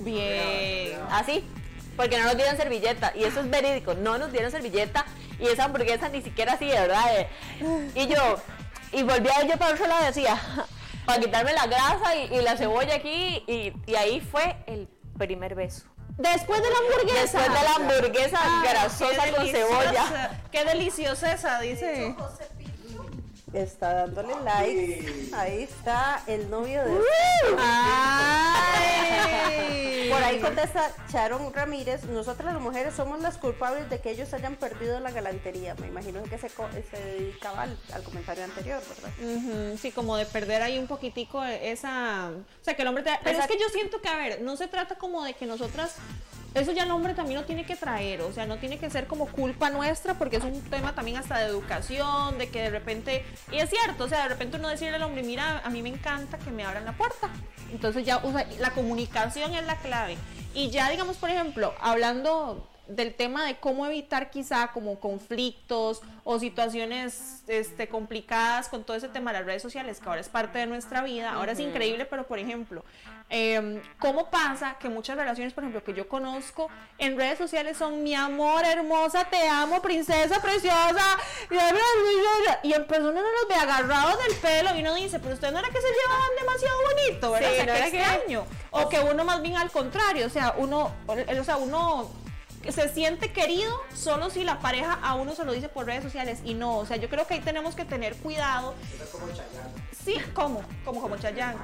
Bien. 0.00 0.98
Así, 1.10 1.44
porque 1.96 2.18
no 2.18 2.24
nos 2.24 2.36
dieron 2.36 2.56
servilleta. 2.56 3.12
Y 3.16 3.22
eso 3.22 3.40
es 3.40 3.48
verídico, 3.48 3.94
no 3.94 4.18
nos 4.18 4.32
dieron 4.32 4.50
servilleta. 4.50 5.06
Y 5.38 5.46
esa 5.46 5.64
hamburguesa 5.64 6.08
ni 6.08 6.22
siquiera 6.22 6.54
así, 6.54 6.66
de 6.66 6.74
verdad. 6.74 7.20
eh. 7.20 7.28
Y 7.94 8.06
yo, 8.08 8.36
y 8.92 9.02
volví 9.02 9.28
a 9.28 9.44
yo 9.44 9.56
para 9.56 9.72
otro 9.72 9.86
lado 9.86 10.02
y 10.02 10.06
decía, 10.06 10.40
para 11.06 11.20
quitarme 11.20 11.52
la 11.52 11.66
grasa 11.66 12.14
y, 12.16 12.34
y 12.34 12.42
la 12.42 12.56
cebolla 12.56 12.94
aquí. 12.94 13.44
Y, 13.46 13.72
y 13.86 13.94
ahí 13.94 14.20
fue 14.20 14.56
el 14.66 14.88
primer 15.18 15.54
beso. 15.54 15.86
Después 16.18 16.62
de 16.62 16.68
la 16.68 16.76
hamburguesa. 16.78 17.38
Después 17.40 17.44
de 17.44 17.64
la 17.64 17.74
hamburguesa 17.74 18.38
Ay, 18.42 18.68
grasosa 18.68 19.24
qué 19.24 19.30
con 19.32 19.40
deliciosa, 19.40 19.76
cebolla. 19.82 20.40
Qué 20.50 20.64
deliciosa 20.64 21.32
esa, 21.32 21.60
dice. 21.60 22.14
Está 23.52 23.92
dándole 23.94 24.34
like. 24.44 25.30
Ahí 25.34 25.64
está 25.64 26.22
el 26.26 26.48
novio 26.48 26.82
de. 26.84 27.00
Ay. 27.58 29.02
Por 30.10 30.22
ahí 30.22 30.40
contesta 30.40 30.90
Sharon 31.10 31.52
Ramírez, 31.52 32.04
nosotras 32.04 32.54
las 32.54 32.62
mujeres 32.62 32.94
somos 32.94 33.20
las 33.20 33.36
culpables 33.38 33.88
de 33.90 34.00
que 34.00 34.10
ellos 34.10 34.32
hayan 34.34 34.56
perdido 34.56 35.00
la 35.00 35.10
galantería. 35.10 35.74
Me 35.76 35.88
imagino 35.88 36.22
que 36.24 36.38
se, 36.38 36.48
se 36.48 36.96
dedicaba 36.96 37.62
al, 37.62 37.78
al 37.92 38.02
comentario 38.02 38.44
anterior, 38.44 38.82
¿verdad? 38.88 39.10
Sí, 39.78 39.90
como 39.92 40.16
de 40.16 40.26
perder 40.26 40.62
ahí 40.62 40.78
un 40.78 40.86
poquitico 40.86 41.44
esa... 41.44 42.30
O 42.30 42.64
sea, 42.64 42.74
que 42.74 42.82
el 42.82 42.88
hombre 42.88 43.04
te... 43.04 43.10
Pero 43.24 43.38
es 43.38 43.46
que 43.46 43.58
yo 43.58 43.68
siento 43.70 44.00
que, 44.00 44.08
a 44.08 44.16
ver, 44.16 44.40
no 44.42 44.56
se 44.56 44.68
trata 44.68 44.96
como 44.96 45.24
de 45.24 45.34
que 45.34 45.46
nosotras... 45.46 45.96
Eso 46.54 46.72
ya 46.72 46.82
el 46.82 46.90
hombre 46.90 47.14
también 47.14 47.40
lo 47.40 47.46
tiene 47.46 47.64
que 47.64 47.76
traer, 47.76 48.20
o 48.20 48.32
sea, 48.32 48.44
no 48.44 48.58
tiene 48.58 48.78
que 48.78 48.90
ser 48.90 49.06
como 49.06 49.26
culpa 49.26 49.70
nuestra, 49.70 50.14
porque 50.14 50.36
es 50.36 50.44
un 50.44 50.60
tema 50.62 50.94
también 50.94 51.16
hasta 51.16 51.38
de 51.38 51.46
educación, 51.46 52.36
de 52.36 52.50
que 52.50 52.62
de 52.62 52.70
repente, 52.70 53.24
y 53.50 53.58
es 53.58 53.70
cierto, 53.70 54.04
o 54.04 54.08
sea, 54.08 54.24
de 54.24 54.28
repente 54.28 54.58
uno 54.58 54.68
decirle 54.68 54.96
al 54.96 55.02
hombre, 55.02 55.22
mira, 55.22 55.62
a 55.64 55.70
mí 55.70 55.82
me 55.82 55.88
encanta 55.88 56.38
que 56.38 56.50
me 56.50 56.64
abran 56.64 56.84
la 56.84 56.92
puerta. 56.92 57.30
Entonces 57.72 58.04
ya, 58.04 58.18
o 58.18 58.32
sea, 58.32 58.46
la 58.58 58.70
comunicación 58.72 59.54
es 59.54 59.64
la 59.64 59.76
clave. 59.78 60.18
Y 60.54 60.68
ya, 60.68 60.90
digamos, 60.90 61.16
por 61.16 61.30
ejemplo, 61.30 61.74
hablando 61.80 62.68
del 62.86 63.14
tema 63.14 63.46
de 63.46 63.56
cómo 63.58 63.86
evitar 63.86 64.30
quizá 64.30 64.68
como 64.72 64.98
conflictos 64.98 66.00
o 66.24 66.38
situaciones 66.38 67.42
este, 67.46 67.88
complicadas 67.88 68.68
con 68.68 68.84
todo 68.84 68.96
ese 68.96 69.08
tema 69.08 69.32
de 69.32 69.38
las 69.38 69.46
redes 69.46 69.62
sociales, 69.62 70.00
que 70.00 70.08
ahora 70.08 70.20
es 70.20 70.28
parte 70.28 70.58
de 70.58 70.66
nuestra 70.66 71.02
vida, 71.02 71.32
ahora 71.32 71.52
es 71.52 71.60
increíble, 71.60 72.04
pero 72.04 72.26
por 72.26 72.38
ejemplo, 72.38 72.84
em, 73.28 73.80
¿cómo 73.98 74.30
pasa 74.30 74.76
que 74.78 74.88
muchas 74.88 75.16
relaciones, 75.16 75.52
por 75.52 75.64
ejemplo, 75.64 75.82
que 75.84 75.94
yo 75.94 76.08
conozco 76.08 76.68
en 76.98 77.16
redes 77.16 77.38
sociales 77.38 77.76
son 77.76 78.02
mi 78.02 78.14
amor, 78.14 78.64
hermosa, 78.64 79.24
te 79.24 79.48
amo, 79.48 79.80
princesa, 79.80 80.42
preciosa, 80.42 81.18
y 82.62 82.72
en 82.72 82.86
persona 82.86 83.20
uno 83.20 83.22
los 83.22 83.48
ve 83.48 83.54
agarrados 83.54 84.18
del 84.26 84.36
pelo 84.36 84.76
y 84.76 84.80
uno 84.80 84.94
dice, 84.94 85.18
pero 85.18 85.34
usted 85.34 85.52
no 85.52 85.58
era 85.58 85.68
que 85.68 85.80
se 85.80 85.88
llevaban 85.88 86.30
demasiado 86.38 86.76
bonito, 86.94 87.30
¿verdad? 87.32 87.48
Sí, 87.48 87.54
o 87.54 87.56
sea, 87.56 87.66
no 87.66 87.72
qué 87.72 87.78
era 87.78 87.90
que- 87.90 87.98
extraño. 87.98 88.44
O 88.70 88.88
que 88.88 89.00
uno 89.00 89.24
más 89.24 89.42
bien 89.42 89.56
al 89.56 89.70
contrario, 89.70 90.26
o 90.26 90.30
sea, 90.30 90.54
uno, 90.56 90.92
o 91.06 91.44
sea, 91.44 91.56
uno 91.58 92.10
se 92.70 92.88
siente 92.88 93.32
querido 93.32 93.72
solo 93.94 94.30
si 94.30 94.44
la 94.44 94.60
pareja 94.60 94.98
a 95.02 95.14
uno 95.14 95.34
se 95.34 95.44
lo 95.44 95.52
dice 95.52 95.68
por 95.68 95.86
redes 95.86 96.04
sociales 96.04 96.40
y 96.44 96.54
no, 96.54 96.78
o 96.78 96.86
sea, 96.86 96.96
yo 96.96 97.08
creo 97.08 97.26
que 97.26 97.34
ahí 97.34 97.40
tenemos 97.40 97.74
que 97.74 97.84
tener 97.84 98.14
cuidado. 98.16 98.74
Sí, 100.04 100.16
¿cómo? 100.34 100.62
Como 100.84 101.00
como 101.00 101.16
Chayanne. 101.16 101.58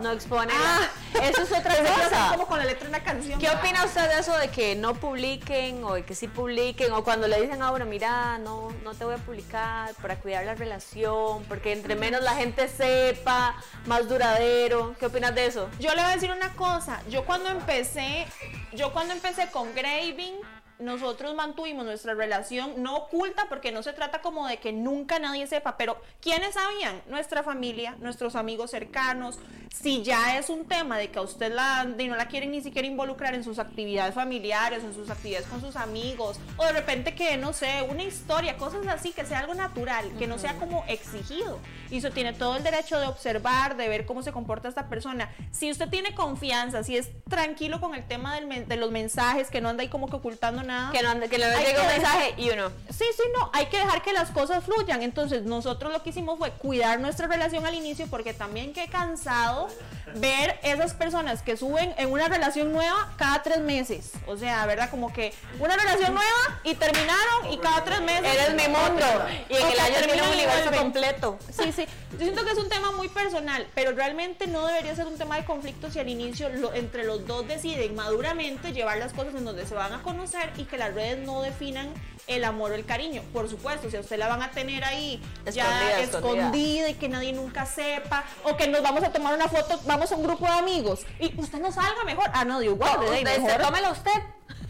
No 0.00 0.12
expone. 0.12 0.52
Ah. 0.54 0.88
Eso 1.22 1.42
es 1.42 1.52
otra 1.52 1.74
cosa. 1.76 2.28
como 2.30 2.46
con 2.46 2.58
la 2.58 2.64
letra 2.64 2.84
de 2.84 2.88
una 2.88 3.02
canción. 3.02 3.38
¿Qué 3.38 3.48
opina 3.48 3.84
usted 3.84 4.08
de 4.08 4.18
eso 4.18 4.36
de 4.38 4.48
que 4.48 4.74
no 4.74 4.94
publiquen 4.94 5.84
o 5.84 5.94
de 5.94 6.04
que 6.04 6.14
sí 6.14 6.28
publiquen 6.28 6.92
o 6.92 7.04
cuando 7.04 7.28
le 7.28 7.40
dicen 7.40 7.62
a 7.62 7.70
uno, 7.70 7.84
mira, 7.84 8.38
no, 8.38 8.72
no 8.84 8.94
te 8.94 9.04
voy 9.04 9.14
a 9.14 9.18
publicar 9.18 9.94
para 9.94 10.16
cuidar 10.16 10.44
la 10.44 10.54
relación, 10.54 11.44
porque 11.44 11.72
entre 11.72 11.94
menos 11.96 12.22
la 12.22 12.34
gente 12.34 12.68
sepa, 12.68 13.56
más 13.86 14.08
duradero? 14.08 14.94
¿Qué 14.98 15.06
opinas 15.06 15.34
de 15.34 15.46
eso? 15.46 15.68
Yo 15.78 15.90
le 15.94 16.02
voy 16.02 16.10
a 16.10 16.14
decir 16.14 16.30
una 16.30 16.52
cosa, 16.54 17.02
yo 17.08 17.24
cuando 17.24 17.50
empecé, 17.50 18.26
yo 18.72 18.92
cuando 18.92 19.14
empecé 19.14 19.48
con 19.50 19.74
Graving, 19.74 20.34
nosotros 20.80 21.34
mantuvimos 21.34 21.84
nuestra 21.84 22.14
relación 22.14 22.82
no 22.82 22.96
oculta 22.96 23.46
porque 23.48 23.72
no 23.72 23.82
se 23.82 23.92
trata 23.92 24.20
como 24.20 24.46
de 24.46 24.58
que 24.58 24.72
nunca 24.72 25.18
nadie 25.18 25.46
sepa, 25.46 25.76
pero 25.76 26.00
¿quiénes 26.20 26.54
sabían? 26.54 27.00
Nuestra 27.08 27.42
familia, 27.42 27.96
nuestros 28.00 28.36
amigos 28.36 28.70
cercanos. 28.70 29.38
Si 29.72 30.02
ya 30.02 30.36
es 30.36 30.50
un 30.50 30.66
tema 30.66 30.98
de 30.98 31.10
que 31.10 31.18
a 31.18 31.22
usted 31.22 31.52
la, 31.52 31.84
de 31.84 32.08
no 32.08 32.16
la 32.16 32.26
quieren 32.26 32.50
ni 32.50 32.60
siquiera 32.60 32.88
involucrar 32.88 33.34
en 33.34 33.44
sus 33.44 33.58
actividades 33.58 34.14
familiares, 34.14 34.82
en 34.82 34.94
sus 34.94 35.10
actividades 35.10 35.46
con 35.46 35.60
sus 35.60 35.76
amigos, 35.76 36.38
o 36.56 36.64
de 36.64 36.72
repente 36.72 37.14
que, 37.14 37.36
no 37.36 37.52
sé, 37.52 37.86
una 37.88 38.02
historia, 38.02 38.56
cosas 38.56 38.86
así, 38.88 39.12
que 39.12 39.24
sea 39.24 39.38
algo 39.38 39.54
natural, 39.54 40.10
que 40.18 40.26
no 40.26 40.38
sea 40.38 40.54
como 40.54 40.84
exigido. 40.88 41.60
Y 41.90 41.98
eso 41.98 42.10
tiene 42.10 42.32
todo 42.32 42.56
el 42.56 42.62
derecho 42.62 42.98
de 42.98 43.06
observar, 43.06 43.76
de 43.76 43.88
ver 43.88 44.06
cómo 44.06 44.22
se 44.22 44.32
comporta 44.32 44.68
esta 44.68 44.88
persona. 44.88 45.30
Si 45.52 45.70
usted 45.70 45.88
tiene 45.88 46.14
confianza, 46.14 46.82
si 46.82 46.96
es 46.96 47.08
tranquilo 47.28 47.80
con 47.80 47.94
el 47.94 48.04
tema 48.06 48.34
del 48.34 48.66
de 48.66 48.76
los 48.76 48.90
mensajes, 48.90 49.50
que 49.50 49.60
no 49.60 49.68
anda 49.68 49.82
ahí 49.82 49.88
como 49.88 50.08
que 50.08 50.16
ocultando 50.16 50.62
nada. 50.70 50.92
Que 50.92 51.02
no, 51.02 51.12
que 51.20 51.38
no 51.38 51.46
le 51.46 51.54
Hay 51.54 51.64
llega 51.66 51.82
un 51.82 51.88
mensaje 51.88 52.34
y 52.36 52.50
uno. 52.50 52.70
Sí, 52.90 53.04
sí, 53.16 53.22
no, 53.38 53.50
hay 53.52 53.66
que 53.66 53.78
dejar 53.78 54.02
que 54.02 54.12
las 54.12 54.30
cosas 54.30 54.64
fluyan. 54.64 55.02
Entonces, 55.02 55.42
nosotros 55.42 55.92
lo 55.92 56.02
que 56.02 56.10
hicimos 56.10 56.38
fue 56.38 56.50
cuidar 56.52 57.00
nuestra 57.00 57.26
relación 57.26 57.66
al 57.66 57.74
inicio, 57.74 58.06
porque 58.08 58.32
también 58.34 58.72
qué 58.72 58.88
cansado 58.88 59.68
ver 60.14 60.58
esas 60.62 60.94
personas 60.94 61.42
que 61.42 61.56
suben 61.56 61.94
en 61.96 62.10
una 62.10 62.28
relación 62.28 62.72
nueva 62.72 63.12
cada 63.16 63.42
tres 63.42 63.58
meses. 63.60 64.12
O 64.26 64.36
sea, 64.36 64.66
¿verdad? 64.66 64.90
Como 64.90 65.12
que 65.12 65.32
una 65.58 65.76
relación 65.76 66.14
nueva 66.14 66.60
y 66.64 66.74
terminaron 66.74 67.52
y 67.52 67.58
cada 67.58 67.84
tres 67.84 68.00
meses. 68.00 68.26
Eres 68.26 68.54
mi 68.54 68.66
mundo. 68.72 69.06
Y 69.48 69.54
en 69.56 69.62
O 69.62 69.68
el 69.68 69.78
año 69.80 69.94
tiene 69.94 70.06
terminan 70.06 70.26
un 70.28 70.34
universo 70.34 70.70
completo. 70.72 71.38
Sí, 71.50 71.72
sí. 71.72 71.86
Yo 72.12 72.18
siento 72.18 72.44
que 72.44 72.50
es 72.52 72.58
un 72.58 72.68
tema 72.68 72.90
muy 72.92 73.08
personal, 73.08 73.66
pero 73.74 73.92
realmente 73.92 74.46
no 74.48 74.66
debería 74.66 74.94
ser 74.96 75.06
un 75.06 75.16
tema 75.16 75.36
de 75.36 75.44
conflicto 75.44 75.90
si 75.90 76.00
al 76.00 76.08
inicio 76.08 76.48
lo- 76.48 76.74
entre 76.74 77.04
los 77.04 77.24
dos 77.26 77.46
deciden 77.46 77.94
maduramente 77.94 78.72
llevar 78.72 78.98
las 78.98 79.12
cosas 79.12 79.34
en 79.36 79.44
donde 79.44 79.64
se 79.66 79.74
van 79.74 79.92
a 79.92 80.02
conocer 80.02 80.52
y 80.60 80.64
que 80.64 80.76
las 80.78 80.94
redes 80.94 81.18
no 81.26 81.42
definan 81.42 81.92
el 82.26 82.44
amor 82.44 82.70
o 82.70 82.74
el 82.74 82.84
cariño. 82.86 83.22
Por 83.32 83.48
supuesto, 83.50 83.90
si 83.90 83.96
a 83.96 84.00
usted 84.00 84.16
la 84.18 84.28
van 84.28 84.42
a 84.42 84.50
tener 84.52 84.84
ahí 84.84 85.20
ya 85.52 85.98
Escondida, 86.00 86.88
y 86.90 86.94
que 86.94 87.08
nadie 87.08 87.32
nunca 87.32 87.66
sepa, 87.66 88.24
o 88.44 88.56
que 88.56 88.68
nos 88.68 88.82
vamos 88.82 89.02
a 89.02 89.10
tomar 89.10 89.34
una 89.34 89.48
foto, 89.48 89.80
vamos 89.84 90.12
a 90.12 90.16
un 90.16 90.22
grupo 90.22 90.44
de 90.46 90.52
amigos 90.52 91.00
y 91.18 91.38
usted 91.40 91.58
no 91.58 91.72
salga 91.72 92.04
mejor. 92.04 92.30
Ah, 92.32 92.44
no, 92.44 92.60
digo, 92.60 92.76
No, 92.76 93.00
usted, 93.04 93.24
mejor. 93.24 93.60
tómela 93.62 93.90
usted. 93.90 94.12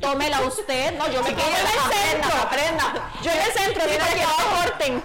Tómela 0.01 0.41
usted. 0.43 0.97
No, 0.97 1.11
yo 1.11 1.23
me 1.23 1.29
quedo 1.35 1.47
en 1.49 1.55
el 1.57 1.99
centro. 1.99 2.39
aprenda. 2.41 3.11
Yo 3.23 3.31
en 3.31 3.39
el 3.41 3.53
centro, 3.53 3.85
que 3.87 3.99
no 3.99 4.57
corten. 4.57 5.03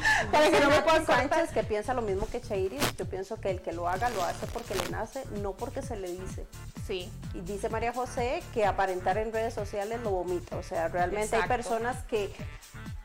Para 0.32 0.50
que 0.50 0.60
no 0.60 0.70
me 0.70 0.82
puedan. 0.82 1.06
Sánchez 1.06 1.50
que 1.50 1.62
piensa 1.64 1.94
lo 1.94 2.02
mismo 2.02 2.28
que 2.30 2.40
Chairis, 2.40 2.96
yo 2.96 3.06
pienso 3.06 3.40
que 3.40 3.50
el 3.50 3.60
que 3.60 3.72
lo 3.72 3.88
haga 3.88 4.10
lo 4.10 4.22
hace 4.22 4.46
porque 4.46 4.74
le 4.74 4.88
nace, 4.90 5.24
no 5.42 5.52
porque 5.52 5.82
se 5.82 5.96
le 5.96 6.10
dice. 6.10 6.46
Sí. 6.86 7.10
Y 7.34 7.40
dice 7.40 7.68
María 7.68 7.92
José 7.92 8.42
que 8.52 8.66
aparentar 8.66 9.18
en 9.18 9.32
redes 9.32 9.54
sociales 9.54 10.00
lo 10.02 10.10
vomita. 10.10 10.56
O 10.56 10.62
sea, 10.62 10.88
realmente 10.88 11.36
hay 11.36 11.48
personas 11.48 12.04
que 12.04 12.32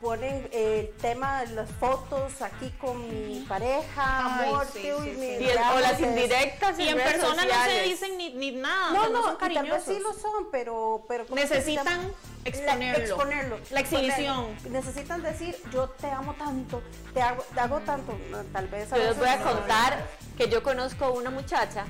ponen 0.00 0.48
el 0.52 0.90
tema 1.00 1.42
de 1.42 1.54
las 1.54 1.70
fotos 1.70 2.42
aquí 2.42 2.70
con 2.78 3.08
mi 3.08 3.40
pareja, 3.48 4.40
Ay, 4.40 4.48
amor, 4.50 4.66
sí, 4.66 4.82
que 4.82 4.88
sí, 4.88 4.92
uy, 4.92 5.10
sí. 5.10 5.16
me 5.16 5.40
Y 5.40 5.48
o 5.48 5.80
las 5.80 6.00
indirectas 6.00 6.78
Y 6.78 6.88
en 6.88 6.98
persona 6.98 7.44
no 7.44 7.64
se 7.64 7.82
dicen 7.82 8.16
ni, 8.18 8.34
ni 8.34 8.52
nada, 8.52 8.90
No, 8.90 9.00
o 9.00 9.04
sea, 9.04 9.12
no, 9.12 9.22
son 9.22 9.50
y 9.50 9.54
tal 9.54 9.70
vez 9.70 9.82
sí 9.84 9.98
lo 9.98 10.12
son, 10.12 10.50
pero... 10.50 11.04
pero 11.08 11.26
¿cómo 11.26 11.40
se 11.40 11.48
Necesitan? 11.48 12.12
Exponerlo. 12.48 12.98
La, 12.98 13.04
exponerlo. 13.04 13.60
La 13.70 13.80
exhibición. 13.80 14.56
Necesitan 14.70 15.22
decir, 15.22 15.56
yo 15.72 15.88
te 15.90 16.08
amo 16.10 16.34
tanto, 16.34 16.82
te 17.12 17.22
hago, 17.22 17.44
te 17.54 17.60
hago 17.60 17.80
tanto. 17.80 18.16
Tal 18.52 18.68
vez... 18.68 18.90
Yo 18.90 18.96
les 18.98 19.18
voy 19.18 19.28
a 19.28 19.36
no. 19.36 19.44
contar 19.52 20.06
que 20.36 20.48
yo 20.48 20.62
conozco 20.62 21.12
una 21.12 21.30
muchacha 21.30 21.84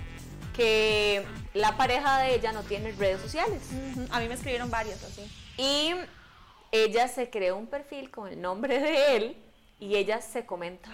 que 0.55 1.25
la 1.55 1.77
pareja 1.77 2.19
de 2.21 2.35
ella 2.35 2.53
no 2.53 2.63
tiene 2.63 2.93
redes 2.93 3.21
sociales. 3.21 3.63
A 4.11 4.21
mí 4.21 4.29
me 4.29 4.35
escribieron 4.35 4.71
varias 4.71 5.03
así. 5.05 5.31
Y 5.59 5.95
ella 6.73 7.09
se 7.09 7.31
creó 7.31 7.57
un 7.57 7.67
perfil 7.67 8.11
con 8.11 8.29
el 8.29 8.41
nombre 8.41 8.79
de 8.79 9.17
él 9.17 9.37
y 9.79 9.97
ella 9.97 10.21
se 10.21 10.47
comenta. 10.47 10.91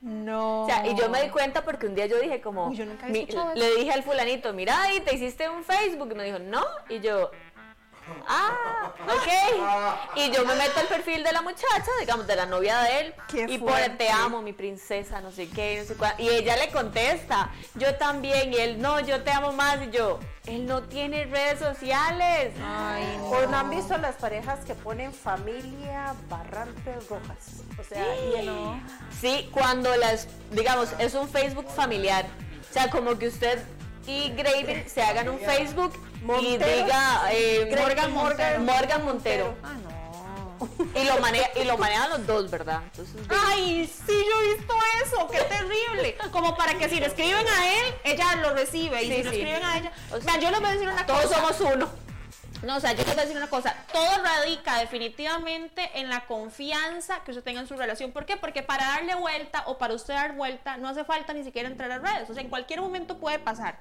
No. 0.00 0.64
O 0.64 0.66
sea, 0.66 0.86
y 0.86 0.94
yo 0.96 1.08
me 1.08 1.22
di 1.22 1.30
cuenta 1.30 1.64
porque 1.64 1.86
un 1.86 1.94
día 1.94 2.04
yo 2.04 2.18
dije 2.20 2.42
como, 2.42 2.68
Uy, 2.68 2.76
yo 2.76 2.84
nunca 2.84 3.06
mi- 3.06 3.26
le 3.54 3.74
dije 3.76 3.90
al 3.90 4.02
fulanito, 4.02 4.52
mira, 4.52 4.92
y 4.94 5.00
te 5.00 5.14
hiciste 5.14 5.48
un 5.48 5.64
Facebook, 5.64 6.10
y 6.12 6.14
me 6.14 6.24
dijo, 6.24 6.38
no, 6.38 6.62
y 6.90 7.00
yo, 7.00 7.30
Ah, 8.26 8.92
ok. 9.06 10.16
Y 10.16 10.30
yo 10.30 10.44
me 10.44 10.54
meto 10.54 10.78
al 10.80 10.86
perfil 10.86 11.24
de 11.24 11.32
la 11.32 11.42
muchacha, 11.42 11.90
digamos, 12.00 12.26
de 12.26 12.36
la 12.36 12.46
novia 12.46 12.78
de 12.82 13.00
él. 13.00 13.14
Qué 13.28 13.46
y 13.48 13.58
pone, 13.58 13.72
fuerte. 13.72 13.96
te 14.04 14.10
amo, 14.10 14.42
mi 14.42 14.52
princesa, 14.52 15.20
no 15.20 15.30
sé 15.32 15.48
qué, 15.48 15.78
no 15.80 15.86
sé 15.86 15.96
cuál. 15.96 16.14
Y 16.18 16.28
ella 16.28 16.56
le 16.56 16.70
contesta, 16.70 17.50
yo 17.74 17.94
también. 17.96 18.52
Y 18.52 18.56
él, 18.56 18.80
no, 18.80 19.00
yo 19.00 19.22
te 19.22 19.30
amo 19.32 19.52
más. 19.52 19.78
Y 19.82 19.90
yo, 19.90 20.20
él 20.46 20.66
no 20.66 20.82
tiene 20.82 21.24
redes 21.26 21.58
sociales. 21.58 22.52
Ay, 22.64 23.18
¿O 23.22 23.46
no 23.46 23.56
han 23.56 23.70
visto 23.70 23.96
las 23.98 24.16
parejas 24.16 24.64
que 24.64 24.74
ponen 24.74 25.12
familia 25.12 26.14
Barrantes 26.28 27.08
Rojas? 27.08 27.62
O 27.78 27.82
sea, 27.84 28.04
y 28.16 28.34
el- 28.36 28.82
Sí, 29.20 29.48
cuando 29.52 29.94
las, 29.96 30.28
digamos, 30.50 30.90
es 30.98 31.14
un 31.14 31.28
Facebook 31.28 31.68
familiar. 31.68 32.26
O 32.70 32.72
sea, 32.72 32.90
como 32.90 33.18
que 33.18 33.28
usted 33.28 33.62
y 34.06 34.30
Graven 34.30 34.88
se 34.88 35.02
hagan 35.02 35.28
un 35.28 35.38
Facebook 35.38 35.92
y 36.40 36.56
diga 36.56 37.22
eh, 37.32 37.74
Morgan, 37.78 38.12
Montero. 38.12 38.60
Morgan 38.60 39.04
Montero. 39.04 39.54
Ah, 39.62 39.72
no. 39.82 39.94
Y 40.94 41.04
lo, 41.04 41.18
maneja, 41.20 41.48
y 41.60 41.64
lo 41.64 41.76
manejan 41.76 42.10
los 42.10 42.26
dos, 42.26 42.50
¿verdad? 42.50 42.80
Entonces, 42.84 43.16
Ay, 43.28 43.86
sí, 43.86 44.12
yo 44.12 44.40
he 44.42 44.54
visto 44.56 44.74
eso, 45.04 45.28
qué 45.28 45.38
terrible. 45.42 46.16
Como 46.30 46.56
para 46.56 46.74
que 46.78 46.88
si 46.88 47.00
le 47.00 47.06
escriben 47.06 47.46
a 47.46 47.66
él, 47.76 47.94
ella 48.04 48.36
lo 48.36 48.54
recibe. 48.54 49.02
Y 49.02 49.08
Sí, 49.08 49.16
si 49.16 49.22
le 49.24 49.30
sí. 49.30 49.36
escriben 49.40 49.62
a 49.64 49.78
ella. 49.78 49.92
O 50.12 50.20
sea, 50.20 50.38
yo 50.38 50.50
les 50.50 50.60
voy 50.60 50.68
a 50.68 50.72
decir 50.72 50.88
una 50.88 51.04
todos 51.04 51.22
cosa. 51.24 51.34
somos 51.36 51.60
uno. 51.74 51.88
No, 52.64 52.76
o 52.76 52.80
sea, 52.80 52.92
yo 52.92 52.98
les 53.04 53.06
voy 53.14 53.18
a 53.18 53.22
decir 53.22 53.36
una 53.36 53.48
cosa. 53.50 53.74
Todo 53.92 54.22
radica 54.22 54.78
definitivamente 54.78 55.90
en 55.94 56.08
la 56.08 56.26
confianza 56.26 57.20
que 57.24 57.30
usted 57.32 57.42
tenga 57.44 57.60
en 57.60 57.66
su 57.68 57.76
relación. 57.76 58.12
¿Por 58.12 58.24
qué? 58.26 58.36
Porque 58.36 58.62
para 58.62 58.86
darle 58.86 59.14
vuelta 59.14 59.62
o 59.66 59.78
para 59.78 59.94
usted 59.94 60.14
dar 60.14 60.34
vuelta 60.34 60.76
no 60.76 60.88
hace 60.88 61.04
falta 61.04 61.32
ni 61.32 61.44
siquiera 61.44 61.68
entrar 61.68 61.90
a 61.92 61.98
redes. 61.98 62.28
O 62.30 62.34
sea, 62.34 62.42
en 62.42 62.48
cualquier 62.48 62.80
momento 62.80 63.18
puede 63.18 63.38
pasar. 63.38 63.78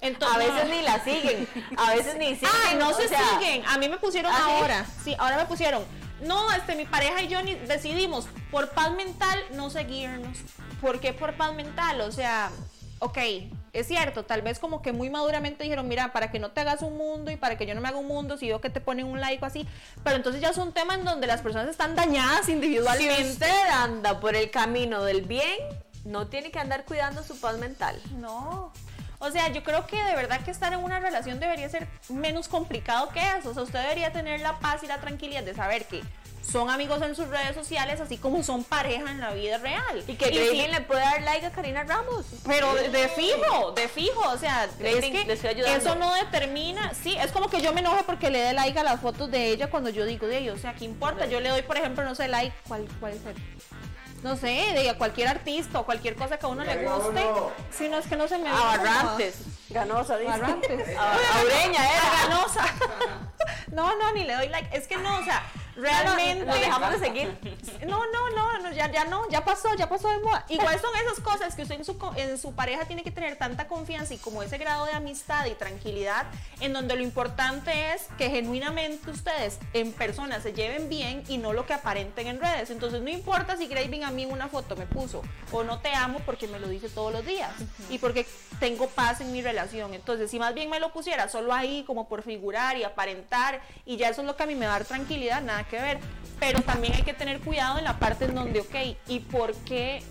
Entonces, 0.00 0.34
A 0.34 0.38
veces 0.38 0.68
ni 0.70 0.82
la 0.82 1.04
siguen, 1.04 1.48
a 1.76 1.90
veces 1.94 2.16
ni 2.16 2.34
siguen. 2.34 2.50
Ay, 2.66 2.76
no 2.76 2.92
se 2.94 3.08
sea, 3.08 3.20
siguen. 3.38 3.64
A 3.66 3.78
mí 3.78 3.88
me 3.88 3.98
pusieron 3.98 4.32
¿Ah, 4.34 4.44
ahora. 4.46 4.86
Sí, 5.04 5.14
ahora 5.18 5.36
me 5.36 5.46
pusieron. 5.46 5.84
No, 6.22 6.50
este, 6.52 6.74
mi 6.76 6.86
pareja 6.86 7.20
y 7.22 7.28
yo 7.28 7.42
ni- 7.42 7.54
decidimos 7.54 8.26
por 8.50 8.70
paz 8.70 8.90
mental 8.92 9.38
no 9.52 9.68
seguirnos. 9.70 10.38
¿Por 10.80 11.00
qué 11.00 11.12
por 11.12 11.34
paz 11.34 11.52
mental? 11.54 12.00
O 12.00 12.10
sea, 12.12 12.50
ok, 13.00 13.18
es 13.72 13.86
cierto, 13.88 14.24
tal 14.24 14.42
vez 14.42 14.58
como 14.58 14.80
que 14.82 14.92
muy 14.92 15.10
maduramente 15.10 15.62
dijeron, 15.64 15.86
mira, 15.88 16.12
para 16.12 16.30
que 16.30 16.38
no 16.38 16.50
te 16.50 16.60
hagas 16.60 16.82
un 16.82 16.96
mundo 16.96 17.30
y 17.30 17.36
para 17.36 17.56
que 17.58 17.66
yo 17.66 17.74
no 17.74 17.80
me 17.80 17.88
haga 17.88 17.98
un 17.98 18.06
mundo, 18.06 18.36
si 18.38 18.48
veo 18.48 18.60
que 18.60 18.70
te 18.70 18.80
ponen 18.80 19.06
un 19.06 19.20
like 19.20 19.42
o 19.44 19.46
así. 19.46 19.66
Pero 20.02 20.16
entonces 20.16 20.40
ya 20.40 20.48
es 20.50 20.56
un 20.58 20.72
tema 20.72 20.94
en 20.94 21.04
donde 21.04 21.26
las 21.26 21.42
personas 21.42 21.68
están 21.68 21.94
dañadas 21.94 22.46
Si 22.46 22.52
individualmente. 22.52 23.22
usted 23.30 23.68
anda 23.72 24.18
por 24.20 24.34
el 24.34 24.50
camino 24.50 25.02
del 25.04 25.22
bien, 25.22 25.58
no 26.04 26.28
tiene 26.28 26.50
que 26.50 26.58
andar 26.58 26.84
cuidando 26.84 27.22
su 27.22 27.38
paz 27.40 27.58
mental. 27.58 28.00
No. 28.18 28.72
O 29.18 29.30
sea, 29.30 29.48
yo 29.48 29.64
creo 29.64 29.86
que 29.86 29.96
de 30.02 30.14
verdad 30.14 30.40
que 30.42 30.50
estar 30.50 30.72
en 30.72 30.80
una 30.84 31.00
relación 31.00 31.40
debería 31.40 31.68
ser 31.68 31.88
menos 32.08 32.48
complicado 32.48 33.08
que 33.08 33.20
eso. 33.38 33.50
O 33.50 33.54
sea, 33.54 33.62
usted 33.62 33.80
debería 33.82 34.12
tener 34.12 34.40
la 34.40 34.58
paz 34.58 34.82
y 34.82 34.86
la 34.86 35.00
tranquilidad 35.00 35.42
de 35.42 35.54
saber 35.54 35.86
que 35.86 36.02
son 36.50 36.70
amigos 36.70 37.02
en 37.02 37.14
sus 37.16 37.28
redes 37.28 37.54
sociales, 37.54 38.00
así 38.00 38.18
como 38.18 38.42
son 38.42 38.62
pareja 38.64 39.10
en 39.10 39.20
la 39.20 39.30
vida 39.32 39.58
real. 39.58 40.04
Y 40.06 40.14
que 40.14 40.26
si- 40.26 40.34
Graven 40.34 40.70
le 40.70 40.80
puede 40.82 41.00
dar 41.00 41.22
like 41.22 41.46
a 41.46 41.50
Karina 41.50 41.84
Ramos. 41.84 42.24
pero 42.46 42.72
de, 42.74 42.88
de 42.88 43.08
fijo, 43.08 43.72
de 43.72 43.88
fijo, 43.88 44.20
o 44.28 44.38
sea, 44.38 44.64
es 44.64 45.04
que 45.04 45.24
le 45.24 45.32
estoy 45.32 45.50
ayudando. 45.50 45.76
eso 45.78 45.94
no 45.96 46.14
determina, 46.14 46.92
sí, 46.94 47.16
es 47.20 47.32
como 47.32 47.48
que 47.48 47.60
yo 47.60 47.72
me 47.72 47.80
enoje 47.80 48.02
porque 48.04 48.30
le 48.30 48.38
dé 48.40 48.52
like 48.52 48.78
a 48.78 48.82
las 48.84 49.00
fotos 49.00 49.30
de 49.30 49.48
ella 49.50 49.68
cuando 49.70 49.90
yo 49.90 50.04
digo 50.04 50.26
de 50.26 50.38
ella, 50.38 50.52
o 50.52 50.58
sea, 50.58 50.74
¿qué 50.74 50.84
importa? 50.84 51.26
Yo 51.26 51.40
le 51.40 51.48
doy, 51.48 51.62
por 51.62 51.76
ejemplo, 51.76 52.04
no 52.04 52.14
sé, 52.14 52.28
like, 52.28 52.54
¿cuál, 52.68 52.86
cuál 53.00 53.12
es 53.12 53.24
el? 53.26 53.34
No 54.22 54.34
sé, 54.36 54.46
de 54.74 54.94
cualquier 54.96 55.28
artista 55.28 55.78
o 55.78 55.84
cualquier 55.84 56.16
cosa 56.16 56.38
que 56.38 56.46
a 56.46 56.48
uno 56.48 56.64
le 56.64 56.84
guste. 56.88 57.22
Si 57.70 57.88
no 57.88 57.98
es 57.98 58.06
que 58.06 58.16
no 58.16 58.26
se 58.26 58.38
me 58.38 58.48
A 58.48 58.54
Barrantes. 58.54 59.36
Ganosa, 59.68 60.16
dice. 60.16 60.30
Barrantes. 60.30 60.96
A 60.98 61.42
Ureña 61.44 61.82
La 61.82 61.90
era. 61.92 62.28
ganosa. 62.28 62.64
No, 63.72 63.94
no, 63.98 64.12
ni 64.12 64.24
le 64.24 64.34
doy 64.34 64.48
like. 64.48 64.74
Es 64.76 64.86
que 64.88 64.96
no, 64.96 65.18
o 65.18 65.24
sea, 65.24 65.42
realmente. 65.76 66.44
Dejamos 66.44 66.92
de 66.92 66.98
seguir. 66.98 67.36
No, 67.86 68.00
no, 68.06 68.30
no, 68.30 68.58
no, 68.58 68.72
ya, 68.72 68.90
ya 68.90 69.04
no, 69.04 69.28
ya 69.28 69.44
pasó, 69.44 69.74
ya 69.76 69.88
pasó 69.88 70.08
de 70.08 70.18
moda. 70.18 70.44
Igual 70.48 70.80
son 70.80 70.90
esas 70.96 71.20
cosas 71.20 71.54
que 71.54 71.62
usted 71.62 71.76
en 71.76 71.84
su, 71.84 71.96
en 72.16 72.38
su 72.38 72.54
pareja 72.54 72.84
tiene 72.84 73.02
que 73.02 73.10
tener 73.10 73.36
tanta 73.36 73.68
confianza 73.68 74.14
y 74.14 74.18
como 74.18 74.42
ese 74.42 74.58
grado 74.58 74.86
de 74.86 74.92
amistad 74.92 75.46
y 75.46 75.54
tranquilidad, 75.54 76.26
en 76.60 76.72
donde 76.72 76.96
lo 76.96 77.02
importante 77.02 77.92
es 77.92 78.08
que 78.18 78.30
genuinamente 78.30 79.10
ustedes 79.10 79.58
en 79.72 79.92
persona 79.92 80.40
se 80.40 80.52
lleven 80.52 80.88
bien 80.88 81.22
y 81.28 81.38
no 81.38 81.52
lo 81.52 81.66
que 81.66 81.74
aparenten 81.74 82.26
en 82.26 82.40
redes. 82.40 82.70
Entonces 82.70 83.02
no 83.02 83.10
importa 83.10 83.56
si 83.56 83.66
Graving 83.66 84.04
a 84.04 84.10
mí 84.10 84.24
en 84.24 84.32
una 84.32 84.48
foto 84.48 84.74
me 84.74 84.86
puso 84.86 85.22
o 85.52 85.62
no 85.62 85.78
te 85.80 85.92
amo 85.94 86.20
porque 86.24 86.48
me 86.48 86.58
lo 86.58 86.68
dice 86.68 86.88
todos 86.88 87.12
los 87.12 87.24
días 87.24 87.52
y 87.90 87.98
porque 87.98 88.26
tengo 88.58 88.88
paz 88.88 89.20
en 89.20 89.32
mi 89.32 89.42
relación. 89.42 89.94
Entonces 89.94 90.30
si 90.30 90.38
más 90.38 90.54
bien 90.54 90.70
me 90.70 90.80
lo 90.80 90.92
pusiera 90.92 91.28
solo 91.28 91.52
ahí 91.52 91.84
como 91.84 92.08
por 92.08 92.22
figurar 92.22 92.76
y 92.76 92.84
aparentar 92.84 93.60
y 93.84 93.96
ya 93.96 94.08
eso 94.08 94.22
es 94.22 94.26
lo 94.26 94.36
que 94.36 94.42
a 94.42 94.46
mí 94.46 94.54
me 94.54 94.66
va 94.66 94.76
a 94.76 94.78
dar 94.78 94.88
tranquilidad, 94.88 95.42
nada 95.42 95.65
que 95.66 95.80
ver. 95.80 95.98
Pero 96.40 96.60
también 96.62 96.92
hay 96.94 97.02
que 97.02 97.14
tener 97.14 97.40
cuidado 97.40 97.78
en 97.78 97.84
la 97.84 97.98
parte 97.98 98.26
en 98.26 98.34
donde, 98.34 98.60
ok, 98.60 98.74
¿y 99.08 99.20
por 99.20 99.54
qué? 99.64 100.02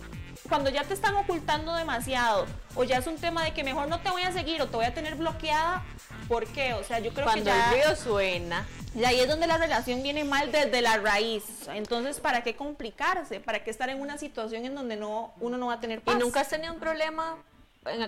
Cuando 0.49 0.69
ya 0.69 0.83
te 0.83 0.93
están 0.93 1.15
ocultando 1.15 1.73
demasiado, 1.75 2.45
o 2.75 2.83
ya 2.83 2.97
es 2.97 3.07
un 3.07 3.17
tema 3.17 3.43
de 3.43 3.53
que 3.53 3.63
mejor 3.63 3.87
no 3.87 3.99
te 3.99 4.09
voy 4.11 4.23
a 4.23 4.31
seguir 4.31 4.61
o 4.61 4.67
te 4.67 4.75
voy 4.75 4.85
a 4.85 4.93
tener 4.93 5.15
bloqueada, 5.15 5.83
¿por 6.27 6.45
qué? 6.47 6.73
O 6.73 6.83
sea, 6.83 6.99
yo 6.99 7.11
creo 7.13 7.25
Cuando 7.25 7.45
que 7.45 7.49
ya, 7.51 7.69
el 7.71 7.75
río 7.83 7.95
suena. 7.95 8.65
y 8.95 9.03
ahí 9.05 9.19
es 9.19 9.27
donde 9.27 9.47
la 9.47 9.57
relación 9.57 10.03
viene 10.03 10.23
mal 10.23 10.51
desde 10.51 10.81
la 10.81 10.97
raíz. 10.97 11.43
Entonces, 11.73 12.19
¿para 12.19 12.41
qué 12.43 12.55
complicarse? 12.55 13.39
¿Para 13.39 13.63
qué 13.63 13.71
estar 13.71 13.89
en 13.89 13.99
una 14.01 14.17
situación 14.19 14.65
en 14.65 14.75
donde 14.75 14.95
no 14.97 15.33
uno 15.39 15.57
no 15.57 15.67
va 15.67 15.73
a 15.73 15.79
tener 15.79 15.99
¿Y 15.99 16.01
paz? 16.01 16.17
nunca 16.19 16.41
has 16.41 16.49
tenido 16.49 16.73
un 16.73 16.79
problema 16.79 17.37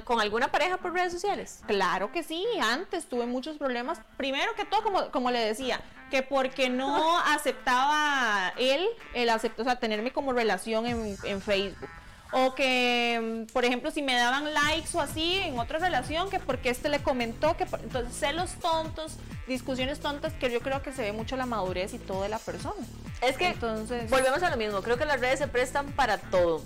con 0.04 0.20
alguna 0.22 0.50
pareja 0.52 0.78
por 0.78 0.94
redes 0.94 1.14
sociales? 1.14 1.62
Claro 1.68 2.12
que 2.12 2.24
sí, 2.24 2.44
antes 2.62 3.06
tuve 3.08 3.26
muchos 3.26 3.58
problemas. 3.58 4.00
Primero 4.18 4.54
que 4.56 4.66
todo, 4.66 4.84
como, 4.84 5.12
como 5.12 5.32
le 5.32 5.40
decía, 5.40 5.82
que 6.12 6.24
porque 6.24 6.70
no 6.70 7.18
aceptaba 7.28 8.54
él, 8.58 8.86
el 9.14 9.30
aceptó, 9.30 9.62
o 9.62 9.66
sea, 9.66 9.78
tenerme 9.80 10.12
como 10.12 10.34
relación 10.34 10.86
en, 10.88 11.18
en 11.24 11.42
Facebook. 11.42 11.90
O 12.34 12.54
que, 12.56 13.46
mm, 13.48 13.54
por 13.54 13.64
ejemplo, 13.64 13.90
si 13.90 14.02
me 14.02 14.14
daban 14.16 14.54
likes 14.54 14.90
o 14.96 15.00
así 15.00 15.36
en 15.40 15.58
otra 15.60 15.80
relación, 15.80 16.30
que 16.30 16.40
porque 16.40 16.70
este 16.70 16.90
le 16.90 17.00
comentó, 17.00 17.56
que 17.56 17.66
por- 17.66 17.80
entonces 17.80 18.14
celos 18.18 18.52
tontos, 18.56 19.16
discusiones 19.48 20.02
tontas, 20.02 20.34
que 20.34 20.52
yo 20.52 20.60
creo 20.60 20.82
que 20.82 20.92
se 20.92 21.04
ve 21.04 21.14
mucho 21.14 21.38
la 21.38 21.46
madurez 21.46 21.94
y 21.94 22.00
todo 22.00 22.24
de 22.24 22.30
la 22.30 22.40
persona. 22.40 22.86
Es 23.22 23.38
que 23.38 23.48
Entonces- 23.48 24.10
volvemos 24.10 24.44
a 24.44 24.50
lo 24.50 24.58
mismo. 24.58 24.82
Creo 24.82 24.98
que 24.98 25.06
las 25.06 25.22
redes 25.22 25.40
se 25.40 25.48
prestan 25.48 25.88
para 25.94 26.18
todo. 26.18 26.62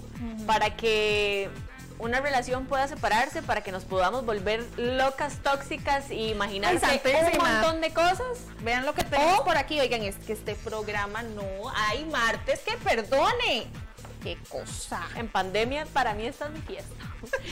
Para 0.47 0.76
que 0.76 1.50
una 2.02 2.20
relación 2.20 2.66
pueda 2.66 2.88
separarse, 2.88 3.42
para 3.42 3.62
que 3.62 3.72
nos 3.72 3.86
podamos 3.86 4.26
volver 4.26 4.66
locas, 4.78 5.36
tóxicas 5.44 6.10
y 6.10 6.30
imaginarse 6.30 6.86
Ay, 6.86 7.02
un 7.34 7.38
montón 7.38 7.82
de 7.82 7.94
cosas. 7.94 8.40
Vean 8.62 8.86
lo 8.86 8.94
que 8.94 9.04
tenemos 9.04 9.42
por 9.42 9.58
aquí. 9.58 9.80
Oigan, 9.80 10.02
es 10.02 10.16
que 10.16 10.34
este 10.34 10.56
programa 10.56 11.22
no 11.22 11.44
hay 11.76 12.06
martes 12.06 12.60
que 12.62 12.76
perdone. 12.78 13.68
Qué 14.24 14.38
cosa. 14.50 15.08
En 15.16 15.28
pandemia, 15.28 15.88
para 15.88 16.14
mí 16.14 16.26
esta 16.26 16.46
es 16.46 16.52
mi 16.52 16.62
fiesta. 16.62 16.94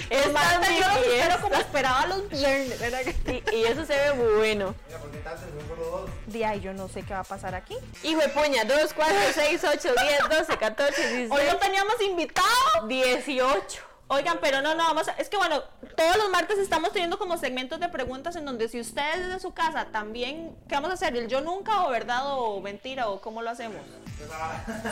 Es 0.09 0.25
Esta 0.27 0.31
más, 0.31 0.53
es 0.53 0.69
mi 0.69 0.79
yo 0.79 0.87
los 0.87 0.97
espero 0.97 1.41
como 1.41 1.55
esperaba 1.55 2.05
los 2.07 2.29
viernes, 2.29 2.79
Y, 3.27 3.55
y 3.55 3.63
eso 3.65 3.85
se 3.85 3.93
ve 3.93 4.11
bueno. 4.37 4.75
Mira, 4.87 4.99
¿por 4.99 5.11
qué 5.11 5.23
solo 5.67 5.89
dos. 5.89 6.09
De 6.27 6.45
ahí 6.45 6.59
yo 6.59 6.73
no 6.73 6.87
sé 6.87 7.01
qué 7.03 7.13
va 7.13 7.21
a 7.21 7.23
pasar 7.23 7.55
aquí. 7.55 7.75
Hijo 8.03 8.19
de 8.19 8.29
puña, 8.29 8.65
2, 8.65 8.93
4, 8.93 9.15
6, 9.33 9.63
8, 9.63 9.93
10, 10.29 10.29
12, 10.29 10.57
14, 10.57 11.01
16, 11.01 11.31
Hoy 11.31 11.41
no 11.51 11.57
teníamos 11.57 12.01
invitado. 12.01 12.87
18. 12.87 13.88
Oigan, 14.11 14.39
pero 14.41 14.63
no, 14.63 14.73
no, 14.73 14.85
vamos 14.85 15.07
a, 15.07 15.11
es 15.13 15.29
que 15.29 15.37
bueno, 15.37 15.61
todos 15.95 16.17
los 16.17 16.31
martes 16.31 16.57
estamos 16.57 16.91
teniendo 16.91 17.19
como 17.19 17.37
segmentos 17.37 17.79
de 17.79 17.89
preguntas 17.89 18.35
en 18.35 18.43
donde 18.43 18.67
si 18.67 18.79
ustedes 18.79 19.27
desde 19.27 19.39
su 19.39 19.53
casa 19.53 19.85
también, 19.91 20.55
¿qué 20.67 20.73
vamos 20.73 20.89
a 20.89 20.93
hacer? 20.93 21.15
¿El 21.15 21.27
yo 21.27 21.41
nunca 21.41 21.85
o 21.85 21.91
verdad 21.91 22.21
o 22.25 22.59
mentira 22.59 23.07
o 23.07 23.21
cómo 23.21 23.43
lo 23.43 23.51
hacemos? 23.51 23.81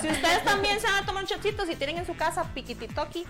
Si 0.02 0.08
ustedes 0.08 0.44
también 0.44 0.80
se 0.80 0.88
van 0.88 1.04
a 1.04 1.06
tomar 1.06 1.24
un 1.24 1.30
shotcito, 1.30 1.66
si 1.66 1.76
tienen 1.76 1.98
en 1.98 2.06
su 2.06 2.16
casa 2.16 2.44
piquititoki, 2.54 3.26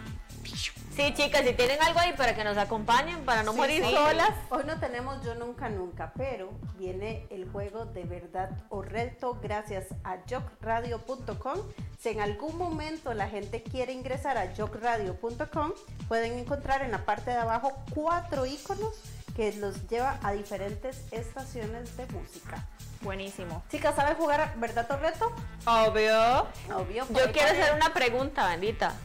Sí, 0.98 1.14
chicas, 1.14 1.44
si 1.46 1.54
tienen 1.54 1.80
algo 1.84 2.00
ahí 2.00 2.14
para 2.14 2.34
que 2.36 2.44
nos 2.44 2.58
acompañen, 2.58 3.24
para 3.24 3.44
no 3.44 3.52
Sí, 3.52 3.58
morir 3.58 3.84
sí. 3.86 3.92
solas. 3.94 4.32
Hoy 4.50 4.64
no 4.66 4.80
tenemos 4.80 5.24
Yo 5.24 5.36
Nunca 5.36 5.70
Nunca, 5.70 6.12
pero 6.18 6.50
viene 6.76 7.28
el 7.30 7.48
juego 7.52 7.86
de 7.86 8.04
verdad 8.06 8.50
o 8.70 8.82
reto 8.82 9.38
gracias 9.40 9.86
a 10.04 10.18
jocradio.com. 10.28 11.60
Si 12.00 12.10
en 12.10 12.22
algún 12.22 12.58
momento 12.58 13.14
la 13.14 13.28
gente 13.30 13.62
quiere 13.62 13.94
ingresar 13.94 14.40
a 14.40 14.56
jocradio.com, 14.56 15.74
pueden 16.08 16.34
encontrar 16.40 16.82
en 16.82 16.90
la 16.92 17.06
parte 17.06 17.30
de 17.30 17.38
abajo 17.38 17.74
cuatro 17.94 18.48
iconos 18.48 18.96
que 19.38 19.54
los 19.54 19.88
lleva 19.88 20.20
a 20.24 20.34
diferentes 20.34 21.04
estaciones 21.12 21.96
de 21.96 22.08
música. 22.08 22.66
buenísimo. 23.02 23.64
Chicas, 23.70 23.96
¿saben 23.96 24.16
jugar 24.16 24.56
verdad 24.58 24.90
o 24.90 24.98
reto? 24.98 25.32
Obvio. 25.66 26.48
Obvio. 26.76 27.06
Yo 27.10 27.32
quiero 27.32 27.52
hacer 27.52 27.76
una 27.76 27.94
pregunta, 27.94 28.48
bendita. 28.48 28.96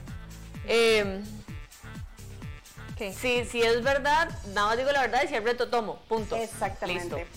Eh, 0.67 1.23
¿Qué? 2.97 3.13
si, 3.13 3.45
si 3.45 3.61
es 3.61 3.83
verdad, 3.83 4.31
nada 4.55 4.69
más 4.69 4.79
digo 4.79 4.91
la 4.91 5.03
verdad 5.03 5.23
y 5.23 5.29
si 5.29 5.35
es 5.35 5.45
reto, 5.45 5.69
tomo. 5.69 5.97
Punto. 6.09 6.35
Exactamente. 6.35 7.15
Listo. 7.17 7.31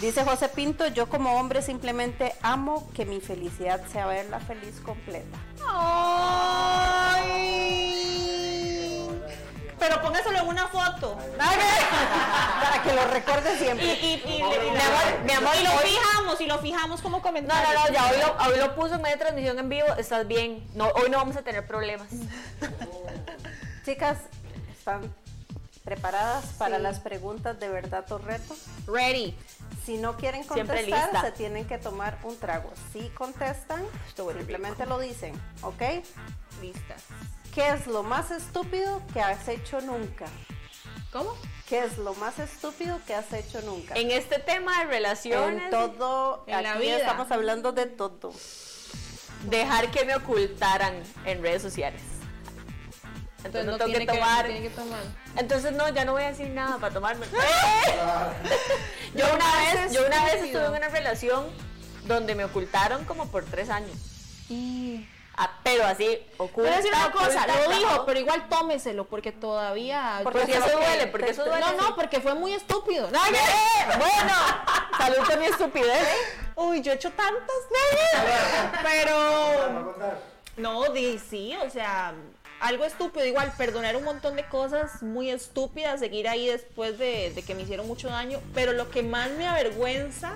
Dice 0.00 0.22
José 0.24 0.48
Pinto, 0.48 0.86
yo 0.86 1.08
como 1.08 1.40
hombre 1.40 1.62
simplemente 1.62 2.32
amo 2.42 2.88
que 2.94 3.04
mi 3.04 3.20
felicidad 3.20 3.84
sea 3.90 4.06
verla 4.06 4.38
feliz 4.38 4.80
completa. 4.84 5.36
Ay. 5.66 7.26
Pero 9.78 10.00
póngaselo 10.02 10.38
en 10.40 10.46
una 10.48 10.66
foto. 10.68 11.16
Para 11.38 12.82
que 12.82 12.92
lo 12.94 13.04
recuerde 13.08 13.54
Y, 13.54 13.58
siempre. 13.58 13.86
y, 13.86 14.14
y, 14.14 14.42
Mi 14.42 14.42
amor, 14.42 15.20
mi 15.24 15.32
amor, 15.32 15.52
y 15.60 15.64
lo 15.64 15.70
hoy- 15.74 15.84
fijamos, 15.90 16.40
y 16.40 16.46
lo 16.46 16.58
fijamos 16.58 17.02
como 17.02 17.18
No, 17.18 17.22
comentario. 17.22 17.78
no, 17.78 17.86
no, 17.86 17.92
ya 17.92 18.06
hoy 18.10 18.16
lo, 18.18 18.36
hoy 18.52 18.58
lo 18.58 18.74
puso 18.74 18.94
en 18.94 19.02
medio 19.02 19.16
de 19.16 19.20
transmisión 19.22 19.58
en 19.58 19.68
vivo, 19.68 19.88
estás 19.98 20.26
bien. 20.26 20.66
No, 20.74 20.86
hoy 20.88 21.10
no 21.10 21.18
vamos 21.18 21.36
a 21.36 21.42
tener 21.42 21.66
problemas. 21.66 22.08
Chicas, 23.84 24.18
¿están 24.78 25.14
preparadas 25.84 26.44
para 26.58 26.76
Sí. 26.78 26.82
las 26.82 26.98
preguntas 27.00 27.58
de 27.60 27.68
verdad 27.68 28.10
o 28.10 28.18
reto? 28.18 28.56
Ready. 28.86 29.36
Si 29.84 29.98
no 29.98 30.16
quieren 30.16 30.42
contestar, 30.44 31.20
se 31.20 31.30
tienen 31.32 31.66
que 31.66 31.78
tomar 31.78 32.18
un 32.24 32.36
trago. 32.38 32.72
Si 32.92 33.08
contestan, 33.10 33.84
simplemente 34.16 34.84
lo 34.86 34.98
dicen, 34.98 35.40
¿ok? 35.62 35.82
Lista. 36.60 36.96
¿Qué 37.56 37.70
es 37.70 37.86
lo 37.86 38.02
más 38.02 38.30
estúpido 38.30 39.00
que 39.14 39.22
has 39.22 39.48
hecho 39.48 39.80
nunca? 39.80 40.26
¿Cómo? 41.10 41.34
¿Qué 41.66 41.84
es 41.84 41.96
lo 41.96 42.12
más 42.16 42.38
estúpido 42.38 43.00
que 43.06 43.14
has 43.14 43.32
hecho 43.32 43.62
nunca? 43.62 43.94
En 43.94 44.10
este 44.10 44.38
tema 44.38 44.80
de 44.80 44.84
relaciones, 44.84 45.64
En 45.64 45.70
todo, 45.70 46.44
En 46.46 46.62
la 46.62 46.72
aquí 46.72 46.82
vida. 46.82 46.98
estamos 46.98 47.30
hablando 47.30 47.72
de 47.72 47.86
todo. 47.86 48.34
dejar 49.44 49.90
que 49.90 50.04
me 50.04 50.14
ocultaran 50.16 51.02
en 51.24 51.40
redes 51.40 51.62
sociales. 51.62 52.02
Entonces 53.42 53.64
no, 53.64 53.78
tengo 53.78 54.00
que 54.00 54.04
tomar. 54.04 54.44
tiene 54.44 54.60
que 54.60 54.74
tomar. 54.74 55.00
Entonces 55.36 55.72
no, 55.72 55.88
ya 55.88 56.04
no 56.04 56.12
voy 56.12 56.24
a 56.24 56.32
decir 56.32 56.50
nada 56.50 56.76
para 56.76 56.92
tomarme. 56.92 57.24
yo 59.14 59.24
una 59.34 59.56
vez, 59.56 59.94
yo 59.94 60.06
una 60.06 60.24
vez 60.26 60.42
estuve 60.42 60.66
en 60.66 60.72
una 60.72 60.88
relación 60.88 61.46
donde 62.06 62.34
me 62.34 62.44
ocultaron 62.44 63.06
como 63.06 63.28
por 63.28 63.46
tres 63.46 63.70
años. 63.70 63.96
Y... 64.50 65.08
Ah, 65.38 65.50
pero 65.62 65.84
así. 65.84 66.18
Voy 66.38 66.66
a 66.66 66.76
decir 66.76 66.90
una 66.94 67.10
cosa, 67.12 67.46
lo 67.46 67.76
dijo, 67.76 68.06
pero 68.06 68.18
igual 68.18 68.48
tómeselo 68.48 69.04
porque 69.06 69.32
todavía. 69.32 70.20
Porque 70.22 70.42
eso 70.42 70.64
que- 70.64 70.72
duele, 70.72 71.06
porque 71.08 71.30
eso 71.30 71.44
duele. 71.44 71.60
No, 71.60 71.72
no, 71.72 71.94
porque 71.94 72.20
fue 72.20 72.34
muy 72.34 72.52
estúpido. 72.54 73.10
No, 73.10 73.20
Bueno, 73.98 74.32
salud 74.98 75.38
mi 75.38 75.46
estupidez. 75.46 76.08
Uy, 76.54 76.80
yo 76.80 76.92
he 76.92 76.94
hecho 76.94 77.10
tantas 77.12 77.56
Pero. 78.82 79.94
No, 80.56 80.84
di 80.88 81.18
sí, 81.18 81.54
o 81.62 81.68
sea, 81.68 82.14
algo 82.60 82.84
estúpido. 82.86 83.26
Igual, 83.26 83.52
perdonar 83.58 83.94
un 83.96 84.04
montón 84.04 84.36
de 84.36 84.48
cosas 84.48 85.02
muy 85.02 85.30
estúpidas, 85.30 86.00
seguir 86.00 86.28
ahí 86.28 86.46
después 86.46 86.96
de, 86.98 87.30
de 87.34 87.42
que 87.42 87.54
me 87.54 87.62
hicieron 87.62 87.86
mucho 87.86 88.08
daño. 88.08 88.40
Pero 88.54 88.72
lo 88.72 88.90
que 88.90 89.02
más 89.02 89.28
me 89.32 89.46
avergüenza 89.46 90.32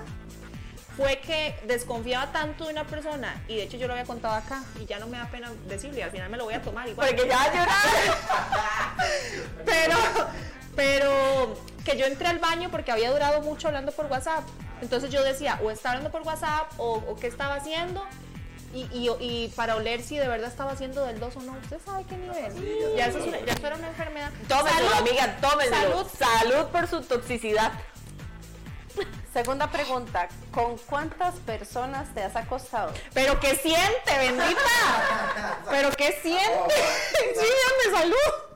fue 0.97 1.19
que 1.19 1.55
desconfiaba 1.65 2.31
tanto 2.31 2.65
de 2.65 2.71
una 2.73 2.85
persona. 2.85 3.41
Y 3.47 3.55
de 3.57 3.63
hecho, 3.63 3.77
yo 3.77 3.87
lo 3.87 3.93
había 3.93 4.05
contado 4.05 4.35
acá. 4.35 4.63
Y 4.79 4.85
ya 4.85 4.99
no 4.99 5.07
me 5.07 5.17
da 5.17 5.27
pena 5.29 5.51
decirlo. 5.67 5.97
Y 5.97 6.01
al 6.01 6.11
final 6.11 6.29
me 6.29 6.37
lo 6.37 6.45
voy 6.45 6.53
a 6.53 6.61
tomar 6.61 6.87
igual. 6.87 7.07
Porque 7.07 7.27
ya 7.27 7.35
va 7.37 7.43
a 7.43 7.53
llorar. 7.53 9.01
Pero, 9.65 9.95
pero 10.75 11.57
que 11.85 11.97
yo 11.97 12.05
entré 12.05 12.27
al 12.27 12.39
baño 12.39 12.69
porque 12.71 12.91
había 12.91 13.11
durado 13.11 13.41
mucho 13.41 13.67
hablando 13.67 13.91
por 13.91 14.05
WhatsApp. 14.07 14.43
Entonces 14.81 15.09
yo 15.11 15.23
decía, 15.23 15.59
o 15.63 15.69
estaba 15.71 15.95
hablando 15.95 16.11
por 16.11 16.21
WhatsApp 16.27 16.71
o, 16.77 16.93
o 16.95 17.15
qué 17.17 17.27
estaba 17.27 17.55
haciendo. 17.55 18.03
Y, 18.73 18.83
y- 18.97 19.09
y 19.19 19.47
para 19.49 19.75
oler 19.75 20.01
si 20.01 20.17
de 20.17 20.27
verdad 20.29 20.47
estaba 20.49 20.71
haciendo 20.71 21.05
del 21.05 21.19
2 21.19 21.35
o 21.35 21.41
no. 21.41 21.51
¿Usted 21.61 21.77
sabe 21.85 22.05
qué 22.07 22.15
nivel? 22.15 22.95
Ya 22.95 23.07
eso, 23.07 23.17
es 23.19 23.27
una, 23.27 23.39
ya 23.41 23.51
eso 23.53 23.67
era 23.67 23.75
una 23.75 23.89
enfermedad. 23.89 24.29
Salud. 24.47 24.93
amiga, 24.97 25.37
tómenselo. 25.41 25.89
Salud. 26.07 26.07
Salud 26.17 26.65
por 26.67 26.87
su 26.87 27.01
toxicidad. 27.01 27.73
Segunda 29.33 29.67
pregunta, 29.67 30.27
¿con 30.53 30.77
cuántas 30.77 31.35
personas 31.35 32.13
te 32.13 32.23
has 32.23 32.35
acostado? 32.35 32.93
Pero 33.13 33.39
qué 33.39 33.55
siente, 33.55 34.17
bendita. 34.17 35.57
Pero 35.69 35.91
qué 35.91 36.11
siente. 36.21 36.75
Sí, 37.41 37.47
dame 37.87 37.97
salud. 37.99 38.51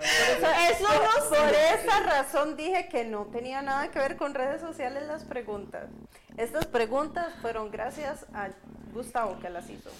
Eso 0.00 0.88
no 0.92 1.28
Por 1.28 1.54
esa 1.54 2.00
razón 2.00 2.56
dije 2.56 2.88
que 2.88 3.04
no 3.04 3.26
tenía 3.26 3.62
nada 3.62 3.90
que 3.90 3.98
ver 3.98 4.16
con 4.16 4.34
redes 4.34 4.60
sociales 4.60 5.04
las 5.06 5.24
preguntas. 5.24 5.88
Estas 6.36 6.66
preguntas 6.66 7.32
fueron 7.40 7.70
gracias 7.70 8.26
a 8.34 8.48
Gustavo 8.92 9.38
que 9.40 9.50
las 9.50 9.68
hizo. 9.68 9.90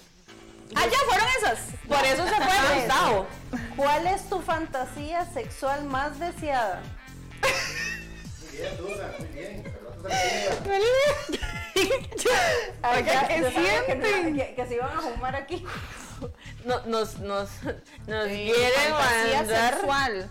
Ah, 0.74 0.86
ya 0.86 0.98
fueron 1.06 1.28
esas. 1.38 1.58
Por 1.88 2.04
eso 2.04 2.24
se 2.24 2.34
fue 2.34 2.80
Gustavo. 2.80 3.26
¿Cuál 3.76 4.06
es 4.06 4.28
tu 4.28 4.40
fantasía 4.40 5.24
sexual 5.26 5.84
más 5.84 6.18
deseada? 6.18 6.82
Bien, 8.60 8.76
Susan, 8.76 9.12
muy 9.18 9.28
bien. 9.28 9.62
Pero 9.64 9.90
tú 9.90 10.02
sabes 10.02 10.60
Oiga, 12.98 13.28
¿qué 13.28 13.40
yo 13.40 13.50
sabía 13.52 13.86
que, 13.86 13.92
sienten? 13.92 14.36
que- 14.36 14.54
que 14.54 14.66
se 14.66 14.74
iban 14.74 14.96
a 14.96 15.00
fumar 15.00 15.36
aquí. 15.36 15.64
No- 16.64 16.80
nos, 16.86 17.18
nos, 17.18 17.48
nos 18.06 18.28
Sí, 18.28 18.52
quieren 18.54 18.92
fantasía 18.92 19.36
mandar. 19.38 19.74
sexual. 19.74 20.30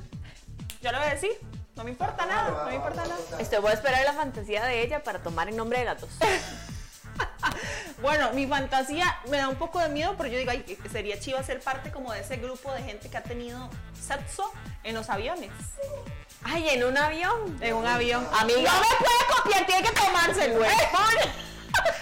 Yo 0.81 0.91
le 0.91 0.97
voy 0.97 1.07
a 1.07 1.13
decir, 1.13 1.31
no 1.75 1.83
me 1.83 1.89
importa 1.91 2.25
nada, 2.25 2.49
no 2.51 2.65
me 2.69 2.75
importa 2.75 3.03
nada. 3.05 3.17
Este, 3.39 3.57
voy 3.59 3.71
a 3.71 3.73
esperar 3.73 4.03
la 4.05 4.13
fantasía 4.13 4.65
de 4.65 4.81
ella 4.83 5.03
para 5.03 5.21
tomar 5.23 5.49
en 5.49 5.57
nombre 5.57 5.79
de 5.79 5.85
las 5.85 6.01
dos. 6.01 6.09
Bueno, 8.01 8.31
mi 8.31 8.47
fantasía 8.47 9.17
me 9.29 9.35
da 9.37 9.49
un 9.49 9.57
poco 9.57 9.79
de 9.79 9.89
miedo, 9.89 10.15
pero 10.17 10.29
yo 10.29 10.37
digo, 10.37 10.51
ay, 10.51 10.77
sería 10.89 11.19
chido 11.19 11.43
ser 11.43 11.59
parte 11.59 11.91
como 11.91 12.13
de 12.13 12.21
ese 12.21 12.37
grupo 12.37 12.71
de 12.71 12.81
gente 12.81 13.09
que 13.09 13.17
ha 13.17 13.23
tenido 13.23 13.69
sexo 14.01 14.49
en 14.83 14.95
los 14.95 15.09
aviones. 15.09 15.51
Ay, 16.43 16.69
en 16.69 16.83
un 16.83 16.97
avión. 16.97 17.57
En 17.61 17.73
un 17.75 17.85
avión. 17.85 18.27
Amiga. 18.39 18.71
No 18.73 18.79
me 18.79 18.95
puede 18.97 19.35
copiar, 19.43 19.65
tiene 19.65 19.81
que. 19.83 19.89
¿eh? 19.89 19.93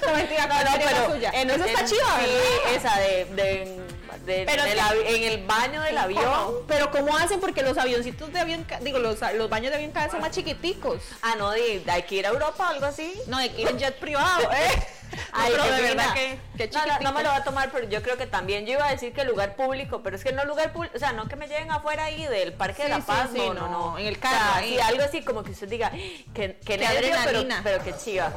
No, 0.06 0.14
mentira, 0.14 0.48
No, 0.48 0.56
no, 0.58 0.64
la 0.64 0.72
pero 0.78 1.12
suya. 1.14 1.32
en, 1.34 1.50
Eso 1.50 1.66
está 1.66 1.82
en- 1.82 1.88
chido, 1.88 2.06
sí, 2.20 2.76
esa 2.76 2.98
de, 3.00 3.26
de, 3.26 3.80
de- 4.26 4.44
Pero 4.46 4.64
que- 4.64 4.80
avi- 4.80 5.06
en 5.06 5.24
el 5.24 5.46
baño 5.46 5.82
del 5.82 5.98
avión. 5.98 6.24
¿Cómo? 6.24 6.60
Pero 6.68 6.90
¿cómo 6.92 7.18
hacen? 7.18 7.40
Porque 7.40 7.62
los 7.62 7.78
avioncitos 7.78 8.32
de 8.32 8.40
avión, 8.40 8.66
digo, 8.82 9.00
los, 9.00 9.20
los 9.36 9.50
baños 9.50 9.70
de 9.72 9.76
avión 9.76 9.92
cada 9.92 10.06
vez 10.06 10.12
son 10.14 10.22
más 10.22 10.32
chiquiticos. 10.32 11.02
Ah, 11.22 11.36
no, 11.38 11.52
de, 11.52 11.84
hay 11.88 12.04
que 12.04 12.16
ir 12.16 12.26
a 12.26 12.30
Europa 12.30 12.64
o 12.68 12.74
algo 12.74 12.86
así. 12.86 13.14
No, 13.28 13.38
hay 13.38 13.50
que 13.50 13.62
ir 13.64 13.68
en 13.68 13.78
jet 13.78 14.00
privado, 14.00 14.50
¿eh? 14.54 14.88
Ay, 15.32 15.52
pero 15.52 15.64
qué 15.64 15.70
de 15.72 15.76
fina. 15.78 15.90
verdad 15.90 16.14
que, 16.14 16.40
que 16.58 16.70
no, 16.74 16.86
no, 16.86 17.00
no 17.00 17.12
me 17.14 17.24
lo 17.24 17.30
va 17.30 17.36
a 17.38 17.44
tomar, 17.44 17.72
pero 17.72 17.88
yo 17.90 18.02
creo 18.02 18.18
que 18.18 18.28
también. 18.28 18.66
Yo 18.66 18.74
iba 18.74 18.88
a 18.88 18.92
decir 18.92 19.14
que 19.14 19.24
lugar 19.24 19.56
público, 19.56 20.02
pero 20.04 20.16
es 20.16 20.24
que 20.24 20.32
no 20.34 20.46
lugar 20.46 20.74
público, 20.74 20.96
o 20.96 21.00
sea, 21.00 21.14
no 21.14 21.28
que 21.28 21.36
me 21.36 21.48
lleven 21.48 21.72
afuera 21.72 22.06
ahí 22.06 22.26
del 22.26 22.54
Parque 22.54 22.84
de 22.84 22.90
Sí, 22.94 23.00
la 23.00 23.06
Paz, 23.06 23.30
sí, 23.32 23.40
sí, 23.40 23.48
no, 23.48 23.54
no, 23.54 23.70
no, 23.70 23.98
en 23.98 24.06
el 24.08 24.16
O 24.18 24.20
carro, 24.20 24.54
sea, 24.60 24.64
sí, 24.64 24.80
algo 24.80 25.04
así 25.04 25.22
como 25.24 25.44
que 25.44 25.52
usted 25.52 25.68
diga, 25.68 25.92
que, 25.92 26.24
que 26.34 26.58
Qué 26.66 26.78
nervio, 26.78 27.00
pero, 27.02 27.16
adrenalina. 27.18 27.62
pero 27.64 27.84
que 27.84 27.96
chiva. 27.98 28.32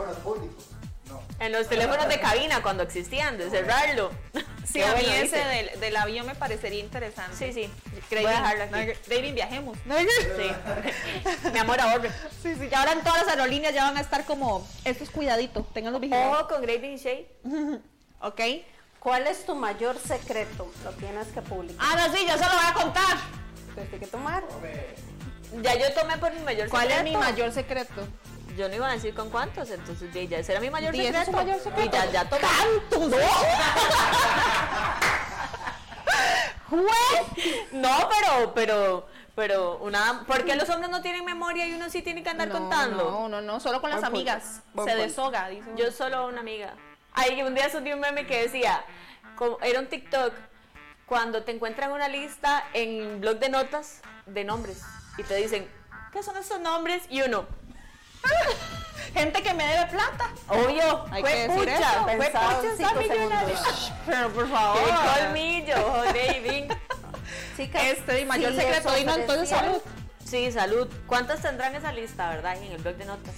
En 1.39 1.53
los 1.53 1.69
teléfonos 1.69 2.09
de 2.09 2.21
cabina 2.21 2.63
cuando 2.63 2.83
existían, 2.83 3.39
de 3.39 3.51
cerrarlo. 3.51 4.11
Sí, 4.65 4.75
Qué 4.75 4.85
a 4.85 4.95
mí 4.95 5.03
bueno, 5.03 5.13
ese 5.15 5.39
del, 5.39 5.81
del 5.81 5.97
avión 5.97 6.27
me 6.27 6.35
parecería 6.35 6.81
interesante. 6.81 7.37
Sí, 7.37 7.53
sí. 7.53 7.71
Voy 8.11 8.25
a 8.27 8.31
dejarlo 8.31 8.65
aquí. 8.65 8.93
David, 9.09 9.35
viajemos. 9.35 9.79
Sí. 10.37 11.51
Mi 11.53 11.59
amor, 11.59 11.81
ahorre. 11.81 12.11
Sí, 12.43 12.55
sí, 12.59 12.69
ya 12.69 12.81
ahora 12.81 12.93
en 12.93 13.01
todas 13.03 13.25
las 13.27 13.29
aerolíneas 13.37 13.75
ya 13.75 13.85
van 13.85 13.97
a 13.97 14.01
estar 14.01 14.25
como, 14.25 14.67
esto 14.85 15.03
es 15.05 15.11
cuidadito, 15.11 15.65
tenganlo 15.75 15.99
vigilados. 15.99 16.37
Ojo 16.39 16.49
con 16.49 16.63
Gravy 16.63 16.97
Shade. 16.97 17.27
¿Ok? 18.21 18.41
¿Cuál 19.01 19.27
es 19.27 19.45
tu 19.47 19.55
mayor 19.55 19.99
secreto? 19.99 20.71
Lo 20.85 20.91
tienes 20.93 21.27
que 21.29 21.41
publicar. 21.43 21.85
Ah, 21.89 22.07
no, 22.07 22.15
sí, 22.15 22.25
yo 22.27 22.35
se 22.35 22.45
lo 22.45 22.53
voy 22.53 22.67
a 22.69 22.73
contar. 22.75 23.17
Tienes 23.75 24.01
que 24.01 24.07
tomar. 24.07 24.45
Ya 25.63 25.75
yo 25.75 25.93
tomé 25.95 26.17
por 26.19 26.33
mi 26.33 26.41
mayor 26.41 26.69
¿Cuál 26.69 26.89
es 26.91 26.97
secreto. 26.99 27.19
mi 27.19 27.25
mayor 27.25 27.53
secreto? 27.53 28.07
Yo 28.57 28.69
no 28.69 28.75
iba 28.75 28.89
a 28.89 28.93
decir 28.93 29.15
con 29.15 29.31
cuántos, 29.31 29.71
entonces 29.71 30.13
ya, 30.13 30.23
ya 30.25 30.39
ese 30.39 30.53
era 30.53 30.61
mi 30.61 30.71
mayor 30.71 30.95
ese 30.95 31.05
secreto. 31.05 31.31
es 31.31 31.37
mayor 31.37 31.61
secreto. 31.61 31.89
Y 31.89 31.91
ya, 31.93 32.11
ya 32.11 32.29
tomé. 32.29 33.17
No, 37.73 38.09
pero, 38.09 38.55
pero, 38.55 39.07
pero, 39.35 39.79
una, 39.79 40.25
¿por 40.27 40.45
qué 40.45 40.55
los 40.57 40.69
hombres 40.69 40.91
no 40.91 41.03
tienen 41.03 41.25
memoria 41.25 41.67
y 41.67 41.73
uno 41.75 41.89
sí 41.91 42.03
tiene 42.03 42.23
que 42.23 42.31
andar 42.31 42.49
No, 42.49 42.55
contando? 42.55 43.05
No, 43.11 43.29
no, 43.29 43.41
no, 43.41 43.61
solo 43.61 43.81
con 43.81 43.91
las 43.91 44.03
amigas. 44.03 44.63
Se 44.85 44.95
deshoga, 44.95 45.49
dice. 45.49 45.69
Yo 45.77 45.91
solo 45.93 46.27
una 46.27 46.41
amiga. 46.41 46.75
Ay, 47.13 47.43
un 47.43 47.55
día 47.55 47.69
subí 47.71 47.93
un 47.93 48.01
meme 48.01 48.27
que 48.27 48.43
decía, 48.43 48.85
como- 49.37 49.59
era 49.63 49.81
un 49.81 49.87
TikTok, 49.89 50.33
cuando 51.07 51.43
te 51.43 51.51
encuentran 51.53 51.91
una 51.91 52.07
lista 52.09 52.65
en 52.73 53.21
blog 53.21 53.39
de 53.41 53.49
notas 53.49 54.01
de 54.27 54.45
nombres 54.45 54.81
y 55.19 55.25
te 55.25 55.35
dicen, 55.35 55.69
¿qué 56.13 56.23
son 56.23 56.37
esos 56.37 56.61
nombres? 56.61 57.03
Y 57.09 57.23
uno, 57.23 57.47
Gente 59.15 59.43
que 59.43 59.55
me 59.55 59.67
debe 59.67 59.87
plata. 59.87 60.31
obvio, 60.49 61.05
Hay 61.11 61.21
fue 61.23 61.33
que 61.33 61.39
decir 61.49 61.59
pucha, 61.59 61.91
eso. 61.91 62.05
fue 62.05 62.17
pucha. 62.17 63.95
Pero 64.07 64.31
por 64.33 64.49
favor. 64.49 64.79
¡Qué 64.85 65.21
colmillo, 65.21 66.03
David! 66.05 66.73
Chicas, 67.57 67.83
Este, 67.85 68.21
y 68.21 68.25
mayor 68.25 68.53
les 68.53 68.63
secreto, 68.65 68.99
y 68.99 69.05
no, 69.05 69.15
entonces 69.17 69.49
salud. 69.49 69.79
Sí, 70.25 70.51
salud. 70.53 70.89
¿Cuántas 71.07 71.43
tendrán 71.43 71.75
esa 71.75 71.93
lista, 71.93 72.29
verdad? 72.31 72.57
En 72.57 72.73
el 72.73 72.79
blog 72.81 72.95
de 72.97 73.05
notas. 73.05 73.35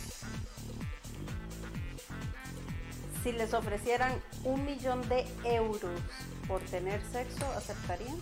Si 3.22 3.32
les 3.32 3.54
ofrecieran 3.54 4.20
un 4.44 4.64
millón 4.64 5.08
de 5.08 5.26
euros 5.44 5.98
por 6.48 6.60
tener 6.62 7.00
sexo, 7.12 7.46
¿aceptarían? 7.56 8.16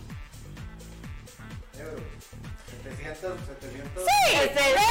Euros. 1.79 2.01
700, 2.83 3.39
700. 3.61 4.03
Este, 4.33 4.59
¡Eh! 4.59 4.81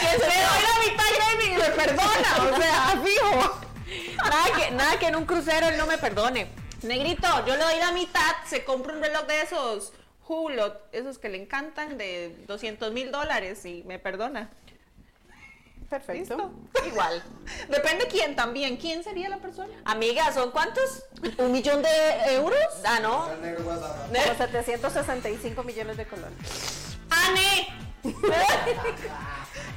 que 0.00 0.10
se 0.18 0.26
me 0.26 0.34
doy 0.34 0.62
la 0.62 0.76
mitad 0.84 1.04
Gravy 1.16 1.46
y 1.46 1.56
me 1.56 1.70
perdona, 1.70 2.30
o 2.52 2.56
sea, 2.56 3.02
fijo. 3.04 3.60
Nada 4.16 4.46
que, 4.56 4.70
nada 4.72 4.98
que 4.98 5.06
en 5.06 5.16
un 5.16 5.26
crucero 5.26 5.68
él 5.68 5.76
no 5.76 5.86
me 5.86 5.98
perdone. 5.98 6.48
Negrito, 6.82 7.28
yo 7.46 7.56
le 7.56 7.62
doy 7.62 7.78
la 7.78 7.92
mitad, 7.92 8.34
se 8.46 8.64
compra 8.64 8.94
un 8.94 9.02
reloj 9.02 9.26
de 9.26 9.42
esos 9.42 9.92
Hulot, 10.28 10.88
esos 10.92 11.18
que 11.18 11.28
le 11.28 11.40
encantan 11.40 11.98
de 11.98 12.36
200 12.46 12.92
mil 12.92 13.12
dólares 13.12 13.64
y 13.64 13.82
me 13.84 13.98
perdona. 13.98 14.50
Perfecto. 15.88 16.36
¿Listo? 16.36 16.50
Igual. 16.86 17.22
Depende 17.68 18.06
quién 18.08 18.34
también. 18.34 18.76
¿Quién 18.76 19.04
sería 19.04 19.28
la 19.28 19.38
persona? 19.38 19.72
Amiga, 19.84 20.32
¿son 20.32 20.50
cuántos? 20.50 21.04
¿Un 21.38 21.52
millón 21.52 21.82
de 21.82 22.34
euros? 22.34 22.58
Ah, 22.84 22.98
no. 23.00 23.28
Como 23.56 24.34
765 24.36 25.62
millones 25.62 25.96
de 25.96 26.06
colones. 26.06 26.98
¡Ane! 27.10 27.68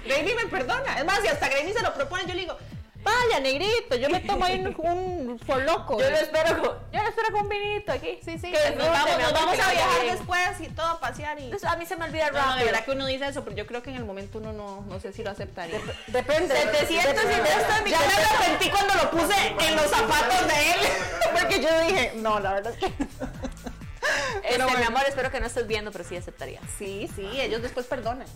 Granny 0.05 0.33
me 0.33 0.45
perdona. 0.47 0.99
Es 0.99 1.05
más, 1.05 1.19
si 1.21 1.27
hasta 1.27 1.47
Granny 1.49 1.73
se 1.73 1.81
lo 1.81 1.93
propone, 1.93 2.23
yo 2.25 2.33
le 2.33 2.41
digo, 2.41 2.57
vaya, 3.03 3.39
negrito, 3.39 3.95
yo 3.95 4.09
me 4.09 4.19
tomo 4.19 4.45
ahí 4.45 4.59
un, 4.59 4.75
un. 4.77 5.39
Yo 5.47 5.55
lo 5.59 6.17
espero 6.17 6.61
con, 6.61 6.77
yo 6.91 7.01
lo 7.03 7.09
espero 7.09 7.31
con 7.31 7.41
un 7.41 7.49
vinito 7.49 7.91
aquí. 7.91 8.19
Sí, 8.23 8.37
sí, 8.39 8.51
Que 8.51 8.75
nos 8.75 8.87
vamos, 8.89 9.17
nos 9.17 9.33
a 9.59 9.71
viajar 9.71 10.01
bien. 10.01 10.15
después 10.15 10.61
y 10.61 10.67
todo 10.69 10.85
a 10.87 10.99
pasear 10.99 11.39
y... 11.39 11.51
A 11.67 11.75
mí 11.75 11.85
se 11.85 11.95
me 11.95 12.05
olvida 12.05 12.29
No, 12.31 12.33
no, 12.33 12.39
de 12.39 12.47
rápido. 12.49 12.65
verdad 12.65 12.85
que 12.85 12.91
uno 12.91 13.05
dice 13.05 13.27
eso, 13.27 13.43
pero 13.43 13.55
yo 13.55 13.65
creo 13.67 13.81
que 13.83 13.89
en 13.91 13.95
el 13.97 14.05
momento 14.05 14.37
uno 14.39 14.53
no, 14.53 14.81
no 14.87 14.99
sé 14.99 15.13
si 15.13 15.23
lo 15.23 15.31
aceptaría. 15.31 15.79
Depende. 16.07 16.55
700 16.55 17.23
y 17.23 17.27
de 17.27 17.33
esto 17.33 17.73
en 17.77 17.83
mi 17.83 17.91
Ya 17.91 17.99
me 17.99 18.13
arrepentí 18.13 18.69
cuando 18.69 18.93
lo 18.95 19.11
puse 19.11 19.47
en 19.59 19.75
los 19.75 19.85
zapatos 19.87 20.47
de 20.47 20.71
él, 20.71 20.79
porque 21.39 21.61
yo 21.61 21.79
dije, 21.87 22.13
no, 22.17 22.39
la 22.39 22.53
verdad 22.53 22.73
es 22.73 22.79
que... 22.79 22.85
Este, 22.85 24.53
Pero 24.55 24.65
mi 24.65 24.71
bueno. 24.71 24.87
amor, 24.87 25.03
espero 25.07 25.29
que 25.31 25.39
no 25.39 25.45
estés 25.47 25.67
viendo, 25.67 25.91
pero 25.91 26.03
sí 26.03 26.15
aceptaría. 26.15 26.59
Sí, 26.77 27.09
sí, 27.15 27.27
ellos 27.39 27.61
después 27.61 27.85
perdonan. 27.85 28.27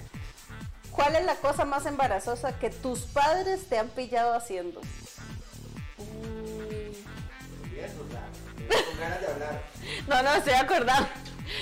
¿Cuál 0.93 1.15
es 1.15 1.25
la 1.25 1.35
cosa 1.35 1.65
más 1.65 1.85
embarazosa 1.85 2.57
que 2.59 2.69
tus 2.69 3.01
padres 3.01 3.67
te 3.67 3.79
han 3.79 3.89
pillado 3.89 4.33
haciendo? 4.33 4.79
Bien, 7.71 7.89
Susana. 7.89 8.27
Con 8.85 8.99
ganas 8.99 9.21
de 9.21 9.27
hablar. 9.27 9.63
No, 10.07 10.23
no, 10.23 10.35
estoy 10.35 10.53
acordando. 10.53 11.07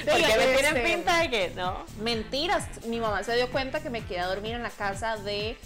Porque 0.06 0.22
me 0.22 0.28
este- 0.28 0.58
tienen 0.58 0.84
pinta 0.84 1.20
de 1.22 1.30
que 1.30 1.50
no. 1.56 1.86
Mentiras, 2.02 2.66
mi 2.86 3.00
mamá 3.00 3.24
se 3.24 3.36
dio 3.36 3.50
cuenta 3.52 3.82
que 3.82 3.90
me 3.90 4.06
quedé 4.06 4.20
a 4.20 4.28
dormir 4.28 4.54
en 4.54 4.64
la 4.64 4.70
casa 4.70 5.16
de 5.18 5.58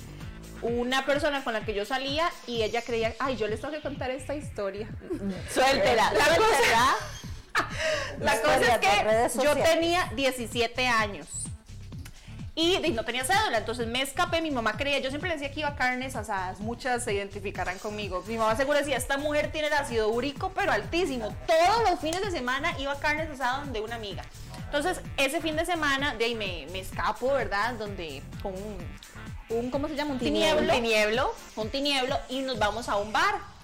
una 0.62 1.06
persona 1.06 1.44
con 1.44 1.54
la 1.54 1.66
que 1.66 1.74
yo 1.74 1.86
salía 1.86 2.30
y 2.48 2.62
ella 2.64 2.82
creía, 2.82 3.14
ay, 3.20 3.36
yo 3.36 3.48
les 3.48 3.60
tengo 3.62 3.74
que 3.74 3.82
contar 3.82 4.12
esta 4.12 4.36
historia. 4.36 4.88
Suéltela. 5.54 6.14
La 6.14 6.36
cosa-. 6.36 6.96
La 8.20 8.36
es 9.26 9.34
que 9.34 9.44
yo 9.44 9.56
tenía 9.56 10.12
17 10.16 10.88
años. 10.88 11.45
Y 12.58 12.80
no 12.92 13.04
tenía 13.04 13.26
cédula, 13.26 13.58
entonces 13.58 13.86
me 13.86 14.02
escapé, 14.02 14.42
mi 14.42 14.50
mamá 14.50 14.78
creía, 14.78 15.00
yo 15.00 15.10
siempre 15.10 15.30
le 15.30 15.36
decía 15.36 15.52
que 15.52 15.60
iba 15.60 15.70
a 15.70 15.76
carnes 15.76 16.16
asadas, 16.16 16.62
muchas 16.62 17.04
se 17.04 17.14
identificarán 17.14 17.78
conmigo. 17.80 18.24
Mi 18.28 18.38
mamá 18.38 18.56
seguro 18.56 18.80
decía, 18.80 18.96
esta 18.96 19.18
mujer 19.18 19.52
tiene 19.52 19.68
el 19.68 19.74
ácido 19.74 20.08
úrico, 20.08 20.54
pero 20.56 20.72
altísimo. 20.72 21.36
Todos 21.48 21.90
los 21.90 22.00
fines 22.00 22.22
de 22.22 22.32
semana 22.32 22.74
iba 22.80 22.94
a 22.94 23.00
carnes 23.00 23.30
asadas 23.30 23.74
de 23.74 23.82
una 23.82 23.96
amiga. 23.96 24.24
Entonces, 24.64 25.02
ese 25.18 25.42
fin 25.42 25.58
de 25.58 25.66
semana, 25.66 26.16
de 26.16 26.26
ahí 26.26 26.36
me, 26.36 26.66
me 26.72 26.80
escapo, 26.80 27.34
¿verdad? 27.34 27.74
Donde, 27.74 28.24
con 28.42 28.54
un, 28.54 28.78
un, 29.50 29.70
¿cómo 29.70 29.90
se 29.90 29.96
llama? 29.96 30.14
Un 30.14 30.20
tinieblo. 30.20 30.62
Un 30.62 30.82
tinieblo. 30.82 31.36
Un 31.58 31.70
tinieblo 31.70 32.18
y 32.30 32.40
nos 32.40 32.58
vamos 32.58 32.88
a 32.88 32.96
un 32.96 33.12
bar. 33.12 33.55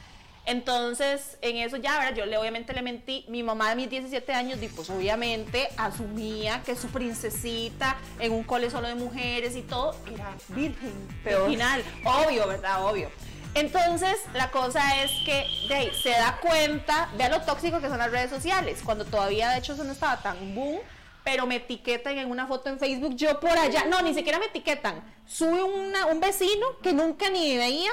Entonces, 0.46 1.38
en 1.42 1.58
eso 1.58 1.78
ya, 1.78 1.98
¿verdad? 2.00 2.16
Yo 2.16 2.26
le, 2.26 2.38
obviamente 2.38 2.74
le 2.74 2.82
mentí. 2.82 3.26
Mi 3.30 3.44
mamá 3.44 3.70
de 3.70 3.76
mis 3.76 3.90
17 3.90 4.34
años, 4.34 4.60
pues 4.76 4.90
obviamente 4.90 5.70
asumía 5.78 6.62
que 6.64 6.76
su 6.76 6.88
princesita 6.88 7.98
en 8.20 8.32
un 8.32 8.44
cole 8.44 8.70
solo 8.70 8.88
de 8.88 8.96
mujeres 8.96 9.56
y 9.56 9.62
todo 9.62 9.96
era 10.12 10.34
virgen. 10.50 10.94
Pero 11.24 11.38
Peor. 11.38 11.46
al 11.46 11.52
final, 11.52 11.84
obvio, 12.06 12.48
¿verdad? 12.48 12.86
Obvio. 12.86 13.10
Entonces, 13.54 14.16
la 14.34 14.50
cosa 14.50 15.04
es 15.04 15.12
que 15.26 15.46
de 15.68 15.76
ahí 15.76 15.92
se 16.02 16.10
da 16.12 16.38
cuenta, 16.42 17.10
vea 17.18 17.30
lo 17.30 17.42
tóxico 17.42 17.82
que 17.82 17.90
son 17.90 17.98
las 17.98 18.10
redes 18.10 18.30
sociales, 18.30 18.82
cuando 18.84 19.04
todavía 19.06 19.50
de 19.50 19.60
hecho 19.60 19.74
eso 19.74 19.84
no 19.84 19.92
estaba 19.92 20.22
tan 20.22 20.56
boom, 20.56 20.80
pero 21.26 21.46
me 21.46 21.58
etiquetan 21.58 22.18
en 22.18 22.32
una 22.32 22.48
foto 22.48 22.70
en 22.70 22.80
Facebook, 22.80 23.14
yo 23.16 23.40
por 23.42 23.52
allá, 23.52 23.84
no, 23.86 24.02
ni 24.02 24.14
siquiera 24.14 24.40
me 24.40 24.46
etiquetan, 24.46 25.04
sube 25.28 25.62
una- 25.64 26.06
un 26.06 26.22
vecino 26.22 26.66
que 26.82 26.94
nunca 26.94 27.30
ni 27.30 27.58
veía 27.58 27.92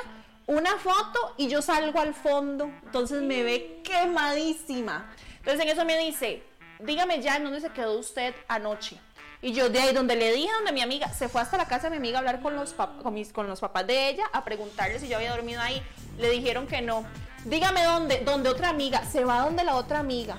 una 0.48 0.78
foto 0.78 1.34
y 1.36 1.48
yo 1.48 1.60
salgo 1.60 2.00
al 2.00 2.14
fondo, 2.14 2.64
entonces 2.82 3.22
me 3.22 3.42
ve 3.42 3.82
quemadísima. 3.84 5.12
Entonces 5.36 5.60
en 5.62 5.68
eso 5.68 5.84
me 5.84 5.98
dice, 5.98 6.42
dígame 6.80 7.20
ya 7.20 7.36
en 7.36 7.44
dónde 7.44 7.60
se 7.60 7.68
quedó 7.68 7.98
usted 7.98 8.34
anoche. 8.48 8.98
Y 9.42 9.52
yo 9.52 9.68
de 9.68 9.78
ahí 9.78 9.94
donde 9.94 10.16
le 10.16 10.32
dije, 10.32 10.50
donde 10.56 10.72
mi 10.72 10.80
amiga, 10.80 11.12
se 11.12 11.28
fue 11.28 11.42
hasta 11.42 11.58
la 11.58 11.68
casa 11.68 11.84
de 11.84 11.90
mi 11.90 11.96
amiga 11.98 12.16
a 12.16 12.20
hablar 12.20 12.40
con 12.40 12.56
los, 12.56 12.72
con, 12.72 13.14
mis, 13.14 13.30
con 13.30 13.46
los 13.46 13.60
papás 13.60 13.86
de 13.86 14.08
ella, 14.08 14.24
a 14.32 14.42
preguntarle 14.44 14.98
si 14.98 15.06
yo 15.06 15.16
había 15.16 15.30
dormido 15.32 15.60
ahí. 15.60 15.82
Le 16.18 16.30
dijeron 16.30 16.66
que 16.66 16.80
no. 16.80 17.04
Dígame 17.44 17.84
dónde, 17.84 18.22
donde 18.24 18.48
otra 18.48 18.70
amiga, 18.70 19.04
se 19.04 19.24
va 19.24 19.42
donde 19.42 19.64
la 19.64 19.76
otra 19.76 20.00
amiga. 20.00 20.38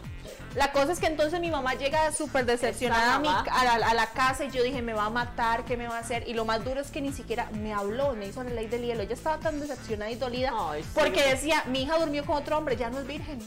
La 0.55 0.71
cosa 0.71 0.91
es 0.91 0.99
que 0.99 1.05
entonces 1.05 1.39
mi 1.39 1.51
mamá 1.51 1.75
llega 1.75 2.11
súper 2.11 2.45
decepcionada 2.45 3.15
a, 3.15 3.19
mi 3.19 3.27
la, 3.27 3.87
a 3.87 3.93
la 3.93 4.05
casa 4.07 4.45
y 4.45 4.51
yo 4.51 4.63
dije, 4.63 4.81
me 4.81 4.93
va 4.93 5.05
a 5.05 5.09
matar, 5.09 5.63
¿qué 5.63 5.77
me 5.77 5.87
va 5.87 5.97
a 5.97 5.99
hacer? 5.99 6.27
Y 6.27 6.33
lo 6.33 6.43
más 6.45 6.63
duro 6.63 6.81
es 6.81 6.89
que 6.89 7.01
ni 7.01 7.13
siquiera 7.13 7.49
me 7.53 7.73
habló, 7.73 8.13
me 8.15 8.27
hizo 8.27 8.43
la 8.43 8.49
ley 8.49 8.67
del 8.67 8.81
hielo. 8.81 9.03
Ella 9.03 9.13
estaba 9.13 9.37
tan 9.37 9.59
decepcionada 9.59 10.09
y 10.09 10.15
dolida 10.15 10.51
Ay, 10.57 10.81
sí. 10.83 10.89
porque 10.95 11.23
decía, 11.23 11.63
mi 11.67 11.83
hija 11.83 11.97
durmió 11.99 12.25
con 12.25 12.37
otro 12.37 12.57
hombre, 12.57 12.75
ya 12.75 12.89
no 12.89 12.99
es 12.99 13.07
virgen. 13.07 13.39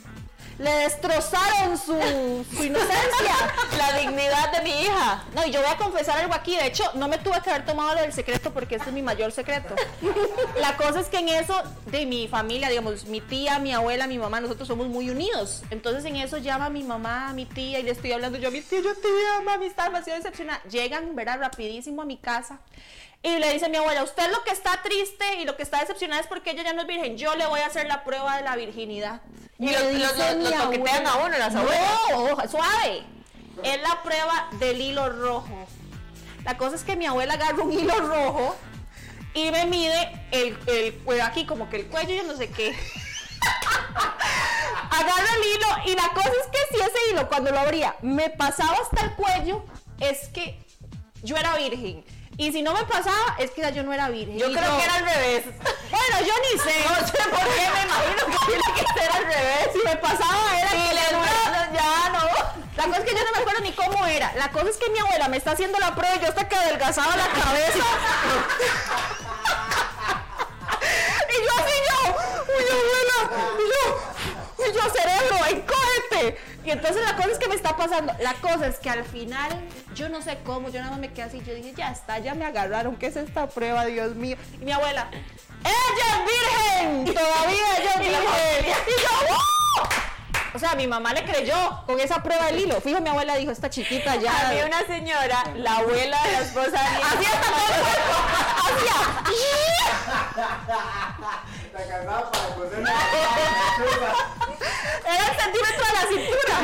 Le 0.59 0.71
destrozaron 0.71 1.77
su, 1.79 2.45
su 2.55 2.65
inocencia. 2.65 3.35
La 3.79 3.97
mi 4.63 4.71
hija. 4.83 5.25
No, 5.35 5.45
y 5.47 5.51
yo 5.51 5.61
voy 5.61 5.71
a 5.71 5.77
confesar 5.77 6.19
algo 6.19 6.35
aquí. 6.35 6.57
De 6.57 6.67
hecho, 6.67 6.85
no 6.95 7.09
me 7.09 7.19
tuve 7.19 7.41
que 7.43 7.51
haber 7.51 7.65
tomado 7.65 7.95
lo 7.95 8.01
del 8.03 8.13
secreto 8.13 8.53
porque 8.53 8.77
este 8.77 8.89
es 8.89 8.95
mi 8.95 9.03
mayor 9.03 9.33
secreto. 9.33 9.75
La 10.61 10.77
cosa 10.77 11.01
es 11.01 11.07
que 11.09 11.19
en 11.19 11.29
eso, 11.29 11.61
de 11.87 12.07
mi 12.07 12.29
familia, 12.29 12.69
digamos, 12.69 13.05
mi 13.07 13.21
tía, 13.21 13.59
mi 13.59 13.73
abuela, 13.73 14.07
mi 14.07 14.19
mamá, 14.19 14.41
nosotros 14.41 14.69
somos 14.69 14.87
muy 14.89 15.11
unidos. 15.11 15.63
Entonces 15.71 16.05
en 16.05 16.17
eso 16.17 16.39
llama 16.39 16.69
mi 16.71 16.83
mamá, 16.83 17.29
a 17.31 17.33
mi 17.33 17.47
tía, 17.47 17.79
y 17.79 17.83
le 17.83 17.91
estoy 17.91 18.13
hablando 18.13 18.39
yo 18.39 18.49
a 18.49 18.51
mi 18.51 18.61
tía, 18.63 18.81
yo 18.81 18.95
tía, 18.95 19.41
mami, 19.45 19.67
está 19.67 19.85
demasiado 19.85 20.19
decepcionada. 20.19 20.63
Llegan, 20.71 21.15
verá, 21.15 21.37
rapidísimo 21.37 22.03
a 22.03 22.05
mi 22.05 22.17
casa. 22.17 22.59
Y 23.25 23.39
le 23.39 23.53
dice 23.53 23.69
mi 23.69 23.77
abuela, 23.77 24.03
usted 24.03 24.29
lo 24.33 24.43
que 24.43 24.51
está 24.51 24.81
triste 24.83 25.25
y 25.41 25.45
lo 25.45 25.57
que 25.57 25.63
está 25.63 25.79
decepcionada 25.79 26.21
es 26.21 26.27
porque 26.27 26.51
ella 26.51 26.65
ya 26.65 26.73
no 26.73 26.81
es 26.81 26.89
virgen. 26.89 27.17
Yo 27.17 27.37
le 27.37 27.47
voy 27.47 27.61
a 27.61 27.67
hacer 27.67 27.87
la 27.87 28.03
prueba 28.03 28.37
de 28.37 28.43
la 28.43 28.57
virginidad. 28.57 29.21
Y 29.61 29.67
Me 29.67 29.73
lo- 29.73 29.79
lo- 29.93 30.51
lo- 30.51 30.51
toquetean 30.65 31.07
a 31.07 31.17
uno, 31.19 31.39
las 31.39 31.55
abuelas. 31.55 31.91
No, 32.11 32.49
suave. 32.51 33.05
Es 33.63 33.83
la 33.83 34.03
prueba 34.03 34.49
del 34.59 34.81
hilo 34.81 35.09
rojo. 35.09 35.67
La 36.45 36.57
cosa 36.57 36.77
es 36.77 36.85
que 36.85 36.97
mi 36.97 37.07
abuela 37.07 37.35
agarra 37.35 37.63
un 37.63 37.73
hilo 37.73 37.95
rojo 38.01 38.57
y 39.35 39.51
me 39.51 39.67
mide 39.67 40.27
el, 40.31 40.59
el 40.67 41.21
aquí, 41.21 41.47
como 41.47 41.71
que 41.71 41.77
el 41.77 41.87
cuello, 41.87 42.15
yo 42.15 42.23
no 42.25 42.37
sé 42.37 42.51
qué. 42.51 42.75
Agarra 44.91 45.29
el 45.37 45.43
hilo 45.43 45.67
y 45.87 45.95
la 45.95 46.09
cosa 46.13 46.29
es 46.29 46.47
que 46.49 46.59
si 46.77 46.83
ese 46.83 47.11
hilo 47.11 47.29
cuando 47.29 47.51
lo 47.51 47.61
abría 47.61 47.97
me 48.03 48.31
pasaba 48.31 48.77
hasta 48.83 49.05
el 49.05 49.13
cuello, 49.15 49.65
es 50.01 50.29
que 50.29 50.65
yo 51.23 51.37
era 51.37 51.57
virgen. 51.57 52.05
Y 52.43 52.51
si 52.51 52.61
no 52.61 52.75
me 52.75 52.85
pasaba, 52.87 53.37
es 53.39 53.53
que 53.53 53.61
ya 53.61 53.71
yo 53.71 53.85
no 53.85 53.93
era 53.93 54.09
virgen. 54.09 54.37
Yo 54.37 54.49
Y 54.49 54.53
creo 54.53 54.77
que 54.77 54.83
era 54.83 54.95
al 54.97 55.05
revés. 55.05 55.45
Bueno, 55.45 56.27
yo 56.27 56.35
ni 56.43 56.59
sé. 56.59 56.75
No 56.89 56.97
sé 57.07 57.23
por 57.31 57.39
qué, 57.39 57.71
me 57.71 57.83
imagino 57.85 58.27
que 58.27 58.47
tiene 58.47 58.65
que 58.75 58.85
ser 58.99 59.13
al 59.13 59.25
revés. 59.27 59.69
Si 59.73 59.79
me 59.85 59.97
pasaba 59.97 60.59
era 60.59 60.71
que 60.71 60.93
le 60.93 61.03
ya 61.03 61.13
no 61.13 61.23
ya 61.73 62.09
no. 62.11 62.27
La 62.77 62.85
cosa 62.85 62.99
es 62.99 63.05
que 63.05 63.15
yo 63.15 63.25
no 63.25 63.31
me 63.31 63.39
acuerdo 63.39 63.61
ni 63.61 63.71
cómo 63.71 64.05
era. 64.07 64.33
La 64.35 64.51
cosa 64.51 64.71
es 64.71 64.77
que 64.77 64.91
mi 64.91 64.99
abuela 64.99 65.29
me 65.29 65.37
está 65.37 65.53
haciendo 65.53 65.79
la 65.79 65.95
prueba 65.95 66.17
y 66.17 66.21
yo 66.21 66.31
hasta 66.31 66.49
que 66.49 66.57
adelgazaba 66.57 67.17
la 67.17 67.29
cabeza. 67.29 67.79
y 71.31 71.35
yo 71.45 71.53
así 71.61 71.75
yo, 71.87 72.17
uy 72.59 72.65
abuela, 72.73 73.19
y 73.57 73.63
yo, 73.71 74.12
y 74.69 74.73
yo 74.75 74.81
cerebro, 74.91 75.37
encógete. 75.51 76.39
Y 76.65 76.71
entonces 76.71 77.03
la 77.05 77.17
cosa 77.17 77.31
es 77.31 77.39
que 77.39 77.49
me 77.49 77.55
está 77.55 77.77
pasando. 77.77 78.13
La 78.21 78.35
cosa 78.35 78.67
es 78.67 78.79
que 78.79 78.91
al 78.91 79.05
final, 79.05 79.51
yo 79.95 80.09
no 80.09 80.23
sé 80.23 80.39
cómo, 80.45 80.69
yo 80.69 80.79
nada 80.81 80.93
más 80.93 81.01
me 81.01 81.13
quedé 81.13 81.23
así. 81.23 81.43
Yo 81.45 81.55
dije, 81.55 81.73
ya 81.77 81.91
está, 81.91 82.19
ya 82.19 82.35
me 82.35 82.45
agarraron. 82.45 82.97
¿Qué 82.97 83.07
es 83.07 83.17
esta 83.17 83.49
prueba, 83.49 83.85
Dios 83.87 84.15
mío? 84.15 84.37
Y 84.61 84.65
mi 84.65 84.73
abuela, 84.73 85.11
¡Ella 85.65 86.07
es 86.11 86.25
virgen! 86.27 87.15
Todavía 87.15 87.79
ella 87.79 87.93
es 87.93 87.99
virgen. 88.01 88.75
Y 88.87 89.01
yo, 89.01 89.09
¡wow! 89.29 89.89
O 90.55 90.59
sea, 90.59 90.75
mi 90.75 90.87
mamá 90.87 91.15
le 91.15 91.25
creyó 91.25 91.83
con 91.87 91.99
esa 91.99 92.23
prueba 92.23 92.47
del 92.47 92.61
hilo. 92.61 92.79
Fijo, 92.81 93.01
mi 93.01 93.09
abuela 93.09 93.37
dijo, 93.37 93.51
esta 93.51 93.71
chiquita 93.71 94.17
ya. 94.17 94.49
Había 94.49 94.67
una 94.67 94.87
señora, 94.87 95.45
la 95.57 95.79
abuela 95.79 96.23
de 96.25 96.33
la 96.33 96.41
esposa 96.41 96.83
de 96.83 96.91
mi 96.91 97.03
Así 97.03 97.25
hasta 97.25 97.47
todo 97.47 97.69
el 97.69 97.81
cuerpo. 97.81 98.17
Hacía. 98.59 99.13
La 101.73 102.93
para 104.01 104.42
Era 105.05 105.27
el 105.33 105.41
centímetro 105.41 105.85
de 105.87 105.93
la 105.93 106.09
cintura. 106.09 106.57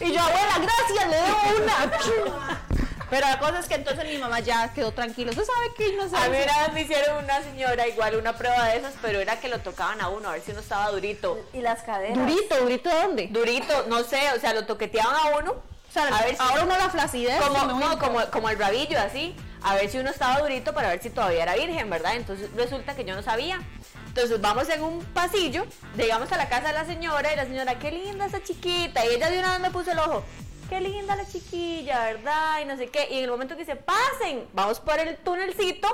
Y 0.00 0.12
yo, 0.12 0.20
abuela, 0.20 0.54
gracias, 0.58 1.08
le 1.08 1.16
debo 1.16 1.38
una. 1.62 2.60
Pero 3.10 3.26
la 3.28 3.38
cosa 3.40 3.58
es 3.58 3.66
que 3.66 3.74
entonces 3.74 4.04
mi 4.04 4.18
mamá 4.18 4.38
ya 4.40 4.72
quedó 4.72 4.92
tranquila. 4.92 5.30
¿Usted 5.32 5.44
sabe 5.44 5.74
que 5.76 5.96
no 5.96 6.04
A 6.04 6.08
sabe? 6.08 6.38
mí 6.38 6.44
una 6.44 6.62
vez 6.62 6.72
me 6.72 6.80
hicieron 6.82 7.24
una 7.24 7.42
señora 7.42 7.86
igual 7.88 8.14
una 8.16 8.36
prueba 8.36 8.66
de 8.66 8.76
esas, 8.78 8.94
pero 9.02 9.18
era 9.18 9.40
que 9.40 9.48
lo 9.48 9.58
tocaban 9.58 10.00
a 10.00 10.08
uno, 10.08 10.28
a 10.28 10.32
ver 10.32 10.42
si 10.42 10.52
uno 10.52 10.60
estaba 10.60 10.90
durito. 10.90 11.38
Y 11.52 11.60
las 11.60 11.82
caderas. 11.82 12.16
Durito, 12.16 12.56
durito, 12.60 12.88
¿dónde? 12.88 13.26
Durito, 13.30 13.84
no 13.88 14.04
sé, 14.04 14.20
o 14.36 14.40
sea, 14.40 14.54
lo 14.54 14.64
toqueteaban 14.64 15.14
a 15.16 15.36
uno. 15.38 15.50
O 15.52 15.92
sea, 15.92 16.04
a 16.06 16.22
ver 16.22 16.36
si- 16.36 16.40
ahora 16.42 16.62
uno 16.62 16.78
la 16.78 16.88
flacidez. 16.88 17.42
como, 17.42 17.64
no, 17.64 17.80
no, 17.80 17.98
como, 17.98 18.24
como 18.30 18.48
el 18.48 18.56
rabillo, 18.58 18.98
así. 19.00 19.34
A 19.62 19.74
ver 19.74 19.90
si 19.90 19.98
uno 19.98 20.08
estaba 20.10 20.38
durito 20.38 20.72
para 20.72 20.88
ver 20.90 21.02
si 21.02 21.10
todavía 21.10 21.42
era 21.42 21.54
virgen, 21.56 21.90
¿verdad? 21.90 22.14
Entonces 22.14 22.48
resulta 22.54 22.94
que 22.94 23.04
yo 23.04 23.16
no 23.16 23.22
sabía. 23.22 23.60
Entonces 24.10 24.40
vamos 24.40 24.68
en 24.68 24.82
un 24.82 25.04
pasillo, 25.14 25.64
llegamos 25.96 26.32
a 26.32 26.36
la 26.36 26.48
casa 26.48 26.68
de 26.68 26.74
la 26.74 26.84
señora 26.84 27.32
y 27.32 27.36
la 27.36 27.44
señora, 27.44 27.78
qué 27.78 27.92
linda 27.92 28.26
esa 28.26 28.42
chiquita. 28.42 29.06
Y 29.06 29.10
ella 29.14 29.30
de 29.30 29.38
una 29.38 29.52
vez 29.52 29.60
me 29.60 29.70
puso 29.70 29.92
el 29.92 30.00
ojo. 30.00 30.24
qué 30.68 30.80
linda 30.80 31.14
la 31.14 31.24
chiquilla, 31.24 32.06
¿verdad? 32.06 32.60
Y 32.60 32.64
no 32.64 32.76
sé 32.76 32.88
qué. 32.88 33.06
Y 33.08 33.18
en 33.18 33.24
el 33.24 33.30
momento 33.30 33.54
que 33.54 33.60
dice, 33.60 33.76
pasen, 33.76 34.48
vamos 34.52 34.80
por 34.80 34.98
el 34.98 35.16
túnelcito. 35.18 35.88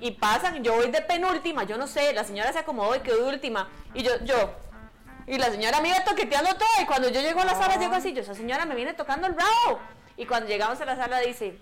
Y 0.00 0.12
pasan, 0.12 0.64
yo 0.64 0.76
voy 0.76 0.90
de 0.90 1.02
penúltima, 1.02 1.64
yo 1.64 1.76
no 1.76 1.86
sé, 1.86 2.14
la 2.14 2.24
señora 2.24 2.54
se 2.54 2.60
acomodó 2.60 2.96
y 2.96 3.00
quedó 3.00 3.18
de 3.18 3.34
última. 3.34 3.68
Y 3.92 4.02
yo, 4.02 4.12
yo, 4.24 4.50
y 5.26 5.36
la 5.36 5.50
señora 5.50 5.82
me 5.82 5.90
iba 5.90 6.02
toqueteando 6.04 6.54
todo. 6.54 6.82
Y 6.82 6.86
cuando 6.86 7.10
yo 7.10 7.20
llego 7.20 7.40
a 7.42 7.44
la 7.44 7.54
sala, 7.54 7.76
llego 7.76 7.94
así, 7.94 8.14
yo, 8.14 8.22
esa 8.22 8.34
señora 8.34 8.64
me 8.64 8.74
viene 8.74 8.94
tocando 8.94 9.26
el 9.26 9.34
bravo. 9.34 9.78
Y 10.16 10.24
cuando 10.24 10.48
llegamos 10.48 10.80
a 10.80 10.86
la 10.86 10.96
sala, 10.96 11.20
dice, 11.20 11.60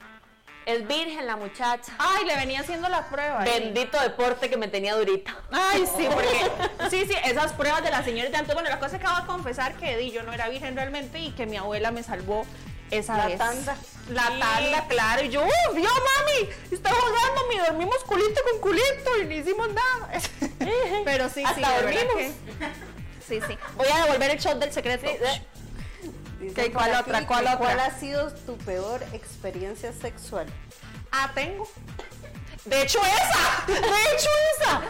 es 0.74 0.86
virgen 0.86 1.26
la 1.26 1.36
muchacha. 1.36 1.92
Ay, 1.98 2.24
le 2.24 2.36
venía 2.36 2.60
haciendo 2.60 2.88
la 2.88 3.08
prueba. 3.08 3.42
ahí. 3.42 3.50
Bendito 3.60 4.00
deporte 4.00 4.48
que 4.50 4.56
me 4.56 4.68
tenía 4.68 4.94
durita. 4.96 5.36
Ay, 5.50 5.84
sí, 5.96 6.08
porque 6.12 6.50
sí, 6.90 7.04
sí, 7.06 7.14
esas 7.24 7.52
pruebas 7.52 7.82
de 7.82 7.90
la 7.90 8.02
señora 8.04 8.30
de 8.30 8.36
antes. 8.36 8.54
Bueno, 8.54 8.68
la 8.70 8.78
cosa 8.78 8.96
es 8.96 9.00
que 9.02 9.06
acabo 9.06 9.20
de 9.22 9.26
confesar 9.26 9.74
que 9.76 9.96
di, 9.96 10.10
yo 10.10 10.22
no 10.22 10.32
era 10.32 10.48
virgen 10.48 10.74
realmente 10.76 11.18
y 11.18 11.30
que 11.32 11.46
mi 11.46 11.56
abuela 11.56 11.90
me 11.90 12.02
salvó 12.02 12.44
esa 12.90 13.16
La 13.16 13.26
vez. 13.26 13.38
tanda. 13.38 13.76
La 14.08 14.26
Sí. 14.26 14.40
tanda, 14.40 14.86
claro. 14.88 15.22
Y 15.24 15.28
yo, 15.28 15.42
¡Uf, 15.44 15.76
yo, 15.76 15.82
mami! 15.82 16.48
Está 16.72 16.90
jugando, 16.90 17.40
mi 17.48 17.58
dormimos 17.58 17.98
culito 18.04 18.40
con 18.50 18.60
culito 18.60 19.18
y 19.22 19.24
no 19.26 19.32
hicimos 19.34 19.68
nada. 19.68 20.10
Pero 21.04 21.28
sí, 21.28 21.34
sí, 21.36 21.44
Hasta 21.44 21.80
verdad 21.80 21.82
dormimos. 21.82 22.14
que- 22.16 22.90
Sí, 23.28 23.40
sí. 23.46 23.56
Voy 23.76 23.86
a 23.86 24.02
devolver 24.04 24.30
el 24.32 24.38
shot 24.40 24.58
del 24.58 24.72
secreto. 24.72 25.06
Dice 26.40 26.72
¿cuál 26.72 26.90
por 26.90 27.00
otra? 27.00 27.18
aquí 27.18 27.26
¿Cuál 27.26 27.44
que 27.44 27.52
otra? 27.52 27.58
¿Cuál 27.58 27.80
ha 27.80 27.98
sido 27.98 28.32
tu 28.32 28.56
peor 28.58 29.02
experiencia 29.12 29.92
sexual? 29.92 30.46
Ah, 31.12 31.30
tengo. 31.34 31.68
De 32.64 32.82
hecho, 32.82 32.98
esa. 33.04 33.64
De 33.66 33.74
hecho, 33.78 34.28
esa. 34.56 34.80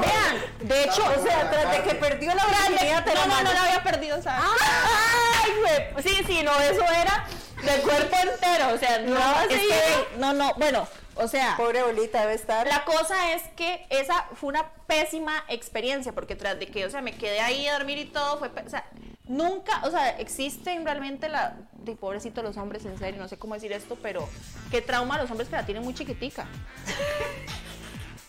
Vean, 0.00 0.68
de 0.68 0.84
hecho, 0.84 1.02
O 1.04 1.22
sea, 1.22 1.50
tras 1.50 1.72
de 1.72 1.82
que 1.82 1.94
perdió 1.96 2.32
la 2.34 2.46
virginidad, 2.46 3.04
no, 3.04 3.14
la 3.14 3.26
no, 3.26 3.42
no 3.42 3.52
la 3.52 3.62
había 3.64 3.82
perdido, 3.82 4.22
¿sabes? 4.22 4.44
Ay, 4.60 5.50
güey. 5.60 6.02
Sí, 6.04 6.22
sí, 6.26 6.42
no, 6.44 6.56
eso 6.60 6.84
era 6.84 7.26
del 7.64 7.80
cuerpo 7.82 8.16
entero. 8.16 8.68
O 8.74 8.78
sea, 8.78 8.98
no, 9.00 9.14
No, 9.14 9.40
es 9.42 9.48
que, 9.48 10.08
no, 10.18 10.32
no, 10.32 10.54
bueno, 10.54 10.86
o 11.16 11.26
sea, 11.26 11.56
Pobre 11.56 11.82
bolita 11.82 12.20
debe 12.20 12.34
estar. 12.34 12.66
la 12.68 12.84
cosa 12.84 13.32
es 13.32 13.42
que 13.56 13.86
esa 13.90 14.26
fue 14.34 14.48
una 14.50 14.70
pésima 14.86 15.44
experiencia, 15.48 16.12
porque 16.12 16.36
tras 16.36 16.58
de 16.60 16.68
que, 16.68 16.86
o 16.86 16.90
sea, 16.90 17.02
me 17.02 17.16
quedé 17.16 17.40
ahí 17.40 17.66
a 17.66 17.72
dormir 17.74 17.98
y 17.98 18.04
todo, 18.06 18.38
fue, 18.38 18.48
o 18.48 18.70
sea, 18.70 18.84
nunca, 19.30 19.80
o 19.84 19.90
sea, 19.90 20.10
existen 20.18 20.84
realmente 20.84 21.28
la, 21.28 21.56
de 21.72 21.96
pobrecito 21.96 22.42
los 22.42 22.56
hombres, 22.58 22.84
en 22.84 22.98
serio, 22.98 23.20
no 23.20 23.28
sé 23.28 23.38
cómo 23.38 23.54
decir 23.54 23.72
esto, 23.72 23.96
pero 24.02 24.28
qué 24.70 24.82
trauma 24.82 25.16
los 25.18 25.30
hombres 25.30 25.48
que 25.48 25.56
la 25.56 25.64
tienen 25.64 25.82
muy 25.84 25.94
chiquitica. 25.94 26.46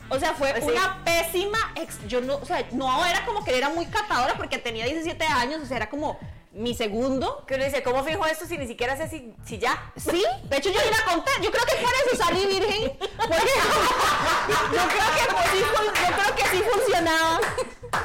O 0.09 0.19
sea, 0.19 0.33
fue 0.33 0.51
Pues 0.51 0.65
sí. 0.65 0.71
una 0.71 1.03
pésima, 1.05 1.57
ex- 1.75 2.05
yo 2.07 2.19
no, 2.21 2.35
o 2.35 2.45
sea, 2.45 2.65
no 2.73 3.05
era 3.05 3.25
como 3.25 3.43
que 3.45 3.57
era 3.57 3.69
muy 3.69 3.85
catadora 3.85 4.35
porque 4.35 4.57
tenía 4.57 4.85
17 4.85 5.23
años, 5.25 5.61
o 5.61 5.65
sea, 5.65 5.77
era 5.77 5.89
como 5.89 6.17
mi 6.53 6.75
segundo, 6.75 7.45
Que 7.47 7.55
uno 7.55 7.63
dice, 7.63 7.81
¿cómo 7.81 8.03
fijo 8.03 8.25
esto 8.25 8.45
si 8.45 8.57
ni 8.57 8.67
siquiera 8.67 8.97
sé 8.97 9.07
si, 9.07 9.33
si 9.45 9.57
ya? 9.57 9.91
Sí, 9.95 10.23
de 10.43 10.57
hecho 10.57 10.69
yo 10.69 10.81
ni 10.83 10.91
la 10.91 11.05
conté. 11.05 11.31
Yo 11.41 11.49
creo 11.49 11.65
que 11.65 11.75
por 11.75 11.93
eso 11.93 12.23
salí 12.23 12.45
virgen. 12.45 12.97
Porque 12.99 13.09
yo 14.73 14.81
creo 14.87 15.09
que 15.15 15.33
pues, 15.33 15.45
sí, 15.51 15.59
yo 15.59 16.15
creo 16.15 16.35
que 16.35 16.43
sí 16.49 16.63
funcionaba. 16.69 17.39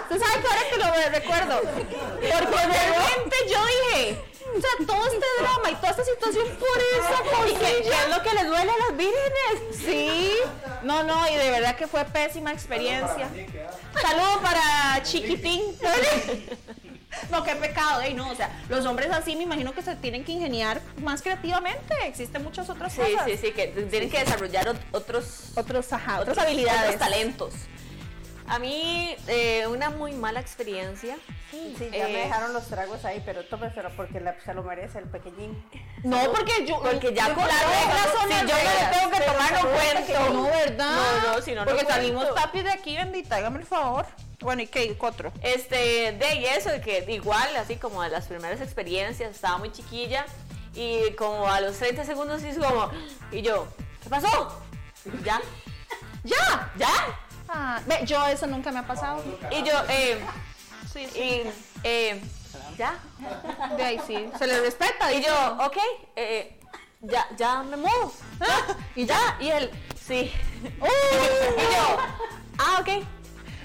¿Tú 0.08 0.18
sabes 0.18 0.36
que 0.36 0.46
ahora 0.46 0.70
que 0.70 0.76
lo 0.76 1.10
recuerdo? 1.10 1.60
Porque 1.60 2.24
de 2.24 2.40
repente 2.40 3.36
yo 3.50 3.58
dije, 3.66 4.24
o 4.56 4.60
sea, 4.60 4.86
todo 4.86 5.06
este 5.06 5.26
drama 5.40 5.70
y 5.70 5.74
toda 5.74 5.90
esta 5.90 6.04
situación 6.04 6.46
por 6.56 6.78
esa 6.78 7.48
¿Y 7.48 7.52
qué, 7.52 7.58
qué 7.58 7.78
cosilla. 7.78 8.02
es 8.04 8.08
lo 8.16 8.22
que 8.22 8.34
les 8.34 8.46
duele 8.46 8.70
a 8.70 8.78
las 8.88 8.96
vírgenes? 8.96 9.76
Sí, 9.84 10.32
no, 10.82 11.02
no, 11.02 11.28
y 11.28 11.34
de 11.34 11.50
verdad 11.50 11.76
que 11.76 11.88
fue 11.88 12.04
pésima 12.04 12.52
experiencia. 12.52 13.28
Saludo 14.00 14.40
para 14.40 15.02
Chiquitín. 15.02 15.76
No, 17.30 17.42
qué 17.44 17.54
pecado, 17.56 18.00
ey, 18.00 18.14
no, 18.14 18.30
o 18.30 18.34
sea, 18.34 18.50
los 18.68 18.84
hombres 18.86 19.10
así 19.10 19.36
me 19.36 19.42
imagino 19.44 19.72
que 19.72 19.82
se 19.82 19.96
tienen 19.96 20.24
que 20.24 20.32
ingeniar 20.32 20.80
más 21.02 21.22
creativamente, 21.22 21.94
existen 22.06 22.42
muchas 22.42 22.68
otras 22.70 22.92
Sí, 22.92 23.00
cosas. 23.00 23.24
sí, 23.26 23.36
sí, 23.36 23.52
que 23.52 23.66
tienen 23.90 24.10
que 24.10 24.18
desarrollar 24.20 24.66
ot- 24.68 24.80
otros, 24.92 25.52
Otros, 25.56 25.92
ajá, 25.92 26.20
otras 26.20 26.36
otros 26.36 26.38
habilidades. 26.38 26.94
otros 26.94 26.98
talentos. 26.98 27.54
A 28.48 28.58
mí, 28.60 29.16
eh, 29.26 29.66
una 29.66 29.90
muy 29.90 30.12
mala 30.12 30.40
experiencia. 30.40 31.16
Sí, 31.50 31.74
ya 31.80 31.88
me 31.90 32.20
Eh, 32.20 32.24
dejaron 32.24 32.52
los 32.52 32.66
tragos 32.68 33.04
ahí, 33.04 33.20
pero 33.24 33.44
tómeselo 33.44 33.90
porque 33.96 34.20
la- 34.20 34.36
se 34.44 34.54
lo 34.54 34.62
merece 34.62 34.98
el 34.98 35.06
pequeñín. 35.08 35.64
No, 36.04 36.30
porque 36.32 36.64
yo. 36.64 36.80
Porque 36.80 37.12
ya 37.12 37.34
con 37.34 37.46
las 37.46 37.60
las 37.60 37.70
reglas 37.70 38.06
son 38.12 38.30
si 38.30 38.34
yo 38.46 38.56
no 38.56 38.80
le 38.80 38.98
tengo 38.98 39.10
que 39.10 39.20
tomar, 39.20 39.52
no 39.52 39.70
cuento. 39.70 40.32
No, 40.32 40.42
¿verdad? 40.44 40.96
No, 41.24 41.32
no, 41.34 41.42
si 41.42 41.52
no, 41.54 41.64
Porque 41.64 41.84
salimos 41.86 42.34
tapis 42.34 42.64
de 42.64 42.70
aquí, 42.70 42.96
bendita, 42.96 43.36
hágame 43.36 43.58
el 43.60 43.66
favor. 43.66 44.06
Bueno, 44.40 44.62
¿y 44.62 44.66
qué? 44.68 44.96
¿Otro? 45.00 45.32
Este, 45.42 46.12
de 46.12 46.34
y 46.36 46.44
eso, 46.46 46.70
de 46.70 46.80
que 46.80 47.04
igual, 47.08 47.56
así 47.56 47.76
como 47.76 48.02
de 48.02 48.10
las 48.10 48.26
primeras 48.26 48.60
experiencias, 48.60 49.30
estaba 49.34 49.58
muy 49.58 49.72
chiquilla 49.72 50.24
y 50.74 51.10
como 51.12 51.48
a 51.48 51.60
los 51.60 51.76
30 51.78 52.04
segundos 52.04 52.44
hizo 52.44 52.60
como, 52.60 52.90
y 53.32 53.42
yo, 53.42 53.66
¿qué 54.02 54.08
pasó? 54.10 54.60
Y 55.06 55.24
Ya, 55.24 55.40
¡Ya! 56.22 56.72
ya. 56.76 56.88
Ah, 57.48 57.80
ve, 57.86 58.00
yo 58.04 58.24
eso 58.26 58.46
nunca 58.46 58.72
me 58.72 58.80
ha 58.80 58.86
pasado. 58.86 59.22
Y 59.50 59.62
yo, 59.62 59.72
eh, 59.88 60.18
Sí, 60.92 61.06
sí. 61.12 61.20
y, 61.20 61.42
eh, 61.84 62.20
ya. 62.76 62.98
De 63.76 63.84
ahí 63.84 64.00
sí. 64.06 64.28
Se 64.38 64.46
le 64.46 64.60
respeta. 64.60 65.12
Y 65.12 65.22
yo, 65.22 65.56
ok, 65.64 65.76
eh, 66.16 66.58
ya, 67.02 67.26
ya 67.36 67.62
me 67.62 67.76
muevo. 67.76 68.12
Y 68.94 69.06
ya, 69.06 69.36
y 69.40 69.48
él, 69.48 69.70
sí. 70.06 70.32
Y 70.62 71.74
yo, 71.74 71.98
ah, 72.58 72.78
ok. 72.80 73.04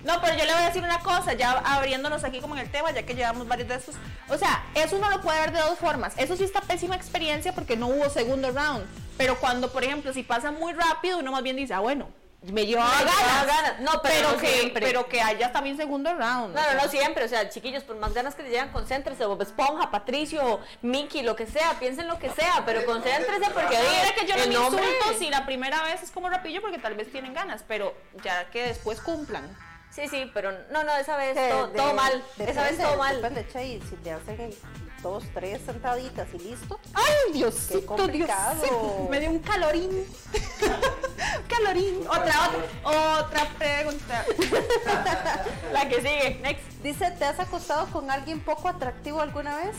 No, 0.04 0.20
pero 0.20 0.36
yo 0.36 0.46
le 0.46 0.54
voy 0.54 0.64
a 0.64 0.66
decir 0.66 0.84
una 0.84 1.00
cosa, 1.00 1.34
ya 1.34 1.52
abriéndonos 1.60 2.24
aquí 2.24 2.42
como 2.42 2.56
en 2.56 2.62
el 2.62 2.72
tema, 2.72 2.92
ya 2.92 3.04
que 3.06 3.14
llevamos 3.14 3.48
varios 3.48 3.68
de 3.68 3.76
estos. 3.76 3.96
O 4.30 4.38
sea, 4.38 4.66
eso 4.74 4.96
uno 4.98 5.10
lo 5.12 5.22
puede 5.22 5.40
ver 5.42 5.52
de 5.52 5.60
dos 5.60 5.78
formas. 5.78 6.14
Eso 6.18 6.36
sí 6.36 6.44
está 6.44 6.60
pésima 6.62 6.96
experiencia 6.96 7.54
porque 7.54 7.78
no 7.78 7.88
hubo 7.88 8.10
segundo 8.10 8.52
round. 8.52 8.84
Pero 9.18 9.40
cuando, 9.40 9.72
por 9.72 9.84
ejemplo, 9.84 10.12
si 10.12 10.24
pasa 10.24 10.52
muy 10.52 10.74
rápido, 10.74 11.20
uno 11.20 11.32
más 11.32 11.44
bien 11.44 11.56
dice, 11.56 11.76
ah, 11.76 11.80
bueno, 11.80 12.10
me 12.44 12.66
llevaba 12.66 12.90
Me 12.92 13.00
llevaba 13.06 13.46
ganas. 13.46 13.48
ganas. 13.48 13.80
No, 13.82 14.02
pero 14.02 14.32
no 14.32 14.38
que, 14.38 14.48
siempre. 14.48 14.86
pero 14.86 15.08
que 15.08 15.22
haya 15.22 15.52
también 15.52 15.78
segundo 15.78 16.12
round. 16.14 16.56
No, 16.56 16.62
no, 16.74 16.82
no 16.82 16.90
siempre, 16.90 17.24
o 17.24 17.28
sea, 17.28 17.50
chiquillos, 17.50 17.84
por 17.84 17.98
más 17.98 18.14
ganas 18.14 18.34
que 18.36 18.44
le 18.44 18.50
llegan, 18.50 18.70
concéntrese, 18.72 19.26
Bob 19.26 19.42
Esponja, 19.42 19.92
Patricio, 19.92 20.60
Mickey, 20.82 21.22
lo 21.22 21.36
que 21.36 21.46
sea, 21.46 21.74
piensen 21.80 22.08
lo 22.08 22.18
que 22.18 22.30
sea, 22.32 22.64
pero 22.66 22.84
concéntrese 22.86 23.52
porque 23.52 23.76
es 23.76 24.12
que 24.14 24.26
yo 24.26 24.36
no 24.38 24.44
el 24.44 24.50
me 24.50 24.56
nombre- 24.56 24.84
insulto 24.84 25.20
si 25.20 25.30
la 25.30 25.46
primera 25.46 25.84
vez 25.84 26.02
es 26.02 26.10
como 26.12 26.30
rapillo 26.30 26.62
porque 26.62 26.80
tal 26.80 26.96
vez 26.96 27.12
tienen 27.12 27.34
ganas, 27.34 27.64
pero 27.68 27.94
ya 28.24 28.50
que 28.50 28.64
después 28.64 29.00
cumplan. 29.02 29.56
Sí, 29.92 30.08
sí, 30.08 30.32
pero 30.34 30.52
no, 30.72 30.84
no, 30.86 30.96
esa 30.96 31.18
vez 31.18 31.36
todo, 31.36 31.68
de- 31.68 31.78
todo 31.78 31.94
mal, 31.94 32.24
depende, 32.38 32.52
esa 32.54 32.64
vez 32.64 32.78
todo 32.78 32.96
mal. 32.98 33.16
Depende, 33.22 33.46
Chay, 33.52 33.82
si 33.90 33.96
te 33.98 34.12
hacen 34.14 34.56
dos, 35.02 35.24
tres 35.34 35.62
sentaditas 35.66 36.28
y 36.34 36.40
listo. 36.40 36.80
Ay, 36.94 37.34
Diosito, 37.34 37.80
Qué 37.80 37.86
complicado. 37.86 38.56
Diosito. 38.56 39.08
Me 39.10 39.20
dio 39.20 39.30
un 39.32 39.40
calorín. 39.40 40.06
calorín. 41.48 42.02
Otra, 42.08 42.50
otra, 42.84 43.20
otra 43.20 43.50
pregunta. 43.58 44.26
La 45.74 45.88
que 45.90 45.96
sigue, 45.98 46.40
next. 46.42 46.64
Dice, 46.84 47.12
¿te 47.12 47.26
has 47.26 47.40
acostado 47.40 47.88
con 47.88 48.10
alguien 48.10 48.40
poco 48.42 48.68
atractivo 48.68 49.22
alguna 49.22 49.56
vez? 49.58 49.76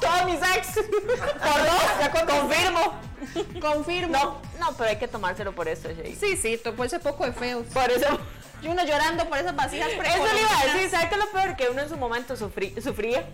Todos 0.00 0.24
mis 0.26 0.40
ex. 0.56 0.68
Por 0.74 1.62
dos, 1.64 1.82
ya 2.00 2.10
con- 2.10 2.26
confirmo. 2.26 3.60
Confirmo. 3.60 4.12
No, 4.18 4.40
no, 4.70 4.76
pero 4.76 4.90
hay 4.90 4.96
que 4.98 5.08
tomárselo 5.08 5.54
por 5.54 5.68
eso, 5.68 5.88
Shay. 5.90 6.16
Sí, 6.16 6.36
sí, 6.36 6.60
puedes 6.76 6.90
ser 6.90 7.00
poco 7.00 7.24
de 7.24 7.32
feos. 7.32 7.66
Por 7.72 7.90
eso. 7.90 8.18
Y 8.62 8.68
uno 8.68 8.82
llorando 8.84 9.28
por 9.28 9.36
esas 9.38 9.54
vasijas 9.54 9.88
Eso 9.92 10.02
le 10.02 10.40
iba 10.40 10.58
a 10.58 10.64
decir, 10.64 10.90
¿sabes 10.90 11.08
qué 11.08 11.14
es 11.16 11.20
lo 11.20 11.30
peor? 11.30 11.54
Que 11.56 11.68
uno 11.68 11.82
en 11.82 11.88
su 11.88 11.96
momento 11.96 12.34
sufrí- 12.34 12.80
sufría. 12.82 13.24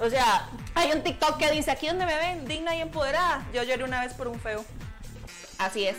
O 0.00 0.08
sea, 0.08 0.48
Hay 0.74 0.92
un 0.92 1.02
TikTok 1.02 1.38
que 1.38 1.50
dice, 1.50 1.70
aquí 1.70 1.88
donde 1.88 2.06
me 2.06 2.16
ven, 2.16 2.46
digna 2.46 2.74
y 2.76 2.80
empoderada. 2.80 3.46
Yo 3.52 3.62
lloré 3.64 3.84
una 3.84 4.00
vez 4.00 4.14
por 4.14 4.28
un 4.28 4.38
feo. 4.38 4.64
Así 5.58 5.86
es. 5.86 5.96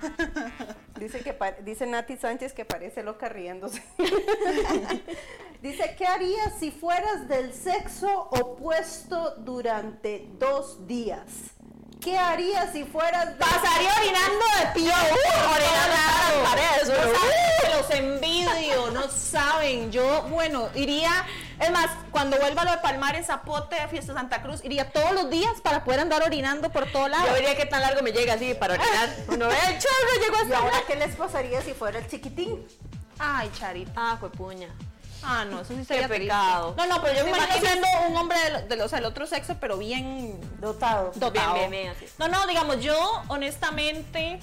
Dice, 0.98 1.20
que 1.20 1.36
dice 1.62 1.86
Nati 1.86 2.16
Sánchez 2.16 2.52
que 2.52 2.64
parece 2.64 3.04
loca 3.04 3.28
riéndose. 3.28 3.82
dice, 5.62 5.94
¿qué 5.96 6.06
harías 6.06 6.54
si 6.58 6.72
fueras 6.72 7.28
del 7.28 7.54
sexo 7.54 8.28
opuesto 8.30 9.36
durante 9.38 10.28
dos 10.38 10.86
días? 10.88 11.26
¿Qué 12.00 12.16
harías 12.16 12.72
si 12.72 12.84
fueras 12.84 13.26
del 13.26 13.38
Pasaría 13.38 13.92
orinando 14.00 14.44
de 14.58 14.66
pie. 14.74 14.92
orinando 14.92 15.94
a 15.94 16.32
las 16.32 16.48
paredes, 16.48 16.88
No 16.88 16.94
uno, 16.94 17.18
saben 17.18 17.60
que 17.60 17.76
los 17.76 17.90
envidio, 17.90 18.90
no 18.90 19.08
saben. 19.08 19.92
Yo, 19.92 20.22
bueno, 20.30 20.68
iría, 20.74 21.26
es 21.60 21.70
más, 21.72 21.86
cuando 22.10 22.36
vuelva 22.38 22.62
a 22.62 22.64
lo 22.66 22.70
de 22.72 22.78
Palmar 22.78 23.16
en 23.16 23.24
Zapote 23.24 23.76
de 23.80 23.88
Fiesta 23.88 24.14
Santa 24.14 24.42
Cruz, 24.42 24.60
iría 24.64 24.90
todos 24.90 25.12
los 25.12 25.28
días 25.30 25.60
para 25.62 25.84
poder 25.84 26.00
andar 26.00 26.22
orinando 26.22 26.70
por 26.70 26.86
todo 26.92 27.08
lado. 27.08 27.26
yo 27.26 27.32
vería 27.32 27.56
qué 27.56 27.66
tan 27.66 27.80
largo 27.80 28.02
me 28.02 28.12
llega 28.12 28.34
así 28.34 28.54
para 28.54 28.74
orinar. 28.74 29.08
Uno 29.28 29.48
ve 29.48 29.56
el 29.68 29.78
chorro, 29.78 30.22
llegó 30.22 30.36
¿Y 30.36 30.40
hasta 30.42 30.58
ahora 30.58 30.74
ahora. 30.76 30.86
qué 30.86 30.96
les 30.96 31.16
pasaría 31.16 31.60
si 31.62 31.72
fuera 31.74 31.98
el 31.98 32.08
chiquitín? 32.08 32.66
Ay, 33.18 33.50
Charita. 33.58 33.92
Ah, 33.96 34.16
fue 34.20 34.30
puña. 34.30 34.68
Ah, 35.24 35.44
no, 35.44 35.62
eso 35.62 35.74
sí 35.74 35.84
sería 35.84 36.02
Qué 36.02 36.14
triste. 36.14 36.26
pecado. 36.26 36.74
No, 36.76 36.86
no, 36.86 37.02
pero 37.02 37.18
yo 37.18 37.24
me 37.24 37.32
¿Te 37.32 37.38
imagino 37.38 37.66
siendo 37.66 37.88
un 38.08 38.16
hombre 38.16 38.38
del, 38.38 38.68
del- 38.68 38.80
o 38.82 38.88
sea, 38.88 39.04
otro 39.06 39.26
sexo, 39.26 39.56
pero 39.60 39.76
bien 39.76 40.38
Dotado. 40.60 41.10
dotado. 41.16 41.54
Bien, 41.54 41.70
bien, 41.70 41.82
bien, 41.82 41.94
así. 41.96 42.06
No, 42.18 42.28
no, 42.28 42.46
digamos, 42.46 42.80
yo 42.80 42.96
honestamente 43.26 44.38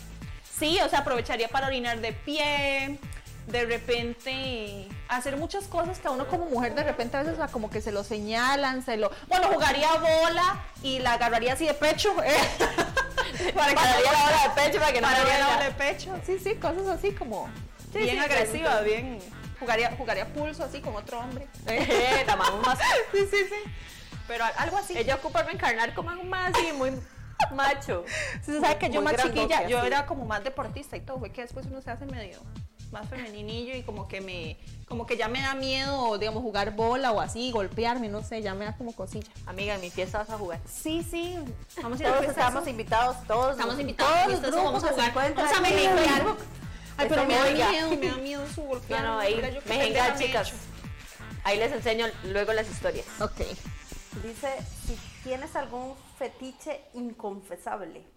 sí, 0.59 0.78
o 0.82 0.89
sea, 0.89 0.99
aprovecharía 0.99 1.47
para 1.47 1.68
orinar 1.68 1.99
de 2.01 2.11
pie. 2.11 2.99
De 3.47 3.65
repente 3.65 4.87
hacer 5.07 5.37
muchas 5.37 5.65
cosas 5.65 5.99
que 5.99 6.07
a 6.07 6.11
uno 6.11 6.27
como 6.27 6.45
mujer 6.45 6.73
de 6.73 6.83
repente 6.83 7.17
a 7.17 7.23
veces 7.23 7.37
como 7.51 7.69
que 7.69 7.81
se 7.81 7.91
lo 7.91 8.03
señalan, 8.03 8.83
se 8.83 8.97
lo... 8.97 9.11
Bueno, 9.27 9.47
jugaría 9.53 9.89
bola 9.93 10.63
y 10.81 10.99
la 10.99 11.13
agarraría 11.13 11.53
así 11.53 11.65
de 11.65 11.73
pecho. 11.73 12.11
¿eh? 12.23 12.35
para 13.55 13.69
que 13.69 13.75
daría 13.75 14.11
la 14.11 14.23
hora 14.23 14.43
de 14.43 14.61
pecho 14.61 14.79
para 14.79 14.93
que 14.93 15.01
no 15.01 15.07
para 15.07 15.23
me 15.23 15.39
la 15.39 15.47
bola 15.47 15.63
de 15.65 15.71
pecho. 15.71 16.15
Sí, 16.25 16.39
sí, 16.39 16.55
cosas 16.55 16.87
así 16.87 17.11
como 17.11 17.47
Sí, 17.93 17.99
bien 17.99 18.15
sí, 18.15 18.19
agresivas, 18.19 18.83
bien... 18.83 19.19
Jugaría, 19.59 19.95
jugaría 19.95 20.27
pulso 20.33 20.65
así 20.65 20.81
con 20.81 20.95
otro 20.95 21.19
hombre. 21.19 21.47
Eh, 21.67 22.23
la 22.27 22.35
más. 22.35 22.49
Sí, 23.13 23.19
sí, 23.31 23.37
sí. 23.49 23.71
Pero 24.27 24.43
algo 24.57 24.77
así. 24.77 24.97
Ella 24.97 25.15
ocupa 25.15 25.43
reencarnar 25.43 25.93
como 25.93 26.09
un 26.11 26.29
más 26.29 26.53
así, 26.53 26.73
muy 26.73 26.91
macho. 27.53 28.03
Sí, 28.45 28.59
sabe 28.59 28.77
que 28.77 28.89
yo 28.89 29.01
más 29.01 29.15
chiquilla, 29.15 29.67
yo 29.67 29.81
era 29.83 30.05
como 30.05 30.25
más 30.25 30.43
deportista 30.43 30.97
y 30.97 31.01
todo, 31.01 31.19
fue 31.19 31.31
que 31.31 31.41
después 31.41 31.65
uno 31.67 31.81
se 31.81 31.91
hace 31.91 32.05
medio 32.05 32.41
más 32.91 33.09
femeninillo 33.09 33.75
y 33.75 33.83
como 33.83 34.07
que 34.07 34.21
me, 34.21 34.57
como 34.88 35.05
que 35.05 35.17
ya 35.17 35.27
me 35.27 35.41
da 35.41 35.55
miedo, 35.55 36.17
digamos, 36.17 36.41
jugar 36.41 36.75
bola 36.75 37.11
o 37.11 37.19
así, 37.19 37.51
golpearme, 37.51 38.09
no 38.09 38.23
sé, 38.23 38.41
ya 38.41 38.53
me 38.53 38.65
da 38.65 38.75
como 38.77 38.93
cosilla. 38.93 39.27
Amiga, 39.45 39.75
en 39.75 39.81
mi 39.81 39.89
fiesta 39.89 40.19
vas 40.19 40.29
a 40.29 40.38
jugar. 40.38 40.59
Sí, 40.67 41.03
sí, 41.03 41.38
vamos 41.81 41.99
a 41.99 42.03
ir 42.03 42.09
Todos 42.09 42.25
estamos 42.25 42.67
invitados, 42.67 43.27
todos. 43.27 43.51
Estamos 43.51 43.79
invitados, 43.79 44.13
Todos 44.13 44.31
los 44.31 44.41
grupos 44.41 44.63
vamos 44.63 44.83
a 44.83 44.89
jugar. 44.89 45.13
Vamos 45.13 45.51
a. 45.51 45.61
Facebook. 45.61 46.38
Ay, 46.97 47.07
pero 47.09 47.25
me 47.25 47.36
da 47.36 47.45
miedo, 47.51 47.89
me 47.89 48.07
da 48.07 48.15
miedo 48.17 48.47
su 48.53 48.61
golpear. 48.61 49.03
No, 49.03 49.13
no, 49.13 49.19
ahí, 49.19 49.36
Mira, 49.36 49.49
yo 49.49 49.61
qué 49.61 49.69
me 49.69 49.77
pendeja 49.79 50.03
venga, 50.03 50.17
me 50.17 50.23
he 50.23 50.27
chicas. 50.27 50.53
Ahí 51.43 51.59
les 51.59 51.71
enseño 51.71 52.05
luego 52.23 52.53
las 52.53 52.69
historias. 52.69 53.05
Ok. 53.19 53.39
Dice, 54.23 54.49
si 54.86 54.97
tienes 55.23 55.55
algún 55.55 55.93
fetiche 56.17 56.81
inconfesable. 56.93 58.14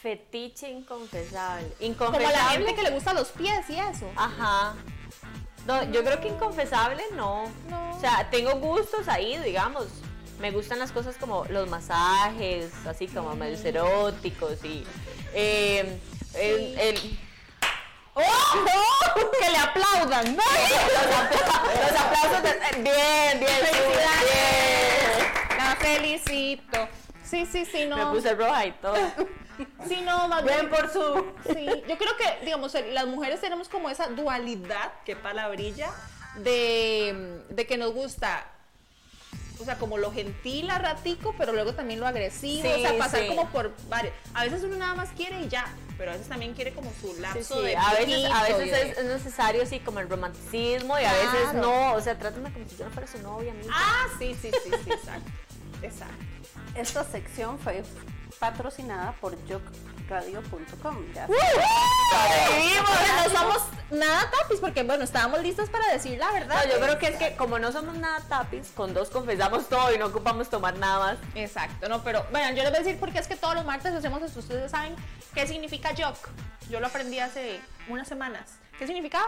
Fetiche 0.00 0.68
inconfesable. 0.70 1.68
Como 1.78 1.86
Inconfesable. 1.86 2.32
la 2.36 2.44
gente 2.50 2.74
que 2.74 2.82
le 2.82 2.90
gusta 2.90 3.12
los 3.14 3.28
pies 3.28 3.68
y 3.70 3.78
eso. 3.78 4.10
Ajá. 4.16 4.74
No, 5.66 5.82
yo 5.90 6.04
creo 6.04 6.20
que 6.20 6.28
inconfesable 6.28 7.02
no. 7.14 7.44
No. 7.68 7.96
O 7.96 8.00
sea, 8.00 8.28
tengo 8.30 8.54
gustos 8.56 9.08
ahí, 9.08 9.36
digamos. 9.38 9.86
Me 10.38 10.50
gustan 10.50 10.78
las 10.78 10.92
cosas 10.92 11.16
como 11.16 11.44
los 11.46 11.68
masajes, 11.68 12.70
así 12.86 13.08
como 13.08 13.34
medio 13.34 13.58
eróticos 13.66 14.62
y 14.64 14.86
eh, 15.32 15.98
el- 16.34 16.78
el- 16.78 17.18
¡Oh! 18.14 18.20
Que 19.40 19.50
le 19.50 19.58
aplaudan, 19.58 20.36
¿no? 20.36 20.42
los 20.42 22.00
aplausos. 22.00 22.42
de- 22.42 22.82
bien, 22.82 23.40
bien, 23.40 23.50
Felicidades. 23.60 24.30
bien. 24.32 25.58
La 25.58 25.76
felicito. 25.76 26.88
Sí, 27.28 27.46
sí, 27.46 27.64
sí, 27.66 27.86
no. 27.86 27.96
Me 27.96 28.06
puse 28.16 28.34
roja 28.34 28.66
y 28.66 28.72
todo. 28.72 28.96
Sí, 29.88 30.02
no, 30.04 30.28
más 30.28 30.44
Bien 30.44 30.68
por 30.68 30.92
su... 30.92 31.32
Sí, 31.54 31.66
yo 31.88 31.96
creo 31.96 32.14
que, 32.18 32.44
digamos, 32.44 32.74
las 32.92 33.06
mujeres 33.06 33.40
tenemos 33.40 33.70
como 33.70 33.88
esa 33.88 34.08
dualidad, 34.08 34.92
qué 35.06 35.16
palabrilla, 35.16 35.90
de, 36.36 37.40
de 37.48 37.66
que 37.66 37.78
nos 37.78 37.94
gusta, 37.94 38.44
o 39.58 39.64
sea, 39.64 39.78
como 39.78 39.96
lo 39.96 40.12
gentil 40.12 40.68
a 40.68 40.76
ratico, 40.78 41.34
pero 41.38 41.54
luego 41.54 41.72
también 41.74 42.00
lo 42.00 42.06
agresivo, 42.06 42.68
Sí, 42.68 42.74
o 42.74 42.78
sea, 42.86 42.98
pasar 42.98 43.20
sí. 43.22 43.28
como 43.28 43.48
por 43.48 43.72
varios. 43.88 44.12
A 44.34 44.44
veces 44.44 44.62
uno 44.62 44.76
nada 44.76 44.94
más 44.94 45.08
quiere 45.16 45.40
y 45.40 45.48
ya, 45.48 45.64
pero 45.96 46.10
a 46.10 46.14
veces 46.14 46.28
también 46.28 46.52
quiere 46.52 46.74
como 46.74 46.92
su 47.00 47.14
Sí, 47.14 47.20
lapso 47.22 47.54
sí, 47.58 47.62
de 47.66 47.76
A 47.78 47.92
veces, 47.94 48.30
a 48.30 48.42
veces 48.42 48.70
de- 48.70 48.82
es, 48.90 48.98
es 48.98 49.04
necesario 49.06 49.62
así 49.62 49.80
como 49.80 50.00
el 50.00 50.08
romanticismo 50.10 50.98
y 50.98 51.04
a 51.04 51.12
veces 51.14 51.54
no. 51.54 51.94
O 51.94 52.00
sea, 52.02 52.18
trátame 52.18 52.52
como 52.52 52.68
si 52.68 52.76
yo 52.76 52.84
no 52.84 52.90
fuera 52.90 53.06
su 53.10 53.18
novia, 53.22 53.52
amiga. 53.52 53.72
Ah, 53.74 54.06
sí, 54.18 54.36
sí, 54.42 54.50
sí, 54.62 54.70
sí, 54.84 54.90
exacto. 54.90 55.30
Esta 56.74 57.04
sección 57.04 57.58
fue 57.58 57.82
patrocinada 58.38 59.12
por 59.20 59.36
jocradio.com. 59.36 60.96
Ya 61.14 61.26
no 61.26 61.34
somos 63.30 63.62
nada 63.90 64.30
tapis 64.30 64.60
porque, 64.60 64.82
bueno, 64.82 65.04
estábamos 65.04 65.40
listos 65.42 65.70
para 65.70 65.90
decir 65.92 66.18
la 66.18 66.32
verdad. 66.32 66.64
No, 66.64 66.72
yo 66.72 66.80
creo 66.80 66.98
que 66.98 67.06
es 67.08 67.16
que 67.16 67.36
como 67.36 67.58
no 67.58 67.72
somos 67.72 67.96
nada 67.96 68.20
tapis, 68.28 68.70
con 68.74 68.94
dos 68.94 69.10
confesamos 69.10 69.68
todo 69.68 69.94
y 69.94 69.98
no 69.98 70.06
ocupamos 70.06 70.48
tomar 70.50 70.76
nada 70.78 70.98
más. 70.98 71.18
Exacto, 71.34 71.88
no, 71.88 72.02
pero 72.02 72.24
bueno, 72.30 72.50
yo 72.50 72.62
les 72.62 72.70
voy 72.70 72.80
a 72.80 72.82
decir 72.82 73.00
porque 73.00 73.18
es 73.18 73.26
que 73.26 73.36
todos 73.36 73.54
los 73.54 73.64
martes 73.64 73.92
hacemos 73.92 74.22
esto. 74.22 74.40
Ustedes 74.40 74.70
saben 74.70 74.94
qué 75.34 75.46
significa 75.46 75.90
jock. 75.96 76.16
Yo 76.68 76.80
lo 76.80 76.88
aprendí 76.88 77.20
hace 77.20 77.60
unas 77.88 78.08
semanas. 78.08 78.58
¿Qué 78.78 78.86
significaba? 78.86 79.26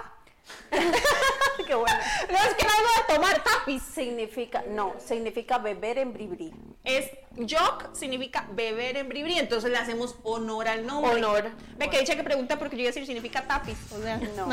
Qué 1.67 1.75
bueno. 1.75 1.97
No 2.31 2.37
es 2.39 2.55
que 2.55 2.65
no 2.65 2.71
algo 2.71 2.89
de 3.09 3.15
tomar 3.15 3.43
tapis. 3.45 3.83
Significa, 3.83 4.65
no, 4.69 4.95
significa 5.05 5.59
beber 5.59 5.99
en 5.99 6.13
bribri. 6.13 6.53
Es 6.85 7.11
jock 7.37 7.95
significa 7.95 8.47
beber 8.53 8.97
en 8.97 9.09
bribri, 9.09 9.39
entonces 9.39 9.71
le 9.71 9.77
hacemos 9.79 10.17
honor 10.23 10.69
al 10.69 10.87
nombre. 10.87 11.13
Honor. 11.17 11.51
Me 11.79 11.91
que 11.91 11.99
dicha 12.01 12.17
que 12.17 12.25
pregunta 12.25 12.59
porque 12.59 12.77
yo 12.77 12.83
iba 12.83 12.89
a 12.89 12.93
decir 12.93 13.07
significa 13.07 13.43
tapis. 13.47 13.77
O 13.93 14.01
sea, 14.03 14.19
No. 14.37 14.47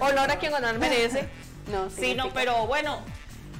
honor 0.00 0.30
a 0.30 0.38
quien 0.38 0.52
honor 0.54 0.78
merece. 0.78 1.28
No, 1.70 1.88
Sí, 1.90 1.96
significa- 1.96 2.24
no, 2.24 2.30
pero 2.34 2.66
bueno, 2.66 3.00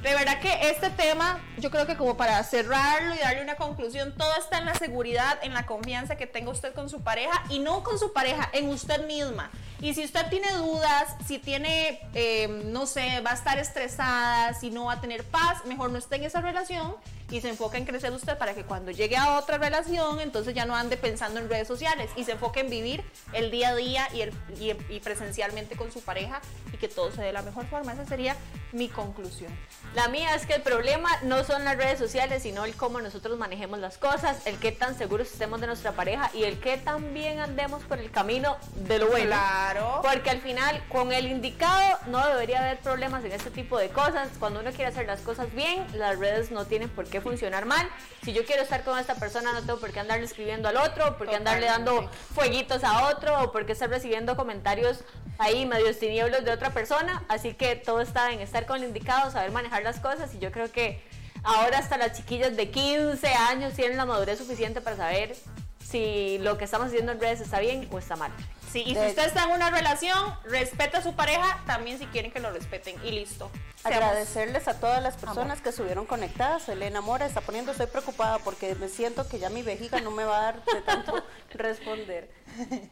de 0.03 0.13
verdad 0.13 0.39
que 0.41 0.69
este 0.69 0.89
tema, 0.89 1.39
yo 1.57 1.71
creo 1.71 1.87
que 1.87 1.95
como 1.95 2.17
para 2.17 2.43
cerrarlo 2.43 3.15
y 3.15 3.19
darle 3.19 3.41
una 3.41 3.55
conclusión, 3.55 4.13
todo 4.17 4.35
está 4.37 4.57
en 4.57 4.65
la 4.65 4.75
seguridad, 4.75 5.39
en 5.43 5.53
la 5.53 5.65
confianza 5.65 6.17
que 6.17 6.27
tenga 6.27 6.51
usted 6.51 6.73
con 6.73 6.89
su 6.89 7.01
pareja 7.01 7.41
y 7.49 7.59
no 7.59 7.83
con 7.83 7.97
su 7.97 8.11
pareja, 8.11 8.49
en 8.51 8.67
usted 8.67 9.07
misma. 9.07 9.49
Y 9.79 9.93
si 9.93 10.03
usted 10.03 10.27
tiene 10.29 10.51
dudas, 10.53 11.15
si 11.25 11.39
tiene, 11.39 12.01
eh, 12.13 12.63
no 12.65 12.85
sé, 12.85 13.21
va 13.21 13.31
a 13.31 13.33
estar 13.33 13.57
estresada, 13.57 14.53
si 14.53 14.71
no 14.71 14.85
va 14.85 14.93
a 14.93 15.01
tener 15.01 15.23
paz, 15.23 15.65
mejor 15.65 15.89
no 15.89 15.97
esté 15.97 16.17
en 16.17 16.25
esa 16.25 16.41
relación 16.41 16.95
y 17.31 17.41
se 17.41 17.49
enfoca 17.49 17.77
en 17.77 17.85
crecer 17.85 18.11
usted 18.11 18.37
para 18.37 18.53
que 18.53 18.63
cuando 18.63 18.91
llegue 18.91 19.17
a 19.17 19.37
otra 19.37 19.57
relación, 19.57 20.19
entonces 20.19 20.53
ya 20.53 20.65
no 20.65 20.75
ande 20.75 20.97
pensando 20.97 21.39
en 21.39 21.49
redes 21.49 21.67
sociales 21.67 22.09
y 22.15 22.23
se 22.25 22.33
enfoque 22.33 22.59
en 22.61 22.69
vivir 22.69 23.03
el 23.33 23.49
día 23.51 23.69
a 23.69 23.75
día 23.75 24.07
y, 24.13 24.21
el- 24.21 24.33
y- 24.59 24.75
y 24.93 24.99
presencialmente 24.99 25.75
con 25.75 25.91
su 25.91 26.01
pareja 26.01 26.41
y 26.73 26.77
que 26.77 26.87
todo 26.87 27.11
se 27.11 27.21
dé 27.21 27.27
de 27.27 27.33
la 27.33 27.41
mejor 27.41 27.65
forma. 27.67 27.93
Esa 27.93 28.05
sería 28.05 28.35
mi 28.71 28.89
conclusión. 28.89 29.51
La 29.95 30.07
mía 30.07 30.33
es 30.35 30.45
que 30.45 30.53
el 30.55 30.61
problema 30.61 31.09
no 31.23 31.43
son 31.43 31.63
las 31.63 31.77
redes 31.77 31.99
sociales, 31.99 32.43
sino 32.43 32.65
el 32.65 32.75
cómo 32.75 32.99
nosotros 33.01 33.37
manejemos 33.37 33.79
las 33.79 33.97
cosas, 33.97 34.45
el 34.45 34.57
qué 34.57 34.71
tan 34.71 34.97
seguros 34.97 35.31
estemos 35.31 35.61
de 35.61 35.67
nuestra 35.67 35.91
pareja 35.93 36.29
y 36.33 36.43
el 36.43 36.59
qué 36.59 36.77
tan 36.77 37.13
bien 37.13 37.39
andemos 37.39 37.83
por 37.83 37.99
el 37.99 38.09
camino 38.11 38.57
de 38.75 38.99
lo 38.99 39.07
bueno. 39.07 39.27
Claro. 39.27 39.99
Porque 40.03 40.29
al 40.31 40.41
final, 40.41 40.83
con 40.89 41.11
el 41.13 41.27
indicado, 41.27 41.99
no 42.07 42.25
debería 42.27 42.59
haber 42.61 42.79
problemas 42.79 43.23
en 43.25 43.31
este 43.31 43.51
tipo 43.51 43.77
de 43.77 43.89
cosas. 43.89 44.29
Cuando 44.39 44.59
uno 44.59 44.69
quiere 44.71 44.87
hacer 44.87 45.05
las 45.05 45.21
cosas 45.21 45.53
bien, 45.53 45.85
las 45.93 46.17
redes 46.17 46.49
no 46.51 46.65
tienen 46.65 46.89
por 46.89 47.05
qué 47.05 47.12
funcionar 47.21 47.65
mal. 47.65 47.89
Si 48.23 48.33
yo 48.33 48.45
quiero 48.45 48.63
estar 48.63 48.83
con 48.83 48.97
esta 48.97 49.15
persona, 49.15 49.53
no 49.53 49.61
tengo 49.61 49.79
por 49.79 49.91
qué 49.91 49.99
andarle 49.99 50.25
escribiendo 50.25 50.69
al 50.69 50.77
otro, 50.77 51.17
por 51.17 51.27
qué 51.27 51.35
andarle 51.35 51.65
dando 51.65 52.09
fueguitos 52.33 52.83
a 52.83 53.09
otro, 53.09 53.41
o 53.43 53.51
por 53.51 53.65
qué 53.65 53.73
estar 53.73 53.89
recibiendo 53.89 54.35
comentarios 54.35 55.03
ahí 55.37 55.65
medios 55.65 55.99
tinieblos 55.99 56.43
de 56.43 56.51
otra 56.51 56.71
persona. 56.71 57.23
Así 57.27 57.53
que 57.53 57.75
todo 57.75 58.01
está 58.01 58.31
en 58.31 58.39
estar 58.39 58.65
con 58.65 58.77
el 58.77 58.85
indicado, 58.85 59.31
saber 59.31 59.51
manejar 59.51 59.83
las 59.83 59.99
cosas. 59.99 60.33
Y 60.33 60.39
yo 60.39 60.51
creo 60.51 60.71
que 60.71 61.03
ahora 61.43 61.79
hasta 61.79 61.97
las 61.97 62.17
chiquillas 62.17 62.55
de 62.55 62.69
15 62.69 63.27
años 63.27 63.73
tienen 63.73 63.97
la 63.97 64.05
madurez 64.05 64.37
suficiente 64.37 64.81
para 64.81 64.95
saber 64.95 65.35
si 65.79 66.37
lo 66.39 66.57
que 66.57 66.65
estamos 66.65 66.87
haciendo 66.87 67.11
en 67.11 67.19
redes 67.19 67.41
está 67.41 67.59
bien 67.59 67.87
o 67.91 67.99
está 67.99 68.15
mal. 68.15 68.31
Sí, 68.73 68.81
y 68.81 68.89
si 68.89 68.93
De- 68.95 69.07
usted 69.07 69.25
está 69.27 69.43
en 69.43 69.51
una 69.51 69.69
relación, 69.69 70.35
respeta 70.45 70.97
a 70.97 71.03
su 71.03 71.13
pareja, 71.15 71.61
también 71.67 71.99
si 71.99 72.07
quieren 72.07 72.31
que 72.31 72.39
lo 72.39 72.51
respeten. 72.51 72.95
Y 73.05 73.11
listo. 73.11 73.49
Seamos- 73.83 73.97
Agradecerles 74.03 74.67
a 74.67 74.79
todas 74.79 75.03
las 75.03 75.15
personas 75.15 75.61
que 75.61 75.69
estuvieron 75.69 76.05
conectadas. 76.05 76.67
Elena 76.69 77.01
Mora 77.01 77.25
está 77.25 77.41
poniendo, 77.41 77.71
estoy 77.71 77.87
preocupada 77.87 78.39
porque 78.39 78.75
me 78.75 78.87
siento 78.89 79.27
que 79.27 79.37
ya 79.39 79.49
mi 79.49 79.61
vejiga 79.61 79.99
no 80.01 80.09
me 80.11 80.23
va 80.23 80.37
a 80.39 80.41
dar 80.41 80.63
de 80.65 80.81
tanto 80.81 81.13
responder. 81.51 82.29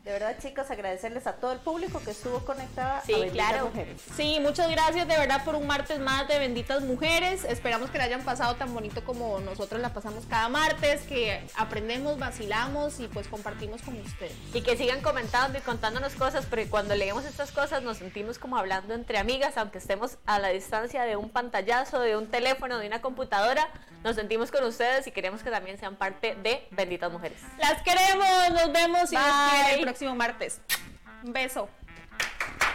De 0.04 0.12
verdad, 0.12 0.36
chicos, 0.42 0.70
agradecerles 0.72 1.28
a 1.28 1.34
todo 1.34 1.52
el 1.52 1.60
público 1.60 2.02
que 2.04 2.12
estuvo 2.12 2.40
conectada. 2.46 3.02
Sí, 3.06 3.14
a 3.14 3.30
claro. 3.32 3.68
Mujeres. 3.68 4.02
Sí, 4.18 4.40
muchas 4.42 4.70
gracias 4.70 5.08
de 5.08 5.16
verdad 5.18 5.44
por 5.46 5.56
un 5.56 5.66
martes 5.68 6.00
más 6.00 6.28
de 6.28 6.40
benditas 6.40 6.82
mujeres. 6.84 7.44
Esperamos 7.46 7.90
que 7.92 7.98
la 7.98 8.06
hayan 8.06 8.24
pasado 8.24 8.56
tan 8.56 8.74
bonito 8.74 9.04
como 9.06 9.40
nosotros 9.40 9.80
la 9.82 9.94
pasamos 9.94 10.26
cada 10.26 10.50
martes, 10.50 11.02
que 11.04 11.42
aprendemos, 11.58 12.18
vacilamos 12.20 13.00
y 13.00 13.08
pues 13.08 13.28
compartimos 13.28 13.82
con 13.84 13.98
ustedes. 14.00 14.34
Y 14.54 14.62
que 14.62 14.76
sigan 14.76 15.02
comentando 15.02 15.58
y 15.58 15.62
contándonos 15.72 16.16
cosas, 16.16 16.46
porque 16.48 16.68
cuando 16.68 16.96
leemos 16.96 17.24
estas 17.24 17.54
cosas 17.54 17.82
nos 17.82 17.96
sentimos 17.96 18.38
como 18.38 18.58
hablando 18.58 18.94
entre 18.94 19.18
amigas, 19.18 19.56
aunque 19.56 19.78
estemos 19.78 20.18
a 20.26 20.38
la 20.38 20.50
distancia 20.50 21.04
de 21.04 21.16
un 21.16 21.30
pantallazo, 21.30 22.02
de 22.02 22.18
un 22.18 22.28
teléfono, 22.28 22.78
de 22.78 22.88
una 22.88 23.02
computadora, 23.02 23.70
nos 24.04 24.18
sentimos 24.18 24.52
con 24.52 24.66
ustedes 24.66 25.08
y 25.08 25.12
queremos 25.12 25.44
que 25.44 25.50
también 25.50 25.80
sean 25.80 25.96
parte 25.96 26.36
de 26.36 26.68
Benditas 26.72 27.10
Mujeres. 27.10 27.40
Las 27.58 27.82
queremos, 27.84 28.28
nos 28.52 28.74
vemos 28.74 29.12
Bye. 29.12 29.20
quiere, 29.50 29.76
el 29.76 29.82
próximo 29.84 30.14
martes. 30.14 30.60
Un 31.24 31.32
beso. 31.32 31.70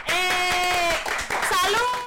¡Eh! 0.07 0.93
¡Salud! 1.51 2.06